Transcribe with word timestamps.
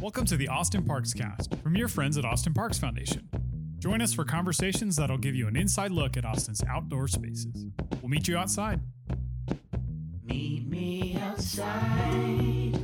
Welcome 0.00 0.26
to 0.26 0.36
the 0.36 0.46
Austin 0.46 0.84
Parks 0.84 1.12
Cast 1.12 1.56
from 1.56 1.74
your 1.74 1.88
friends 1.88 2.16
at 2.16 2.24
Austin 2.24 2.54
Parks 2.54 2.78
Foundation. 2.78 3.28
Join 3.80 4.00
us 4.00 4.14
for 4.14 4.24
conversations 4.24 4.94
that'll 4.94 5.18
give 5.18 5.34
you 5.34 5.48
an 5.48 5.56
inside 5.56 5.90
look 5.90 6.16
at 6.16 6.24
Austin's 6.24 6.62
outdoor 6.70 7.08
spaces. 7.08 7.66
We'll 8.00 8.08
meet 8.08 8.28
you 8.28 8.36
outside. 8.36 8.80
Meet 10.22 10.68
me 10.68 11.18
outside. 11.20 12.78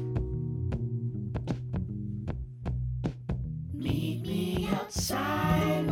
Meet 3.72 4.22
me 4.26 4.68
outside, 4.72 5.86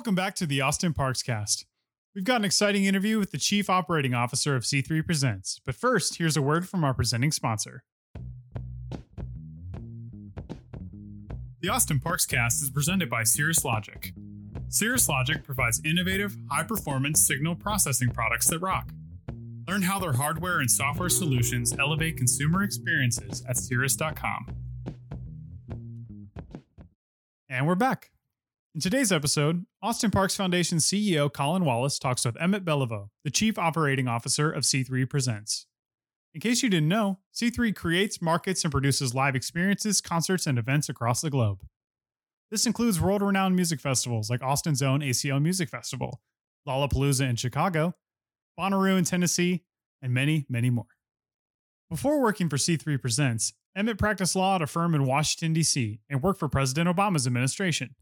Welcome 0.00 0.14
back 0.14 0.34
to 0.36 0.46
the 0.46 0.62
Austin 0.62 0.94
Parks 0.94 1.22
Cast. 1.22 1.66
We've 2.14 2.24
got 2.24 2.36
an 2.36 2.46
exciting 2.46 2.86
interview 2.86 3.18
with 3.18 3.32
the 3.32 3.36
Chief 3.36 3.68
Operating 3.68 4.14
Officer 4.14 4.56
of 4.56 4.62
C3 4.62 5.04
Presents. 5.04 5.60
But 5.66 5.74
first, 5.74 6.16
here's 6.16 6.38
a 6.38 6.42
word 6.42 6.66
from 6.66 6.84
our 6.84 6.94
presenting 6.94 7.32
sponsor. 7.32 7.84
The 11.60 11.68
Austin 11.68 12.00
Parks 12.00 12.24
Cast 12.24 12.62
is 12.62 12.70
presented 12.70 13.10
by 13.10 13.24
Cirrus 13.24 13.62
Logic. 13.62 14.14
Cirrus 14.70 15.06
Logic 15.06 15.44
provides 15.44 15.82
innovative, 15.84 16.34
high 16.50 16.62
performance 16.62 17.20
signal 17.26 17.54
processing 17.54 18.08
products 18.08 18.48
that 18.48 18.60
rock. 18.60 18.88
Learn 19.68 19.82
how 19.82 19.98
their 19.98 20.14
hardware 20.14 20.60
and 20.60 20.70
software 20.70 21.10
solutions 21.10 21.76
elevate 21.78 22.16
consumer 22.16 22.62
experiences 22.62 23.44
at 23.46 23.58
cirrus.com. 23.58 24.46
And 27.50 27.66
we're 27.66 27.74
back. 27.74 28.12
In 28.72 28.80
today's 28.80 29.10
episode, 29.10 29.66
Austin 29.82 30.12
Parks 30.12 30.36
Foundation 30.36 30.78
CEO 30.78 31.30
Colin 31.32 31.64
Wallace 31.64 31.98
talks 31.98 32.24
with 32.24 32.40
Emmett 32.40 32.64
Beliveau, 32.64 33.08
the 33.24 33.30
Chief 33.30 33.58
Operating 33.58 34.06
Officer 34.06 34.48
of 34.48 34.62
C3 34.62 35.10
Presents. 35.10 35.66
In 36.34 36.40
case 36.40 36.62
you 36.62 36.70
didn't 36.70 36.86
know, 36.86 37.18
C3 37.34 37.74
creates, 37.74 38.22
markets, 38.22 38.62
and 38.62 38.70
produces 38.70 39.12
live 39.12 39.34
experiences, 39.34 40.00
concerts, 40.00 40.46
and 40.46 40.56
events 40.56 40.88
across 40.88 41.20
the 41.20 41.30
globe. 41.30 41.64
This 42.52 42.64
includes 42.64 43.00
world 43.00 43.22
renowned 43.22 43.56
music 43.56 43.80
festivals 43.80 44.30
like 44.30 44.40
Austin's 44.40 44.82
own 44.82 45.00
ACL 45.00 45.42
Music 45.42 45.68
Festival, 45.68 46.20
Lollapalooza 46.68 47.28
in 47.28 47.34
Chicago, 47.34 47.96
Bonnaroo 48.56 48.96
in 48.96 49.04
Tennessee, 49.04 49.64
and 50.00 50.14
many, 50.14 50.46
many 50.48 50.70
more. 50.70 50.86
Before 51.90 52.22
working 52.22 52.48
for 52.48 52.56
C3 52.56 53.00
Presents, 53.00 53.52
Emmett 53.74 53.98
practiced 53.98 54.36
law 54.36 54.54
at 54.54 54.62
a 54.62 54.68
firm 54.68 54.94
in 54.94 55.06
Washington, 55.06 55.54
D.C., 55.54 55.98
and 56.08 56.22
worked 56.22 56.38
for 56.38 56.48
President 56.48 56.88
Obama's 56.88 57.26
administration. 57.26 57.96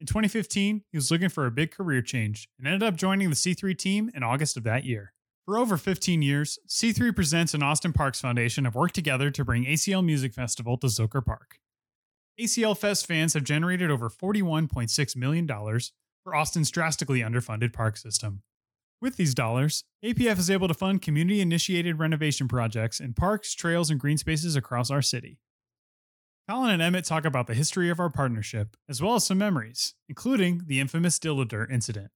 In 0.00 0.06
2015, 0.06 0.82
he 0.90 0.96
was 0.96 1.10
looking 1.10 1.28
for 1.28 1.44
a 1.44 1.50
big 1.50 1.72
career 1.72 2.00
change 2.00 2.48
and 2.58 2.66
ended 2.66 2.82
up 2.82 2.96
joining 2.96 3.28
the 3.28 3.36
C3 3.36 3.76
team 3.76 4.10
in 4.14 4.22
August 4.22 4.56
of 4.56 4.62
that 4.62 4.84
year. 4.84 5.12
For 5.44 5.58
over 5.58 5.76
15 5.76 6.22
years, 6.22 6.58
C3 6.66 7.14
Presents 7.14 7.52
and 7.52 7.62
Austin 7.62 7.92
Parks 7.92 8.18
Foundation 8.18 8.64
have 8.64 8.74
worked 8.74 8.94
together 8.94 9.30
to 9.30 9.44
bring 9.44 9.66
ACL 9.66 10.02
Music 10.02 10.32
Festival 10.32 10.78
to 10.78 10.86
Zilker 10.86 11.22
Park. 11.22 11.58
ACL 12.40 12.78
Fest 12.78 13.06
fans 13.06 13.34
have 13.34 13.44
generated 13.44 13.90
over 13.90 14.08
$41.6 14.08 15.16
million 15.16 15.46
for 15.46 16.34
Austin's 16.34 16.70
drastically 16.70 17.20
underfunded 17.20 17.74
park 17.74 17.98
system. 17.98 18.40
With 19.02 19.18
these 19.18 19.34
dollars, 19.34 19.84
APF 20.02 20.38
is 20.38 20.50
able 20.50 20.68
to 20.68 20.74
fund 20.74 21.02
community 21.02 21.42
initiated 21.42 21.98
renovation 21.98 22.48
projects 22.48 23.00
in 23.00 23.12
parks, 23.12 23.54
trails, 23.54 23.90
and 23.90 24.00
green 24.00 24.16
spaces 24.16 24.56
across 24.56 24.90
our 24.90 25.02
city. 25.02 25.40
Colin 26.50 26.72
and 26.72 26.82
Emmett 26.82 27.04
talk 27.04 27.24
about 27.24 27.46
the 27.46 27.54
history 27.54 27.90
of 27.90 28.00
our 28.00 28.10
partnership, 28.10 28.76
as 28.88 29.00
well 29.00 29.14
as 29.14 29.24
some 29.24 29.38
memories, 29.38 29.94
including 30.08 30.62
the 30.66 30.80
infamous 30.80 31.16
Dillo 31.16 31.46
Dirt 31.46 31.70
incident. 31.70 32.10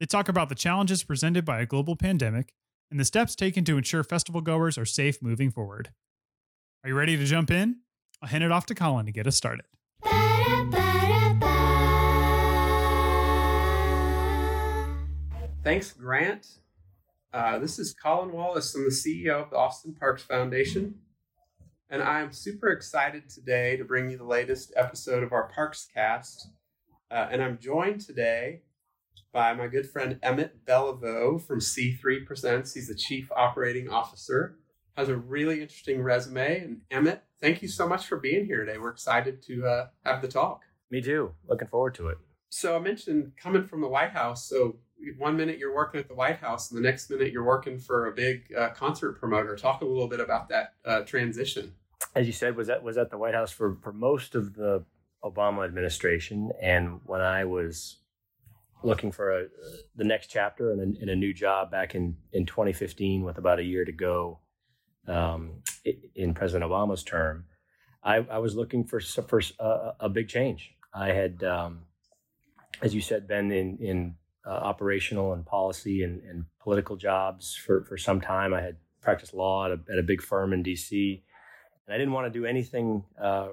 They 0.00 0.06
talk 0.06 0.28
about 0.28 0.48
the 0.48 0.56
challenges 0.56 1.04
presented 1.04 1.44
by 1.44 1.60
a 1.60 1.66
global 1.66 1.94
pandemic 1.94 2.52
and 2.90 2.98
the 2.98 3.04
steps 3.04 3.36
taken 3.36 3.64
to 3.66 3.78
ensure 3.78 4.02
festival 4.02 4.40
goers 4.40 4.76
are 4.76 4.84
safe 4.84 5.22
moving 5.22 5.52
forward. 5.52 5.92
Are 6.82 6.90
you 6.90 6.96
ready 6.96 7.16
to 7.16 7.24
jump 7.24 7.48
in? 7.48 7.76
I'll 8.20 8.28
hand 8.28 8.42
it 8.42 8.50
off 8.50 8.66
to 8.66 8.74
Colin 8.74 9.06
to 9.06 9.12
get 9.12 9.28
us 9.28 9.36
started. 9.36 9.66
Thanks, 15.62 15.92
Grant. 15.92 16.58
Uh, 17.32 17.60
this 17.60 17.78
is 17.78 17.94
Colin 17.94 18.32
Wallace. 18.32 18.74
I'm 18.74 18.82
the 18.82 18.90
CEO 18.90 19.44
of 19.44 19.50
the 19.50 19.56
Austin 19.56 19.94
Parks 19.94 20.24
Foundation. 20.24 20.96
And 21.92 22.04
I'm 22.04 22.32
super 22.32 22.68
excited 22.68 23.28
today 23.28 23.76
to 23.76 23.84
bring 23.84 24.10
you 24.10 24.16
the 24.16 24.22
latest 24.22 24.72
episode 24.76 25.24
of 25.24 25.32
our 25.32 25.48
Parks 25.48 25.88
Cast. 25.92 26.48
Uh, 27.10 27.26
and 27.32 27.42
I'm 27.42 27.58
joined 27.58 28.00
today 28.02 28.62
by 29.32 29.54
my 29.54 29.66
good 29.66 29.90
friend 29.90 30.16
Emmett 30.22 30.64
Beliveau 30.64 31.44
from 31.44 31.58
C3 31.58 32.24
Presents. 32.24 32.74
He's 32.74 32.86
the 32.86 32.94
Chief 32.94 33.28
Operating 33.34 33.90
Officer, 33.90 34.56
has 34.96 35.08
a 35.08 35.16
really 35.16 35.62
interesting 35.62 36.00
resume. 36.00 36.60
And 36.60 36.80
Emmett, 36.92 37.24
thank 37.40 37.60
you 37.60 37.66
so 37.66 37.88
much 37.88 38.06
for 38.06 38.18
being 38.18 38.46
here 38.46 38.64
today. 38.64 38.78
We're 38.78 38.90
excited 38.90 39.42
to 39.48 39.66
uh, 39.66 39.86
have 40.04 40.22
the 40.22 40.28
talk. 40.28 40.60
Me 40.92 41.00
too. 41.00 41.32
Looking 41.48 41.66
forward 41.66 41.96
to 41.96 42.06
it. 42.06 42.18
So 42.50 42.76
I 42.76 42.78
mentioned 42.78 43.32
coming 43.36 43.66
from 43.66 43.80
the 43.80 43.88
White 43.88 44.12
House. 44.12 44.48
So 44.48 44.76
one 45.18 45.36
minute 45.36 45.58
you're 45.58 45.74
working 45.74 45.98
at 45.98 46.06
the 46.06 46.14
White 46.14 46.38
House, 46.38 46.70
and 46.70 46.78
the 46.78 46.88
next 46.88 47.10
minute 47.10 47.32
you're 47.32 47.44
working 47.44 47.80
for 47.80 48.06
a 48.06 48.12
big 48.12 48.52
uh, 48.56 48.68
concert 48.70 49.18
promoter. 49.18 49.56
Talk 49.56 49.80
a 49.82 49.84
little 49.84 50.08
bit 50.08 50.20
about 50.20 50.48
that 50.50 50.74
uh, 50.84 51.00
transition. 51.00 51.72
As 52.14 52.26
you 52.26 52.32
said, 52.32 52.56
was 52.56 52.66
that 52.68 52.82
was 52.82 52.98
at 52.98 53.10
the 53.10 53.18
White 53.18 53.34
House 53.34 53.52
for 53.52 53.76
for 53.82 53.92
most 53.92 54.34
of 54.34 54.54
the 54.54 54.84
Obama 55.24 55.64
administration, 55.64 56.50
and 56.60 57.00
when 57.04 57.20
I 57.20 57.44
was 57.44 57.98
looking 58.82 59.12
for 59.12 59.38
a, 59.38 59.46
the 59.96 60.04
next 60.04 60.28
chapter 60.28 60.72
and 60.72 60.96
a, 60.96 61.02
in 61.02 61.08
a 61.10 61.16
new 61.16 61.34
job 61.34 61.70
back 61.70 61.94
in 61.94 62.16
in 62.32 62.46
2015, 62.46 63.22
with 63.22 63.38
about 63.38 63.58
a 63.58 63.64
year 63.64 63.84
to 63.84 63.92
go 63.92 64.40
um, 65.06 65.62
in 66.14 66.34
President 66.34 66.70
Obama's 66.70 67.02
term, 67.02 67.44
I, 68.02 68.16
I 68.16 68.38
was 68.38 68.56
looking 68.56 68.84
for 68.84 69.00
for 69.00 69.40
a, 69.58 69.92
a 70.00 70.08
big 70.08 70.28
change. 70.28 70.72
I 70.94 71.08
had, 71.08 71.44
um, 71.44 71.82
as 72.82 72.94
you 72.94 73.00
said, 73.00 73.28
been 73.28 73.52
in 73.52 73.78
in 73.78 74.14
uh, 74.46 74.50
operational 74.50 75.32
and 75.34 75.44
policy 75.44 76.02
and, 76.02 76.22
and, 76.22 76.44
political 76.60 76.96
jobs 76.96 77.54
for, 77.54 77.84
for 77.84 77.96
some 77.96 78.20
time. 78.20 78.52
I 78.52 78.60
had 78.60 78.76
practiced 79.00 79.32
law 79.32 79.64
at 79.64 79.72
a, 79.72 79.80
at 79.90 79.98
a 79.98 80.02
big 80.02 80.20
firm 80.20 80.52
in 80.52 80.62
DC, 80.62 81.22
and 81.86 81.94
I 81.94 81.98
didn't 81.98 82.12
want 82.12 82.32
to 82.32 82.38
do 82.38 82.46
anything 82.46 83.04
uh, 83.20 83.48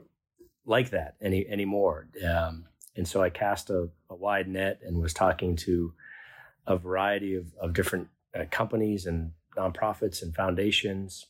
like 0.65 0.91
that 0.91 1.15
any 1.21 1.47
anymore. 1.47 2.07
Um, 2.27 2.65
and 2.95 3.07
so 3.07 3.21
I 3.21 3.29
cast 3.29 3.69
a, 3.69 3.89
a, 4.09 4.15
wide 4.15 4.47
net 4.47 4.79
and 4.83 4.99
was 5.01 5.13
talking 5.13 5.55
to 5.57 5.93
a 6.65 6.77
variety 6.77 7.35
of, 7.35 7.45
of 7.61 7.73
different 7.73 8.07
uh, 8.35 8.45
companies 8.49 9.05
and 9.05 9.31
nonprofits 9.55 10.21
and 10.21 10.35
foundations. 10.35 11.27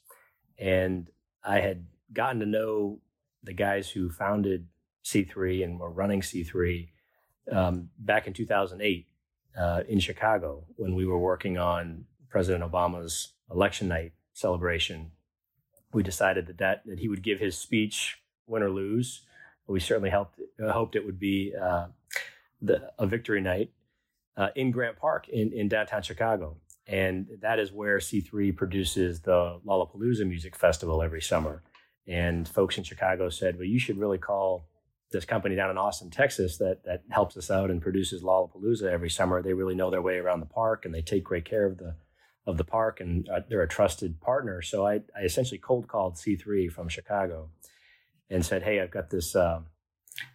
And 0.57 1.09
I 1.43 1.59
had 1.59 1.85
gotten 2.13 2.39
to 2.39 2.45
know 2.45 2.99
the 3.43 3.53
guys 3.53 3.89
who 3.89 4.09
founded 4.09 4.67
C3 5.05 5.63
and 5.63 5.79
were 5.79 5.91
running 5.91 6.21
C3 6.21 6.89
um, 7.51 7.89
back 7.97 8.27
in 8.27 8.33
2008 8.33 9.07
uh, 9.57 9.83
in 9.87 9.99
Chicago 9.99 10.65
when 10.75 10.95
we 10.95 11.05
were 11.05 11.19
working 11.19 11.57
on 11.57 12.05
President 12.29 12.69
Obama's 12.69 13.33
election 13.49 13.87
night 13.87 14.13
celebration. 14.33 15.11
We 15.93 16.03
decided 16.03 16.47
that, 16.47 16.57
that, 16.57 16.81
that 16.85 16.99
he 16.99 17.07
would 17.07 17.23
give 17.23 17.39
his 17.39 17.57
speech, 17.57 18.21
win 18.45 18.63
or 18.63 18.69
lose. 18.69 19.21
We 19.67 19.79
certainly 19.79 20.09
helped, 20.09 20.39
uh, 20.63 20.71
hoped 20.71 20.95
it 20.95 21.05
would 21.05 21.19
be 21.19 21.53
uh, 21.59 21.87
the, 22.61 22.91
a 22.97 23.05
victory 23.05 23.41
night 23.41 23.71
uh, 24.35 24.49
in 24.55 24.71
Grant 24.71 24.97
Park 24.97 25.27
in, 25.29 25.51
in 25.51 25.67
downtown 25.67 26.01
Chicago. 26.01 26.57
And 26.85 27.27
that 27.41 27.59
is 27.59 27.71
where 27.71 27.97
C3 27.97 28.55
produces 28.55 29.21
the 29.21 29.59
Lollapalooza 29.65 30.25
Music 30.25 30.55
Festival 30.55 31.01
every 31.01 31.21
summer. 31.21 31.63
And 32.07 32.47
folks 32.47 32.77
in 32.77 32.85
Chicago 32.85 33.29
said, 33.29 33.57
well, 33.57 33.65
you 33.65 33.79
should 33.79 33.97
really 33.97 34.17
call 34.17 34.69
this 35.11 35.25
company 35.25 35.55
down 35.55 35.69
in 35.69 35.77
Austin, 35.77 36.09
Texas, 36.09 36.57
that 36.57 36.83
that 36.85 37.03
helps 37.09 37.37
us 37.37 37.49
out 37.49 37.71
and 37.71 37.81
produces 37.81 38.23
Lollapalooza 38.23 38.83
every 38.83 39.09
summer. 39.09 39.41
They 39.41 39.53
really 39.53 39.75
know 39.75 39.89
their 39.89 40.01
way 40.01 40.17
around 40.17 40.41
the 40.41 40.45
park, 40.45 40.85
and 40.85 40.93
they 40.93 41.01
take 41.01 41.23
great 41.23 41.45
care 41.45 41.65
of 41.65 41.77
the 41.77 41.95
of 42.47 42.57
the 42.57 42.63
park, 42.63 42.99
and 42.99 43.29
uh, 43.29 43.41
they're 43.47 43.61
a 43.61 43.67
trusted 43.67 44.19
partner. 44.19 44.61
So 44.63 44.87
I, 44.87 45.01
I 45.15 45.23
essentially 45.23 45.59
cold 45.59 45.87
called 45.87 46.15
C3 46.15 46.71
from 46.71 46.89
Chicago 46.89 47.49
and 48.29 48.43
said, 48.43 48.63
"Hey, 48.63 48.81
I've 48.81 48.91
got 48.91 49.11
this 49.11 49.35
uh, 49.35 49.61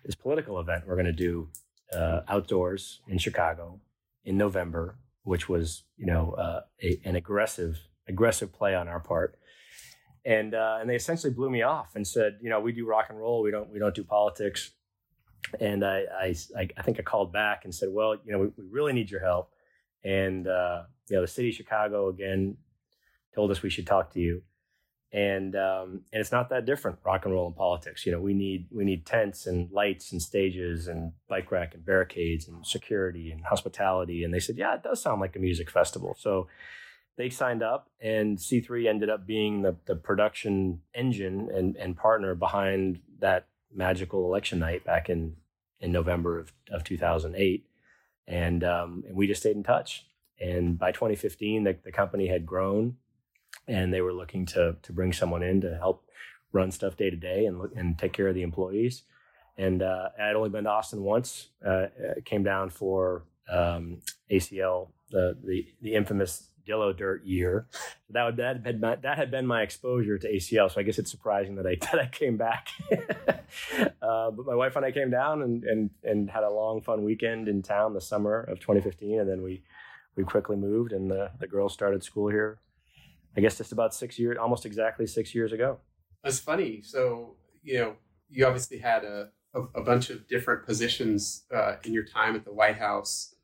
this 0.04 0.14
political 0.14 0.60
event 0.60 0.84
we're 0.86 0.94
going 0.94 1.06
to 1.06 1.12
do 1.12 1.48
uh, 1.92 2.20
outdoors 2.28 3.00
in 3.08 3.18
Chicago 3.18 3.80
in 4.24 4.36
November, 4.36 4.96
which 5.24 5.48
was 5.48 5.82
you 5.96 6.06
know 6.06 6.32
uh, 6.32 6.60
a, 6.80 7.00
an 7.04 7.16
aggressive 7.16 7.78
aggressive 8.06 8.52
play 8.52 8.74
on 8.76 8.86
our 8.86 9.00
part." 9.00 9.36
and 10.24 10.54
uh, 10.54 10.78
and 10.80 10.88
they 10.88 10.94
essentially 10.94 11.32
blew 11.32 11.50
me 11.50 11.62
off 11.62 11.96
and 11.96 12.06
said, 12.06 12.38
you 12.40 12.48
know, 12.48 12.60
we 12.60 12.72
do 12.72 12.86
rock 12.86 13.06
and 13.08 13.18
roll, 13.18 13.42
we 13.42 13.50
don't 13.50 13.70
we 13.70 13.78
don't 13.78 13.94
do 13.94 14.04
politics. 14.04 14.70
And 15.60 15.84
I 15.84 16.04
I, 16.20 16.68
I 16.76 16.82
think 16.82 16.98
I 16.98 17.02
called 17.02 17.32
back 17.32 17.64
and 17.64 17.74
said, 17.74 17.88
well, 17.90 18.16
you 18.24 18.32
know, 18.32 18.38
we, 18.38 18.46
we 18.56 18.64
really 18.70 18.92
need 18.92 19.10
your 19.10 19.20
help. 19.20 19.50
And 20.04 20.46
uh, 20.46 20.82
you 21.08 21.16
know, 21.16 21.22
the 21.22 21.28
city 21.28 21.50
of 21.50 21.54
Chicago 21.54 22.08
again 22.08 22.56
told 23.34 23.50
us 23.50 23.62
we 23.62 23.70
should 23.70 23.86
talk 23.86 24.12
to 24.12 24.20
you. 24.20 24.42
and 25.12 25.54
um, 25.56 26.02
and 26.12 26.20
it's 26.20 26.32
not 26.32 26.48
that 26.50 26.64
different 26.64 26.98
rock 27.04 27.24
and 27.24 27.34
roll 27.34 27.46
and 27.46 27.56
politics. 27.56 28.06
You 28.06 28.12
know, 28.12 28.20
we 28.20 28.32
need 28.34 28.66
we 28.70 28.84
need 28.84 29.04
tents 29.04 29.46
and 29.46 29.70
lights 29.70 30.12
and 30.12 30.22
stages 30.22 30.88
and 30.88 31.12
bike 31.28 31.50
rack 31.50 31.74
and 31.74 31.84
barricades 31.84 32.48
and 32.48 32.66
security 32.66 33.30
and 33.30 33.44
hospitality. 33.44 34.24
And 34.24 34.32
they 34.32 34.40
said, 34.40 34.56
yeah, 34.56 34.74
it 34.74 34.82
does 34.82 35.02
sound 35.02 35.20
like 35.20 35.36
a 35.36 35.38
music 35.38 35.70
festival. 35.70 36.16
So 36.18 36.48
they 37.18 37.28
signed 37.28 37.62
up, 37.62 37.90
and 38.00 38.38
C3 38.38 38.88
ended 38.88 39.10
up 39.10 39.26
being 39.26 39.62
the 39.62 39.76
the 39.86 39.96
production 39.96 40.80
engine 40.94 41.50
and 41.54 41.76
and 41.76 41.96
partner 41.96 42.34
behind 42.34 43.00
that 43.20 43.48
magical 43.74 44.24
election 44.24 44.58
night 44.58 44.84
back 44.84 45.10
in 45.10 45.36
in 45.80 45.92
November 45.92 46.38
of 46.38 46.52
of 46.70 46.84
2008. 46.84 47.66
And 48.26 48.64
um, 48.64 49.04
and 49.06 49.16
we 49.16 49.26
just 49.26 49.40
stayed 49.40 49.56
in 49.56 49.62
touch. 49.62 50.06
And 50.40 50.78
by 50.78 50.92
2015, 50.92 51.64
the, 51.64 51.76
the 51.84 51.92
company 51.92 52.26
had 52.26 52.46
grown 52.46 52.96
and 53.68 53.92
they 53.92 54.00
were 54.00 54.12
looking 54.12 54.46
to 54.46 54.76
to 54.82 54.92
bring 54.92 55.12
someone 55.12 55.42
in 55.42 55.60
to 55.60 55.76
help 55.76 56.08
run 56.52 56.70
stuff 56.70 56.96
day 56.96 57.10
to 57.10 57.16
day 57.16 57.46
and 57.46 57.58
look, 57.58 57.72
and 57.76 57.98
take 57.98 58.12
care 58.12 58.28
of 58.28 58.34
the 58.34 58.42
employees. 58.42 59.02
And 59.56 59.82
uh, 59.82 60.08
I'd 60.20 60.36
only 60.36 60.50
been 60.50 60.64
to 60.64 60.70
Austin 60.70 61.02
once. 61.02 61.48
Uh, 61.64 61.86
came 62.24 62.42
down 62.42 62.70
for 62.70 63.24
um, 63.50 64.00
ACL, 64.30 64.88
the 65.10 65.36
the 65.44 65.66
the 65.80 65.94
infamous 65.94 66.48
Dillo 66.66 66.96
Dirt 66.96 67.24
year. 67.24 67.66
That 68.10 68.24
would 68.24 68.36
that 68.36 68.64
had 68.64 68.80
my, 68.80 68.96
that 68.96 69.18
had 69.18 69.30
been 69.30 69.46
my 69.46 69.62
exposure 69.62 70.18
to 70.18 70.32
ACL. 70.32 70.70
So 70.70 70.80
I 70.80 70.82
guess 70.82 70.98
it's 70.98 71.10
surprising 71.10 71.56
that 71.56 71.66
I 71.66 71.76
that 71.80 72.00
I 72.00 72.06
came 72.06 72.36
back. 72.36 72.68
uh, 74.02 74.30
but 74.30 74.46
my 74.46 74.54
wife 74.54 74.76
and 74.76 74.84
I 74.84 74.92
came 74.92 75.10
down 75.10 75.42
and 75.42 75.64
and 75.64 75.90
and 76.02 76.30
had 76.30 76.44
a 76.44 76.50
long 76.50 76.82
fun 76.82 77.04
weekend 77.04 77.48
in 77.48 77.62
town 77.62 77.94
the 77.94 78.00
summer 78.00 78.40
of 78.40 78.60
2015, 78.60 79.20
and 79.20 79.28
then 79.28 79.42
we 79.42 79.62
we 80.16 80.24
quickly 80.24 80.56
moved, 80.56 80.92
and 80.92 81.10
the 81.10 81.30
the 81.40 81.46
girls 81.46 81.72
started 81.72 82.02
school 82.02 82.28
here 82.28 82.60
I 83.36 83.40
guess 83.40 83.56
just 83.56 83.72
about 83.72 83.94
six 83.94 84.18
years, 84.18 84.36
almost 84.38 84.66
exactly 84.66 85.06
six 85.06 85.34
years 85.34 85.52
ago. 85.52 85.78
That's 86.22 86.38
funny. 86.38 86.82
So, 86.82 87.36
you 87.62 87.78
know, 87.78 87.96
you 88.28 88.46
obviously 88.46 88.78
had 88.78 89.04
a, 89.04 89.28
a, 89.54 89.60
a 89.76 89.82
bunch 89.82 90.10
of 90.10 90.28
different 90.28 90.66
positions 90.66 91.44
uh, 91.54 91.76
in 91.84 91.92
your 91.92 92.04
time 92.04 92.36
at 92.36 92.44
the 92.44 92.52
White 92.52 92.78
House, 92.78 93.34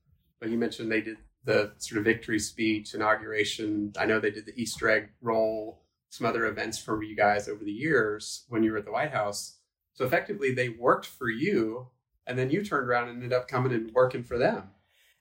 but 0.40 0.50
you 0.50 0.58
mentioned 0.58 0.92
they 0.92 1.00
did 1.00 1.16
the 1.48 1.72
sort 1.78 1.98
of 1.98 2.04
victory 2.04 2.38
speech, 2.38 2.92
inauguration. 2.94 3.92
I 3.98 4.04
know 4.04 4.20
they 4.20 4.30
did 4.30 4.44
the 4.44 4.52
Easter 4.54 4.90
egg 4.90 5.08
roll, 5.22 5.82
some 6.10 6.26
other 6.26 6.46
events 6.46 6.78
for 6.78 7.02
you 7.02 7.16
guys 7.16 7.48
over 7.48 7.64
the 7.64 7.72
years 7.72 8.44
when 8.50 8.62
you 8.62 8.70
were 8.70 8.78
at 8.78 8.84
the 8.84 8.92
White 8.92 9.12
House. 9.12 9.56
So 9.94 10.04
effectively, 10.04 10.52
they 10.52 10.68
worked 10.68 11.06
for 11.06 11.30
you, 11.30 11.88
and 12.26 12.38
then 12.38 12.50
you 12.50 12.62
turned 12.62 12.86
around 12.86 13.08
and 13.08 13.16
ended 13.16 13.32
up 13.32 13.48
coming 13.48 13.72
and 13.72 13.90
working 13.94 14.22
for 14.22 14.36
them. 14.36 14.64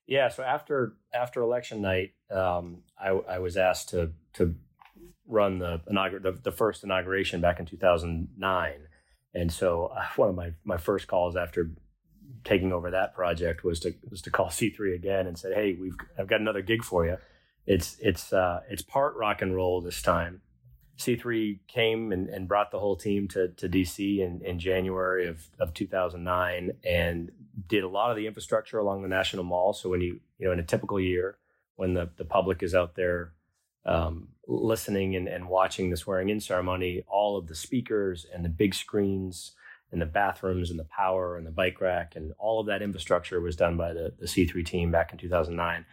Yeah. 0.05 0.27
So 0.27 0.43
after 0.43 0.97
after 1.13 1.41
election 1.41 1.81
night, 1.81 2.11
um, 2.29 2.83
I, 2.99 3.09
I 3.09 3.39
was 3.39 3.55
asked 3.55 3.89
to 3.89 4.11
to 4.33 4.53
run 5.25 5.59
the, 5.59 5.79
inaugur- 5.89 6.21
the, 6.21 6.33
the 6.33 6.51
first 6.51 6.83
inauguration 6.83 7.41
back 7.41 7.59
in 7.59 7.65
2009. 7.65 8.73
And 9.33 9.51
so 9.51 9.91
uh, 9.95 10.05
one 10.15 10.29
of 10.29 10.35
my, 10.35 10.51
my 10.63 10.77
first 10.77 11.07
calls 11.07 11.35
after 11.35 11.71
taking 12.47 12.71
over 12.71 12.91
that 12.91 13.13
project 13.13 13.63
was 13.63 13.79
to 13.81 13.93
was 14.09 14.21
to 14.21 14.31
call 14.31 14.47
C3 14.47 14.95
again 14.95 15.27
and 15.27 15.37
said, 15.37 15.53
"Hey, 15.53 15.77
we've 15.79 15.95
I've 16.17 16.27
got 16.27 16.41
another 16.41 16.61
gig 16.61 16.83
for 16.83 17.05
you. 17.05 17.17
It's 17.65 17.97
it's 17.99 18.31
uh, 18.31 18.61
it's 18.69 18.81
part 18.81 19.15
rock 19.15 19.41
and 19.41 19.55
roll 19.55 19.81
this 19.81 20.01
time." 20.01 20.41
C3 20.97 21.59
came 21.67 22.11
and, 22.11 22.27
and 22.27 22.47
brought 22.47 22.71
the 22.71 22.79
whole 22.79 22.95
team 22.95 23.27
to, 23.27 23.49
to 23.49 23.69
DC 23.69 24.17
in, 24.17 24.41
in 24.43 24.57
January 24.57 25.27
of, 25.27 25.45
of 25.59 25.71
2009 25.75 26.71
and 26.83 27.31
did 27.67 27.83
a 27.83 27.87
lot 27.87 28.09
of 28.09 28.17
the 28.17 28.25
infrastructure 28.25 28.79
along 28.79 29.03
the 29.03 29.07
National 29.07 29.43
Mall. 29.43 29.73
So 29.73 29.89
when 29.89 30.01
you 30.01 30.19
you 30.39 30.47
know 30.47 30.53
in 30.53 30.59
a 30.59 30.63
typical 30.63 30.99
year 30.99 31.37
when 31.75 31.93
the, 31.93 32.09
the 32.17 32.25
public 32.25 32.63
is 32.63 32.73
out 32.73 32.95
there 32.95 33.33
um, 33.85 34.29
listening 34.47 35.15
and, 35.15 35.27
and 35.27 35.47
watching 35.47 35.91
the 35.91 35.97
swearing 35.97 36.29
in 36.29 36.39
ceremony, 36.39 37.03
all 37.07 37.37
of 37.37 37.45
the 37.45 37.55
speakers 37.55 38.25
and 38.33 38.43
the 38.43 38.49
big 38.49 38.73
screens 38.73 39.53
and 39.91 40.01
the 40.01 40.05
bathrooms 40.05 40.69
and 40.69 40.79
the 40.79 40.85
power 40.85 41.37
and 41.37 41.45
the 41.45 41.51
bike 41.51 41.79
rack 41.79 42.13
and 42.15 42.33
all 42.37 42.59
of 42.59 42.67
that 42.67 42.81
infrastructure 42.81 43.39
was 43.39 43.55
done 43.55 43.77
by 43.77 43.93
the, 43.93 44.13
the 44.19 44.25
C3 44.25 44.65
team 44.65 44.91
back 44.91 45.11
in 45.11 45.17
2009. 45.17 45.85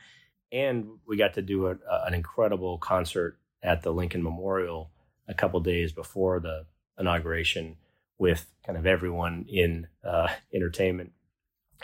And 0.52 0.86
we 1.06 1.16
got 1.16 1.34
to 1.34 1.42
do 1.42 1.66
a, 1.66 1.72
a, 1.72 2.04
an 2.06 2.14
incredible 2.14 2.78
concert 2.78 3.38
at 3.62 3.82
the 3.82 3.92
Lincoln 3.92 4.22
Memorial 4.22 4.90
a 5.28 5.34
couple 5.34 5.60
days 5.60 5.92
before 5.92 6.40
the 6.40 6.66
inauguration 6.98 7.76
with 8.18 8.46
kind 8.64 8.78
of 8.78 8.86
everyone 8.86 9.46
in 9.48 9.88
uh, 10.04 10.28
entertainment, 10.54 11.12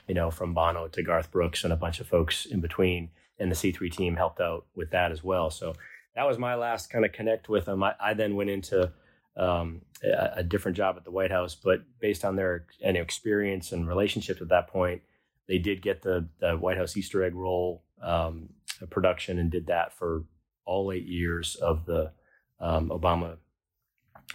you 0.06 0.14
know, 0.14 0.30
from 0.30 0.54
Bono 0.54 0.88
to 0.88 1.02
Garth 1.02 1.30
Brooks 1.30 1.64
and 1.64 1.72
a 1.72 1.76
bunch 1.76 2.00
of 2.00 2.06
folks 2.06 2.46
in 2.46 2.60
between. 2.60 3.10
And 3.38 3.50
the 3.50 3.56
C3 3.56 3.90
team 3.90 4.16
helped 4.16 4.40
out 4.40 4.66
with 4.74 4.90
that 4.90 5.12
as 5.12 5.24
well. 5.24 5.50
So 5.50 5.74
that 6.14 6.26
was 6.26 6.38
my 6.38 6.54
last 6.54 6.90
kind 6.90 7.04
of 7.04 7.12
connect 7.12 7.48
with 7.48 7.64
them. 7.64 7.82
I, 7.82 7.94
I 8.00 8.14
then 8.14 8.36
went 8.36 8.50
into 8.50 8.92
um, 9.40 9.80
a, 10.04 10.32
a, 10.36 10.42
different 10.42 10.76
job 10.76 10.96
at 10.98 11.04
the 11.04 11.10
White 11.10 11.30
House, 11.30 11.54
but 11.54 11.80
based 11.98 12.24
on 12.24 12.36
their 12.36 12.66
and 12.84 12.96
experience 12.96 13.72
and 13.72 13.88
relationships 13.88 14.42
at 14.42 14.50
that 14.50 14.68
point, 14.68 15.00
they 15.48 15.58
did 15.58 15.80
get 15.82 16.02
the, 16.02 16.28
the 16.40 16.52
White 16.56 16.76
House 16.76 16.96
Easter 16.96 17.24
egg 17.24 17.34
roll 17.34 17.82
um, 18.02 18.50
production 18.90 19.38
and 19.38 19.50
did 19.50 19.66
that 19.66 19.92
for 19.94 20.24
all 20.66 20.92
eight 20.92 21.06
years 21.06 21.56
of 21.56 21.86
the 21.86 22.12
um, 22.60 22.90
Obama 22.90 23.38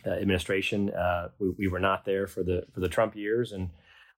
uh, 0.06 0.10
administration. 0.10 0.90
Uh, 0.90 1.30
we, 1.40 1.50
we, 1.52 1.68
were 1.68 1.80
not 1.80 2.04
there 2.04 2.26
for 2.26 2.44
the 2.44 2.66
for 2.74 2.80
the 2.80 2.90
Trump 2.90 3.16
years, 3.16 3.52
and 3.52 3.70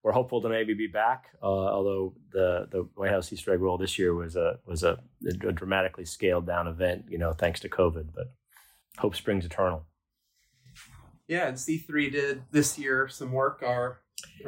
we're 0.04 0.14
hopeful 0.14 0.42
to 0.42 0.50
maybe 0.50 0.74
be 0.74 0.88
back. 0.88 1.26
Uh, 1.44 1.46
although 1.46 2.14
the 2.32 2.68
the 2.72 2.88
White 2.96 3.12
House 3.12 3.32
Easter 3.34 3.54
egg 3.54 3.60
roll 3.60 3.78
this 3.78 4.00
year 4.00 4.16
was 4.16 4.38
a 4.38 4.60
was 4.66 4.84
a, 4.84 4.98
a, 5.28 5.52
dramatically 5.52 6.06
scaled 6.06 6.48
down 6.48 6.68
event, 6.68 7.06
you 7.10 7.18
know, 7.18 7.34
thanks 7.34 7.60
to 7.60 7.70
COVID. 7.70 8.08
But 8.16 8.34
hope 8.98 9.16
springs 9.16 9.46
eternal. 9.46 9.86
Yeah, 11.28 11.48
and 11.48 11.60
C 11.60 11.78
three 11.78 12.10
did 12.10 12.44
this 12.52 12.78
year 12.78 13.08
some 13.08 13.32
work. 13.32 13.62
Our 13.66 14.00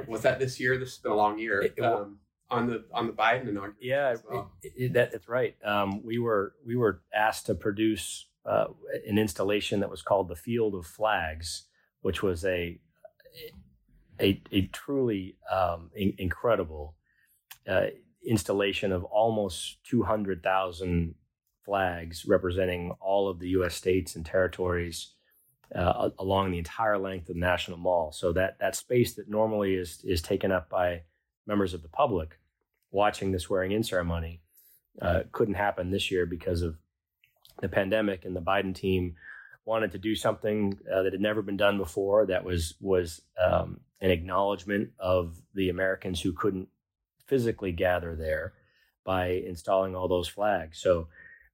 was 0.08 0.22
that 0.22 0.40
this 0.40 0.60
year? 0.60 0.78
This 0.78 0.90
has 0.92 0.98
been 1.00 1.12
a 1.12 1.16
long 1.16 1.38
year. 1.38 1.62
It, 1.62 1.80
um, 1.84 2.20
on 2.50 2.68
the 2.68 2.86
on 2.94 3.08
the 3.08 3.14
Biden 3.14 3.48
inauguration. 3.48 3.78
Yeah, 3.82 4.16
well. 4.30 4.52
it, 4.64 4.74
it, 4.76 4.94
that, 4.94 5.12
that's 5.12 5.28
right. 5.28 5.56
Um, 5.64 6.04
we 6.04 6.20
were 6.20 6.54
we 6.66 6.76
were 6.76 7.02
asked 7.14 7.46
to 7.48 7.56
produce 7.56 8.28
uh, 8.46 8.66
an 9.08 9.18
installation 9.18 9.82
that 9.82 9.90
was 9.90 10.02
called 10.02 10.30
the 10.30 10.36
Field 10.36 10.74
of 10.76 10.86
Flags, 10.86 11.66
which 12.02 12.24
was 12.24 12.46
a 12.46 12.80
a, 14.20 14.42
a 14.52 14.68
truly 14.68 15.38
um, 15.52 15.92
in, 15.96 16.14
incredible 16.18 16.96
uh, 17.68 17.88
installation 18.26 18.92
of 18.92 19.04
almost 19.06 19.78
200,000 19.86 21.16
flags 21.64 22.26
representing 22.26 22.92
all 23.00 23.30
of 23.30 23.40
the 23.40 23.50
U.S. 23.50 23.76
states 23.76 24.16
and 24.16 24.26
territories 24.26 25.14
uh, 25.76 26.10
along 26.18 26.52
the 26.52 26.58
entire 26.58 26.98
length 26.98 27.30
of 27.30 27.36
the 27.36 27.40
National 27.40 27.78
Mall. 27.78 28.12
So 28.12 28.34
that 28.34 28.58
that 28.60 28.76
space 28.76 29.14
that 29.16 29.30
normally 29.30 29.76
is 29.76 30.04
is 30.04 30.22
taken 30.22 30.52
up 30.52 30.70
by 30.70 31.04
members 31.46 31.74
of 31.74 31.82
the 31.82 31.90
public 31.90 32.40
watching 32.92 33.32
the 33.32 33.40
swearing-in 33.40 33.84
ceremony 33.84 34.42
uh, 35.02 35.22
couldn't 35.32 35.54
happen 35.54 35.92
this 35.92 36.10
year 36.12 36.26
because 36.26 36.62
of 36.62 36.78
the 37.62 37.70
pandemic, 37.70 38.26
and 38.26 38.36
the 38.36 38.42
Biden 38.42 38.74
team 38.74 39.16
wanted 39.66 39.92
to 39.92 39.98
do 40.00 40.16
something 40.16 40.80
uh, 40.92 41.04
that 41.04 41.14
had 41.14 41.22
never 41.22 41.42
been 41.42 41.58
done 41.58 41.78
before. 41.78 42.26
That 42.26 42.44
was 42.44 42.76
was 42.80 43.22
um, 43.42 43.82
an 44.02 44.12
acknowledgement 44.12 44.92
of 45.00 45.42
the 45.54 45.70
Americans 45.70 46.22
who 46.22 46.34
couldn't 46.34 46.70
physically 47.28 47.72
gather 47.72 48.16
there 48.16 48.54
by 49.06 49.28
installing 49.28 49.96
all 49.96 50.08
those 50.08 50.28
flags. 50.28 50.80
So 50.80 51.08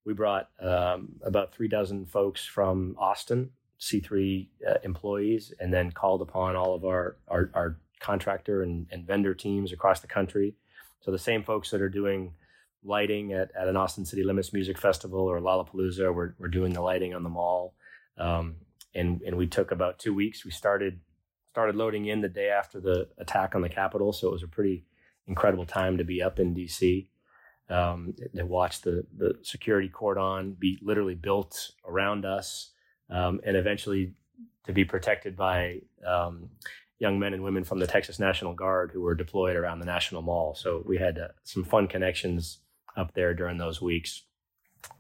we 0.05 0.13
brought 0.13 0.50
um, 0.60 1.15
about 1.24 1.53
three 1.53 1.67
dozen 1.67 2.05
folks 2.05 2.45
from 2.45 2.95
Austin, 2.98 3.51
C3 3.79 4.48
uh, 4.67 4.74
employees, 4.84 5.53
and 5.60 5.74
then 5.74 5.91
called 5.91 6.22
upon 6.22 6.55
all 6.55 6.74
of 6.74 6.86
our, 6.86 7.17
our, 7.27 7.51
our 7.53 7.77
contractor 8.00 8.62
and, 8.63 8.88
and, 8.91 9.05
vendor 9.05 9.34
teams 9.34 9.72
across 9.72 10.00
the 10.00 10.08
country. 10.08 10.55
So 11.01 11.12
the 11.12 11.20
same 11.20 11.44
folks 11.44 11.72
that 11.72 11.82
are 11.82 11.89
doing 11.89 12.34
lighting 12.84 13.34
at, 13.34 13.51
at 13.60 13.67
an 13.67 13.75
Austin 13.75 14.05
City 14.05 14.24
Limits 14.24 14.53
Music 14.53 14.77
Festival 14.77 15.20
or 15.20 15.39
Lollapalooza, 15.39 16.13
we're, 16.13 16.34
we're 16.38 16.48
doing 16.48 16.74
the 16.74 16.82
lighting 16.82 17.13
on 17.13 17.24
the 17.24 17.29
mall. 17.29 17.74
Um, 18.17 18.55
and, 18.94 19.22
and 19.24 19.36
we 19.36 19.48
took 19.48 19.72
about 19.72 20.00
two 20.00 20.13
weeks. 20.13 20.46
We 20.46 20.51
started 20.51 21.00
started 21.55 21.77
loading 21.77 22.08
in 22.08 22.20
the 22.20 22.27
day 22.27 22.50
after 22.50 22.82
the 22.82 23.08
attack 23.17 23.55
on 23.55 23.62
the 23.62 23.70
Capitol, 23.70 24.12
so 24.12 24.27
it 24.27 24.32
was 24.32 24.44
a 24.44 24.48
pretty 24.48 24.84
incredible 25.25 25.65
time 25.65 25.98
to 25.98 26.03
be 26.03 26.22
up 26.22 26.38
in 26.38 26.53
DC. 26.53 27.08
Um, 27.70 28.13
to 28.36 28.46
watch 28.46 28.82
the 28.82 29.05
the 29.17 29.36
security 29.41 29.88
cordon 29.88 30.58
be 30.60 30.77
literally 30.82 31.15
built 31.15 31.72
around 31.88 32.25
us, 32.25 32.72
um, 33.09 33.39
and 33.43 33.55
eventually 33.55 34.13
to 34.65 34.74
be 34.74 34.85
protected 34.85 35.35
by 35.35 35.81
um, 36.05 36.50
young 37.00 37.19
men 37.19 37.33
and 37.33 37.43
women 37.43 37.63
from 37.63 37.79
the 37.79 37.88
Texas 37.88 38.19
National 38.19 38.53
Guard 38.53 38.91
who 38.93 39.01
were 39.01 39.15
deployed 39.15 39.55
around 39.55 39.79
the 39.79 39.85
National 39.85 40.21
Mall. 40.21 40.55
So 40.55 40.83
we 40.85 40.97
had 40.97 41.17
uh, 41.17 41.27
some 41.43 41.63
fun 41.63 41.88
connections 41.88 42.59
up 42.95 43.13
there 43.13 43.33
during 43.33 43.57
those 43.57 43.81
weeks. 43.81 44.24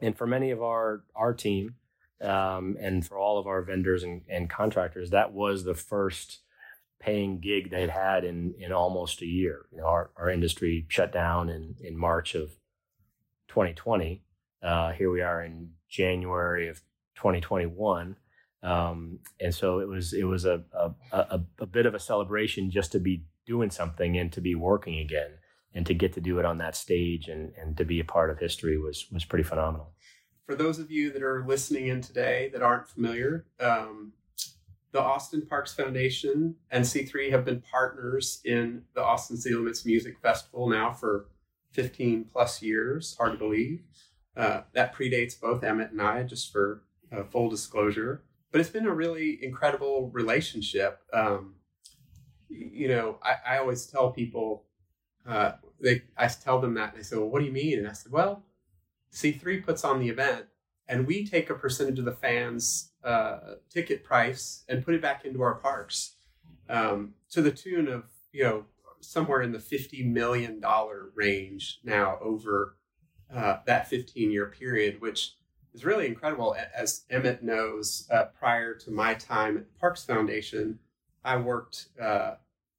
And 0.01 0.17
for 0.17 0.27
many 0.27 0.51
of 0.51 0.61
our 0.61 1.03
our 1.15 1.33
team, 1.33 1.75
um, 2.21 2.77
and 2.79 3.05
for 3.05 3.17
all 3.17 3.37
of 3.37 3.47
our 3.47 3.61
vendors 3.61 4.03
and, 4.03 4.21
and, 4.29 4.49
contractors, 4.49 5.11
that 5.11 5.33
was 5.33 5.63
the 5.63 5.75
first 5.75 6.39
paying 6.99 7.39
gig 7.39 7.69
they'd 7.69 7.89
had 7.89 8.23
in 8.23 8.55
in 8.59 8.71
almost 8.71 9.21
a 9.21 9.27
year. 9.27 9.65
You 9.71 9.79
know, 9.79 9.85
our, 9.85 10.11
our 10.17 10.29
industry 10.29 10.85
shut 10.89 11.11
down 11.11 11.49
in 11.49 11.75
in 11.81 11.97
March 11.97 12.35
of 12.35 12.51
2020. 13.49 14.23
Uh, 14.63 14.91
here 14.93 15.11
we 15.11 15.21
are 15.21 15.43
in 15.43 15.71
January 15.87 16.67
of 16.67 16.81
2021. 17.15 18.15
Um, 18.63 19.19
and 19.39 19.53
so 19.53 19.79
it 19.79 19.87
was 19.87 20.13
it 20.13 20.23
was 20.23 20.45
a, 20.45 20.63
a, 20.73 20.91
a 21.11 21.41
a 21.59 21.65
bit 21.65 21.85
of 21.85 21.93
a 21.93 21.99
celebration 21.99 22.71
just 22.71 22.91
to 22.93 22.99
be 22.99 23.23
doing 23.45 23.69
something 23.69 24.17
and 24.17 24.31
to 24.33 24.41
be 24.41 24.55
working 24.55 24.99
again 24.99 25.31
and 25.75 25.85
to 25.85 25.93
get 25.93 26.13
to 26.13 26.21
do 26.21 26.39
it 26.39 26.45
on 26.45 26.57
that 26.57 26.75
stage 26.75 27.27
and, 27.27 27.51
and 27.61 27.77
to 27.77 27.85
be 27.85 27.99
a 27.99 28.05
part 28.05 28.29
of 28.29 28.39
history 28.39 28.77
was 28.77 29.05
was 29.11 29.25
pretty 29.25 29.43
phenomenal. 29.43 29.91
For 30.47 30.55
those 30.55 30.79
of 30.79 30.91
you 30.91 31.11
that 31.11 31.23
are 31.23 31.43
listening 31.45 31.87
in 31.87 32.01
today 32.01 32.49
that 32.53 32.61
aren't 32.61 32.87
familiar, 32.87 33.45
um, 33.59 34.13
the 34.91 35.01
Austin 35.01 35.45
Parks 35.45 35.73
Foundation 35.73 36.55
and 36.71 36.85
C3 36.85 37.29
have 37.31 37.43
been 37.43 37.61
partners 37.61 38.39
in 38.45 38.83
the 38.93 39.03
Austin 39.03 39.37
City 39.37 39.53
Limits 39.53 39.85
Music 39.85 40.17
Festival 40.19 40.69
now 40.69 40.91
for 40.91 41.27
15 41.71 42.25
plus 42.31 42.61
years. 42.61 43.15
Hard 43.17 43.33
to 43.33 43.37
believe. 43.37 43.83
Uh, 44.37 44.61
that 44.73 44.95
predates 44.95 45.39
both 45.39 45.63
Emmett 45.63 45.91
and 45.91 46.01
I, 46.01 46.23
just 46.23 46.51
for 46.51 46.83
uh, 47.15 47.23
full 47.23 47.49
disclosure. 47.49 48.23
But 48.51 48.61
it's 48.61 48.69
been 48.69 48.87
a 48.87 48.93
really 48.93 49.43
incredible 49.43 50.09
relationship. 50.13 51.01
Um, 51.13 51.55
you 52.49 52.87
know, 52.87 53.19
I, 53.21 53.55
I, 53.55 53.57
always 53.57 53.85
tell 53.85 54.11
people, 54.11 54.65
uh, 55.27 55.53
they 55.81 56.03
I 56.17 56.27
tell 56.27 56.61
them 56.61 56.75
that, 56.75 56.89
and 56.89 56.99
they 56.99 57.03
say, 57.03 57.17
"Well, 57.17 57.29
what 57.29 57.39
do 57.39 57.45
you 57.45 57.51
mean?" 57.51 57.79
And 57.79 57.87
I 57.87 57.93
said, 57.93 58.11
"Well, 58.11 58.43
C3 59.11 59.63
puts 59.65 59.83
on 59.83 59.99
the 59.99 60.09
event, 60.09 60.45
and 60.87 61.05
we 61.05 61.25
take 61.25 61.49
a 61.49 61.55
percentage 61.55 61.99
of 61.99 62.05
the 62.05 62.13
fans' 62.13 62.91
uh, 63.03 63.55
ticket 63.69 64.03
price 64.03 64.63
and 64.69 64.85
put 64.85 64.93
it 64.93 65.01
back 65.01 65.25
into 65.25 65.41
our 65.41 65.55
parks 65.55 66.15
um, 66.69 67.15
to 67.31 67.41
the 67.41 67.51
tune 67.51 67.87
of 67.87 68.03
you 68.31 68.43
know 68.43 68.65
somewhere 69.01 69.41
in 69.41 69.51
the 69.51 69.59
fifty 69.59 70.03
million 70.03 70.59
dollar 70.59 71.09
range 71.15 71.79
now 71.83 72.17
over 72.21 72.77
uh, 73.33 73.57
that 73.65 73.89
fifteen 73.89 74.31
year 74.31 74.45
period, 74.45 75.01
which 75.01 75.35
is 75.75 75.83
really 75.83 76.07
incredible. 76.07 76.55
As 76.73 77.03
Emmett 77.09 77.43
knows, 77.43 78.07
uh, 78.09 78.25
prior 78.39 78.73
to 78.75 78.91
my 78.91 79.13
time 79.13 79.57
at 79.57 79.77
Parks 79.77 80.05
Foundation, 80.05 80.79
I 81.23 81.35
worked 81.37 81.87
uh, 82.01 82.35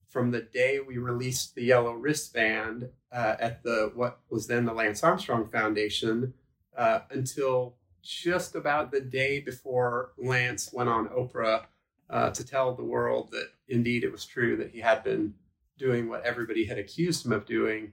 from 0.09 0.31
the 0.31 0.41
day 0.41 0.81
we 0.81 0.97
released 0.97 1.55
the 1.55 1.65
yellow 1.65 1.93
wristband 1.93 2.89
uh, 3.13 3.37
at 3.39 3.63
the 3.63 3.93
what 3.95 4.21
was 4.31 4.47
then 4.47 4.65
the 4.65 4.73
Lance 4.73 5.05
Armstrong 5.05 5.47
Foundation 5.47 6.33
uh, 6.77 7.01
until 7.11 7.77
just 8.03 8.55
about 8.55 8.93
the 8.93 9.01
day 9.01 9.41
before 9.41 10.13
Lance 10.17 10.71
went 10.73 10.89
on 10.89 11.09
Oprah 11.09 11.65
uh, 12.09 12.31
to 12.31 12.47
tell 12.47 12.75
the 12.75 12.85
world 12.85 13.31
that 13.33 13.49
indeed 13.69 14.05
it 14.05 14.13
was 14.13 14.25
true 14.25 14.57
that 14.57 14.71
he 14.71 14.81
had 14.81 15.05
been 15.05 15.35
doing 15.77 16.09
what 16.09 16.25
everybody 16.25 16.65
had 16.65 16.79
accused 16.79 17.27
him 17.27 17.33
of 17.33 17.45
doing. 17.45 17.93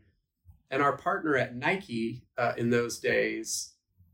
And 0.72 0.82
our 0.82 0.96
partner 0.96 1.36
at 1.36 1.56
Nike 1.56 2.24
uh, 2.38 2.54
in 2.58 2.70
those 2.70 3.00
days 3.00 3.73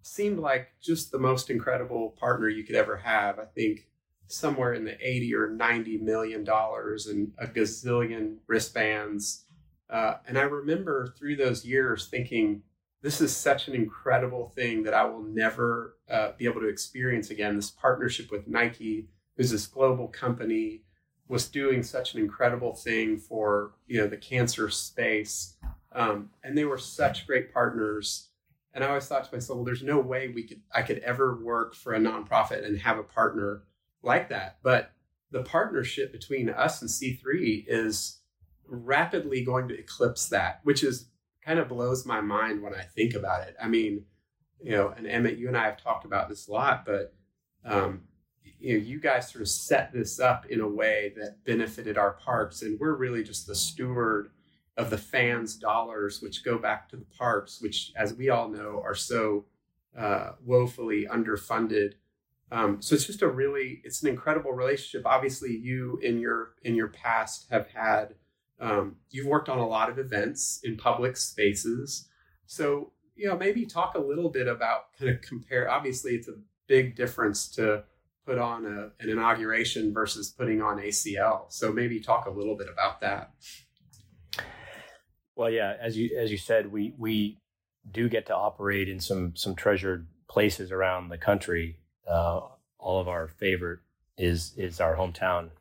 seemed 0.10 0.40
like 0.40 0.70
just 0.82 1.12
the 1.12 1.20
most 1.20 1.50
incredible 1.50 2.16
partner 2.20 2.50
you 2.50 2.64
could 2.64 2.76
ever 2.76 2.98
have. 2.98 3.40
I 3.40 3.46
think 3.46 3.88
somewhere 4.28 4.74
in 4.74 4.86
the 4.86 4.96
80 5.02 5.36
or 5.36 5.50
90 5.50 5.98
million 5.98 6.44
dollars 6.44 7.08
and 7.08 7.32
a 7.38 7.48
gazillion 7.48 8.38
wristbands. 8.48 9.46
Uh, 9.90 10.16
and 10.28 10.38
I 10.38 10.44
remember 10.44 11.14
through 11.18 11.36
those 11.36 11.66
years 11.66 12.08
thinking, 12.08 12.62
this 13.02 13.22
is 13.22 13.36
such 13.36 13.68
an 13.68 13.76
incredible 13.76 14.50
thing 14.50 14.84
that 14.84 14.94
I 14.94 15.06
will 15.06 15.24
never 15.24 15.96
uh, 16.10 16.32
be 16.38 16.46
able 16.46 16.62
to 16.62 16.68
experience 16.68 17.30
again. 17.30 17.56
This 17.56 17.72
partnership 17.72 18.30
with 18.32 18.48
Nike, 18.48 19.08
who's 19.38 19.52
this 19.52 19.68
global 19.68 20.08
company, 20.08 20.84
was 21.28 21.48
doing 21.48 21.82
such 21.82 22.14
an 22.14 22.20
incredible 22.20 22.74
thing 22.74 23.18
for 23.18 23.72
you 23.88 24.02
know 24.02 24.08
the 24.08 24.18
cancer 24.18 24.70
space, 24.70 25.56
um, 25.94 26.30
and 26.44 26.58
they 26.58 26.66
were 26.66 26.78
such 26.78 27.26
great 27.26 27.54
partners. 27.54 28.29
And 28.74 28.84
I 28.84 28.88
always 28.88 29.08
thought 29.08 29.26
to 29.28 29.36
myself, 29.36 29.58
well, 29.58 29.66
there's 29.66 29.84
no 29.84 30.00
way 30.00 30.30
we 30.30 30.44
could 30.44 30.62
I 30.74 30.82
could 30.84 31.00
ever 31.00 31.44
work 31.44 31.76
for 31.76 31.94
a 31.94 32.00
nonprofit 32.00 32.66
and 32.66 32.78
have 32.80 33.00
a 33.00 33.04
partner 33.04 33.64
like 34.04 34.30
that. 34.30 34.60
But 34.64 34.92
the 35.32 35.44
partnership 35.44 36.12
between 36.12 36.50
us 36.50 36.82
and 36.82 36.90
C3 36.90 37.66
is 37.68 38.20
rapidly 38.68 39.44
going 39.44 39.68
to 39.68 39.80
eclipse 39.80 40.30
that, 40.30 40.60
which 40.64 40.84
is 40.84 41.10
kind 41.44 41.60
of 41.60 41.70
blows 41.70 42.06
my 42.06 42.22
mind 42.22 42.62
when 42.62 42.74
I 42.74 42.82
think 42.82 43.16
about 43.16 43.48
it. 43.48 43.56
I 43.62 43.68
mean, 43.68 44.06
you 44.62 44.72
know, 44.72 44.94
and 44.96 45.08
Emmett, 45.08 45.38
you 45.38 45.48
and 45.48 45.58
I 45.58 45.66
have 45.66 45.82
talked 45.82 46.06
about 46.06 46.30
this 46.30 46.48
a 46.48 46.52
lot, 46.52 46.86
but 46.86 47.14
um, 47.66 48.02
you 48.60 48.78
know, 48.78 48.84
you 48.84 49.00
guys 49.00 49.32
sort 49.32 49.42
of 49.42 49.48
set 49.48 49.92
this 49.94 50.20
up 50.20 50.46
in 50.48 50.62
a 50.62 50.68
way 50.68 51.14
that 51.18 51.44
benefited 51.46 51.98
our 51.98 52.14
parks, 52.14 52.62
and 52.62 52.80
we're 52.80 52.96
really 52.96 53.24
just 53.24 53.48
the 53.48 53.56
steward 53.56 54.32
of 54.80 54.90
the 54.90 54.98
fans' 54.98 55.56
dollars, 55.56 56.22
which 56.22 56.44
go 56.44 56.58
back 56.58 56.90
to 56.90 56.98
the 56.98 57.06
parks, 57.18 57.62
which, 57.62 57.92
as 57.96 58.14
we 58.14 58.30
all 58.30 58.48
know, 58.48 58.82
are 58.84 58.96
so 58.96 59.46
uh, 59.98 60.32
woefully 60.44 61.06
underfunded 61.12 61.94
um, 62.52 62.82
so 62.82 62.96
it's 62.96 63.06
just 63.06 63.22
a 63.22 63.28
really, 63.28 63.82
it's 63.84 64.02
an 64.02 64.10
incredible 64.10 64.52
relationship. 64.52 65.06
Obviously, 65.06 65.56
you 65.56 66.00
in 66.02 66.20
your 66.20 66.54
in 66.64 66.76
your 66.76 66.88
past 66.88 67.48
have 67.52 67.68
had, 67.68 68.16
um, 68.60 68.96
you've 69.12 69.28
worked 69.28 69.50
on 69.50 69.60
a 69.60 69.68
lot 69.68 69.90
of 69.90 70.00
events 70.00 70.60
in 70.64 70.76
public 70.76 71.16
spaces. 71.16 72.08
So 72.48 72.92
you 73.16 73.28
know, 73.28 73.38
maybe 73.38 73.66
talk 73.66 73.96
a 73.96 74.00
little 74.00 74.30
bit 74.30 74.48
about 74.48 74.94
kind 74.98 75.12
of 75.12 75.22
compare. 75.22 75.70
Obviously, 75.70 76.16
it's 76.16 76.28
a 76.28 76.38
big 76.68 76.96
difference 76.96 77.48
to 77.50 77.84
put 78.26 78.38
on 78.38 78.66
a, 78.66 79.04
an 79.04 79.10
inauguration 79.10 79.94
versus 79.94 80.30
putting 80.30 80.62
on 80.62 80.78
ACL. 80.78 81.46
So 81.50 81.72
maybe 81.72 82.00
talk 82.00 82.26
a 82.26 82.32
little 82.32 82.56
bit 82.56 82.68
about 82.72 83.02
that. 83.02 83.34
Well, 85.40 85.50
yeah, 85.50 85.78
as 85.80 85.98
you 85.98 86.20
as 86.20 86.32
you 86.32 86.38
said, 86.38 86.70
we 86.70 86.94
we 86.98 87.38
do 87.90 88.10
get 88.10 88.26
to 88.26 88.36
operate 88.36 88.90
in 88.90 89.00
some 89.00 89.38
some 89.38 89.56
treasured 89.56 90.06
places 90.28 90.70
around 90.70 91.08
the 91.08 91.18
country 91.18 91.78
uh, 92.06 92.42
all 92.78 93.00
of 93.00 93.08
our 93.08 93.30
favorite 93.30 93.80
is 94.18 94.54
is 94.58 94.82
our 94.82 94.98
hometown 94.98 95.52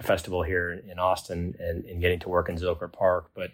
festival 0.00 0.42
here 0.42 0.72
in 0.72 0.98
Austin 0.98 1.54
and, 1.58 1.84
and 1.84 2.00
getting 2.00 2.18
to 2.20 2.30
work 2.30 2.48
in 2.48 2.56
Zilker 2.56 2.90
Park. 2.90 3.30
But 3.34 3.50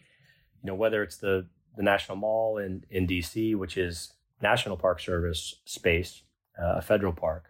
you 0.63 0.69
know 0.69 0.77
whether 0.77 1.03
it's 1.03 1.17
the 1.17 1.49
the 1.77 1.83
National 1.83 2.17
Mall 2.17 2.59
in 2.59 2.85
in 2.89 3.09
DC, 3.09 3.57
which 3.57 3.77
is 3.77 4.13
National 4.41 4.77
Park 4.77 5.01
Service 5.01 5.57
space, 5.65 6.23
uh, 6.57 6.75
a 6.77 6.83
federal 6.83 7.13
park, 7.13 7.47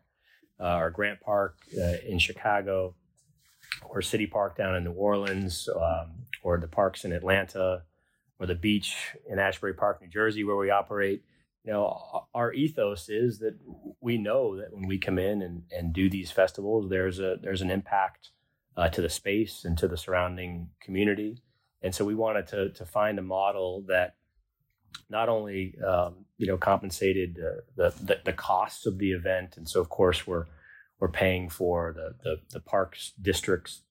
uh, 0.59 0.79
or 0.79 0.91
Grant 0.91 1.21
Park 1.21 1.59
uh, 1.77 1.97
in 2.09 2.19
Chicago, 2.19 2.95
or 3.83 4.01
City 4.01 4.27
Park 4.27 4.57
down 4.57 4.75
in 4.75 4.85
New 4.85 4.93
Orleans, 4.93 5.69
um, 5.77 6.13
or 6.43 6.57
the 6.57 6.67
parks 6.67 7.05
in 7.05 7.13
Atlanta, 7.13 7.83
or 8.39 8.47
the 8.47 8.55
beach 8.55 9.17
in 9.29 9.39
Asbury 9.39 9.75
Park, 9.75 10.01
New 10.01 10.09
Jersey, 10.09 10.45
where 10.45 10.57
we 10.57 10.71
operate 10.71 11.23
you 11.65 11.73
know 11.73 12.27
our 12.35 12.53
ethos 12.53 13.09
is 13.09 13.39
that 13.39 13.57
we 14.01 14.19
know 14.19 14.57
that 14.57 14.75
when 14.75 14.89
we 14.89 14.99
come 14.99 15.19
in 15.19 15.43
and, 15.43 15.63
and 15.71 15.93
do 15.93 16.11
these 16.11 16.29
festivals 16.29 16.91
there's 16.91 17.21
a 17.21 17.37
there's 17.41 17.63
an 17.63 17.71
impact 17.71 18.31
uh, 18.77 18.89
to 18.89 19.03
the 19.03 19.09
space 19.09 19.65
and 19.65 19.77
to 19.79 19.89
the 19.89 19.97
surrounding 19.97 20.69
community. 20.81 21.43
And 21.83 21.95
so 21.95 22.05
we 22.05 22.15
wanted 22.15 22.47
to 22.49 22.71
to 22.71 22.87
find 22.87 23.19
a 23.19 23.23
model 23.23 23.85
that 23.89 24.15
not 25.09 25.29
only 25.29 25.75
um, 25.87 26.25
you 26.39 26.47
know 26.47 26.57
compensated 26.57 27.39
uh, 27.39 27.61
the, 27.77 27.95
the, 28.05 28.19
the 28.25 28.33
costs 28.33 28.87
of 28.87 28.99
the 28.99 29.13
event. 29.13 29.57
And 29.57 29.69
so 29.69 29.81
of 29.81 29.89
course 29.89 30.27
we're 30.27 30.47
we're 31.01 31.09
paying 31.09 31.49
for 31.49 31.95
the 31.95 32.15
the, 32.23 32.37
the 32.51 32.61
parks 32.61 33.13
districts 33.21 33.83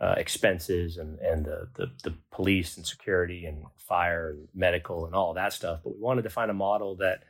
uh, 0.00 0.14
expenses 0.16 0.96
and 0.96 1.18
and 1.20 1.44
the, 1.44 1.68
the, 1.76 1.86
the 2.02 2.14
police 2.30 2.76
and 2.76 2.86
security 2.86 3.46
and 3.46 3.64
fire 3.76 4.30
and 4.30 4.48
medical 4.54 5.06
and 5.06 5.14
all 5.14 5.34
that 5.34 5.52
stuff. 5.52 5.80
But 5.84 5.94
we 5.94 6.00
wanted 6.00 6.22
to 6.22 6.30
find 6.30 6.50
a 6.50 6.54
model 6.54 6.96
that 6.96 7.22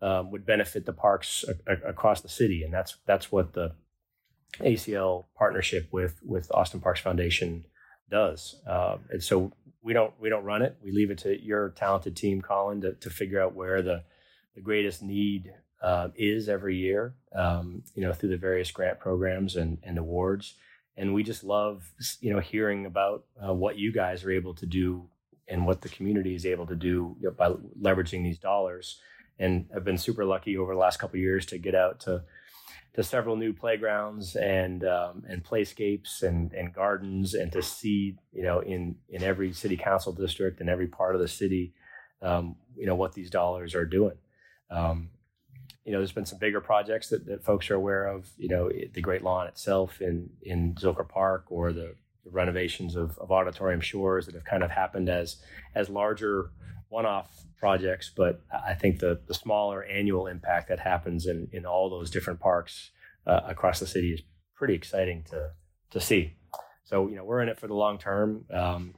um, 0.00 0.30
would 0.30 0.46
benefit 0.46 0.86
the 0.86 0.92
parks 0.92 1.44
a, 1.48 1.72
a, 1.72 1.90
across 1.90 2.20
the 2.20 2.28
city, 2.28 2.62
and 2.62 2.72
that's 2.72 2.96
that's 3.06 3.32
what 3.32 3.52
the 3.52 3.72
ACL 4.60 5.26
partnership 5.36 5.88
with 5.92 6.20
with 6.22 6.50
Austin 6.52 6.80
Parks 6.80 7.00
Foundation 7.00 7.64
does. 8.10 8.56
Uh, 8.66 8.98
and 9.10 9.22
so 9.22 9.52
we 9.82 9.92
don't 9.92 10.12
we 10.20 10.28
don't 10.28 10.44
run 10.44 10.62
it. 10.62 10.76
We 10.82 10.92
leave 10.92 11.10
it 11.10 11.18
to 11.18 11.42
your 11.42 11.70
talented 11.70 12.16
team, 12.16 12.40
Colin, 12.40 12.80
to, 12.82 12.92
to 12.92 13.10
figure 13.10 13.40
out 13.40 13.54
where 13.54 13.82
the 13.82 14.04
the 14.54 14.60
greatest 14.60 15.02
need 15.02 15.52
uh, 15.82 16.08
is 16.14 16.48
every 16.48 16.76
year. 16.76 17.14
Um, 17.34 17.82
you 17.94 18.02
know, 18.02 18.12
through 18.12 18.28
the 18.28 18.36
various 18.36 18.70
grant 18.70 19.00
programs 19.00 19.56
and, 19.56 19.78
and 19.82 19.98
awards 19.98 20.54
and 20.96 21.14
we 21.14 21.22
just 21.22 21.44
love 21.44 21.92
you 22.20 22.32
know 22.32 22.40
hearing 22.40 22.86
about 22.86 23.24
uh, 23.46 23.52
what 23.52 23.78
you 23.78 23.92
guys 23.92 24.24
are 24.24 24.30
able 24.30 24.54
to 24.54 24.66
do 24.66 25.08
and 25.48 25.66
what 25.66 25.80
the 25.80 25.88
community 25.88 26.34
is 26.34 26.46
able 26.46 26.66
to 26.66 26.76
do 26.76 27.16
you 27.20 27.28
know, 27.28 27.30
by 27.30 27.50
leveraging 27.80 28.22
these 28.22 28.38
dollars. 28.38 29.00
And 29.38 29.66
i've 29.74 29.84
been 29.84 29.98
super 29.98 30.24
lucky 30.24 30.56
over 30.56 30.74
the 30.74 30.80
last 30.80 30.98
couple 30.98 31.18
years 31.18 31.46
to 31.46 31.58
get 31.58 31.74
out 31.74 32.00
to 32.00 32.22
to 32.94 33.02
several 33.02 33.36
new 33.36 33.54
playgrounds 33.54 34.36
and 34.36 34.84
um, 34.84 35.24
and 35.28 35.42
playscapes 35.44 36.22
and 36.22 36.52
and 36.52 36.74
gardens 36.74 37.34
and 37.34 37.50
to 37.52 37.62
see 37.62 38.16
you 38.32 38.42
know 38.42 38.60
in 38.60 38.96
in 39.08 39.22
every 39.22 39.52
city 39.52 39.76
council 39.76 40.12
district 40.12 40.60
and 40.60 40.68
every 40.68 40.86
part 40.86 41.14
of 41.14 41.20
the 41.20 41.28
city 41.28 41.72
um, 42.20 42.56
you 42.76 42.86
know 42.86 42.94
what 42.94 43.14
these 43.14 43.30
dollars 43.30 43.74
are 43.74 43.84
doing. 43.84 44.16
Um, 44.70 45.10
you 45.84 45.92
know, 45.92 45.98
there's 45.98 46.12
been 46.12 46.26
some 46.26 46.38
bigger 46.38 46.60
projects 46.60 47.08
that, 47.08 47.26
that 47.26 47.44
folks 47.44 47.70
are 47.70 47.74
aware 47.74 48.06
of, 48.06 48.28
you 48.38 48.48
know, 48.48 48.70
the 48.70 49.00
Great 49.00 49.22
Lawn 49.22 49.46
itself 49.46 50.00
in, 50.00 50.30
in 50.42 50.74
Zilker 50.74 51.08
Park 51.08 51.46
or 51.48 51.72
the, 51.72 51.94
the 52.24 52.30
renovations 52.30 52.94
of, 52.94 53.18
of 53.18 53.32
Auditorium 53.32 53.80
Shores 53.80 54.26
that 54.26 54.34
have 54.34 54.44
kind 54.44 54.62
of 54.62 54.70
happened 54.70 55.08
as, 55.08 55.36
as 55.74 55.88
larger 55.88 56.50
one-off 56.88 57.44
projects. 57.58 58.12
But 58.14 58.42
I 58.52 58.74
think 58.74 59.00
the, 59.00 59.20
the 59.26 59.34
smaller 59.34 59.82
annual 59.84 60.26
impact 60.28 60.68
that 60.68 60.78
happens 60.78 61.26
in, 61.26 61.48
in 61.52 61.66
all 61.66 61.90
those 61.90 62.10
different 62.10 62.38
parks 62.38 62.90
uh, 63.26 63.40
across 63.46 63.80
the 63.80 63.86
city 63.86 64.12
is 64.12 64.22
pretty 64.54 64.74
exciting 64.74 65.24
to 65.30 65.50
to 65.92 66.00
see. 66.00 66.34
So 66.84 67.08
you 67.08 67.16
know 67.16 67.24
we're 67.24 67.40
in 67.42 67.48
it 67.48 67.58
for 67.58 67.66
the 67.66 67.74
long 67.74 67.98
term. 67.98 68.44
Um, 68.52 68.94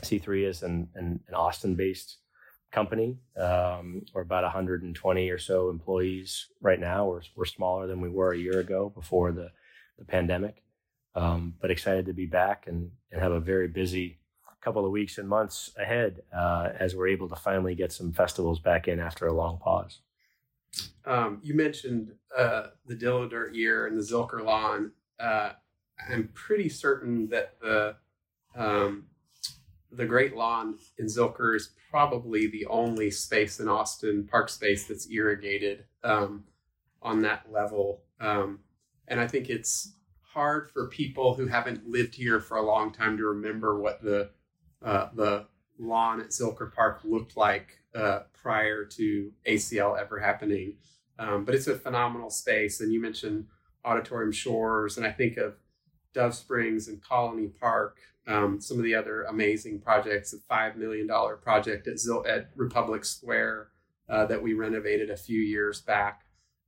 C3 0.00 0.48
is 0.48 0.62
an, 0.62 0.88
an, 0.94 1.20
an 1.28 1.34
Austin 1.34 1.74
based 1.74 2.18
company. 2.72 3.18
Um, 3.36 4.02
we're 4.12 4.22
about 4.22 4.42
120 4.42 5.30
or 5.30 5.38
so 5.38 5.70
employees 5.70 6.48
right 6.60 6.80
now. 6.80 7.06
We're, 7.06 7.20
we're 7.36 7.44
smaller 7.44 7.86
than 7.86 8.00
we 8.00 8.08
were 8.08 8.32
a 8.32 8.38
year 8.38 8.58
ago 8.60 8.90
before 8.94 9.30
the, 9.30 9.50
the 9.98 10.04
pandemic, 10.04 10.62
um, 11.14 11.54
but 11.60 11.70
excited 11.70 12.06
to 12.06 12.12
be 12.12 12.26
back 12.26 12.66
and, 12.66 12.90
and 13.10 13.20
have 13.20 13.32
a 13.32 13.40
very 13.40 13.68
busy 13.68 14.18
couple 14.62 14.86
of 14.86 14.92
weeks 14.92 15.18
and 15.18 15.28
months 15.28 15.72
ahead 15.76 16.22
uh, 16.34 16.68
as 16.78 16.94
we're 16.94 17.08
able 17.08 17.28
to 17.28 17.36
finally 17.36 17.74
get 17.74 17.92
some 17.92 18.12
festivals 18.12 18.60
back 18.60 18.88
in 18.88 19.00
after 19.00 19.26
a 19.26 19.32
long 19.32 19.58
pause. 19.58 20.00
Um, 21.04 21.40
you 21.42 21.54
mentioned 21.54 22.12
uh, 22.36 22.68
the 22.86 22.94
Dillo 22.94 23.54
year 23.54 23.86
and 23.86 23.98
the 23.98 24.02
Zilker 24.02 24.42
lawn. 24.42 24.92
Uh, 25.18 25.50
I'm 26.08 26.30
pretty 26.32 26.68
certain 26.68 27.28
that 27.28 27.56
the 27.60 27.96
um, 28.54 29.06
the 29.92 30.06
Great 30.06 30.34
Lawn 30.34 30.78
in 30.98 31.06
Zilker 31.06 31.54
is 31.54 31.70
probably 31.90 32.46
the 32.46 32.66
only 32.66 33.10
space 33.10 33.60
in 33.60 33.68
Austin, 33.68 34.26
park 34.26 34.48
space, 34.48 34.86
that's 34.86 35.10
irrigated 35.10 35.84
um, 36.02 36.44
on 37.02 37.22
that 37.22 37.52
level. 37.52 38.02
Um, 38.20 38.60
and 39.08 39.20
I 39.20 39.26
think 39.26 39.50
it's 39.50 39.94
hard 40.22 40.70
for 40.70 40.88
people 40.88 41.34
who 41.34 41.46
haven't 41.46 41.88
lived 41.88 42.14
here 42.14 42.40
for 42.40 42.56
a 42.56 42.64
long 42.64 42.92
time 42.92 43.16
to 43.18 43.24
remember 43.24 43.78
what 43.78 44.02
the 44.02 44.30
uh, 44.82 45.08
the 45.14 45.46
lawn 45.78 46.20
at 46.20 46.30
Zilker 46.30 46.72
Park 46.72 47.00
looked 47.04 47.36
like 47.36 47.78
uh, 47.94 48.20
prior 48.32 48.84
to 48.84 49.32
ACL 49.46 50.00
ever 50.00 50.18
happening. 50.18 50.76
Um, 51.18 51.44
but 51.44 51.54
it's 51.54 51.68
a 51.68 51.76
phenomenal 51.76 52.30
space. 52.30 52.80
And 52.80 52.92
you 52.92 53.00
mentioned 53.00 53.46
Auditorium 53.84 54.32
Shores, 54.32 54.96
and 54.96 55.06
I 55.06 55.12
think 55.12 55.36
of 55.36 55.54
Dove 56.14 56.34
Springs 56.34 56.88
and 56.88 57.02
Colony 57.02 57.48
Park, 57.48 57.98
um, 58.26 58.60
some 58.60 58.78
of 58.78 58.84
the 58.84 58.94
other 58.94 59.24
amazing 59.24 59.80
projects, 59.80 60.32
a 60.32 60.52
$5 60.52 60.76
million 60.76 61.08
project 61.42 61.88
at, 61.88 61.98
Zil- 61.98 62.24
at 62.26 62.50
Republic 62.56 63.04
Square 63.04 63.68
uh, 64.08 64.26
that 64.26 64.42
we 64.42 64.54
renovated 64.54 65.10
a 65.10 65.16
few 65.16 65.40
years 65.40 65.80
back. 65.80 66.22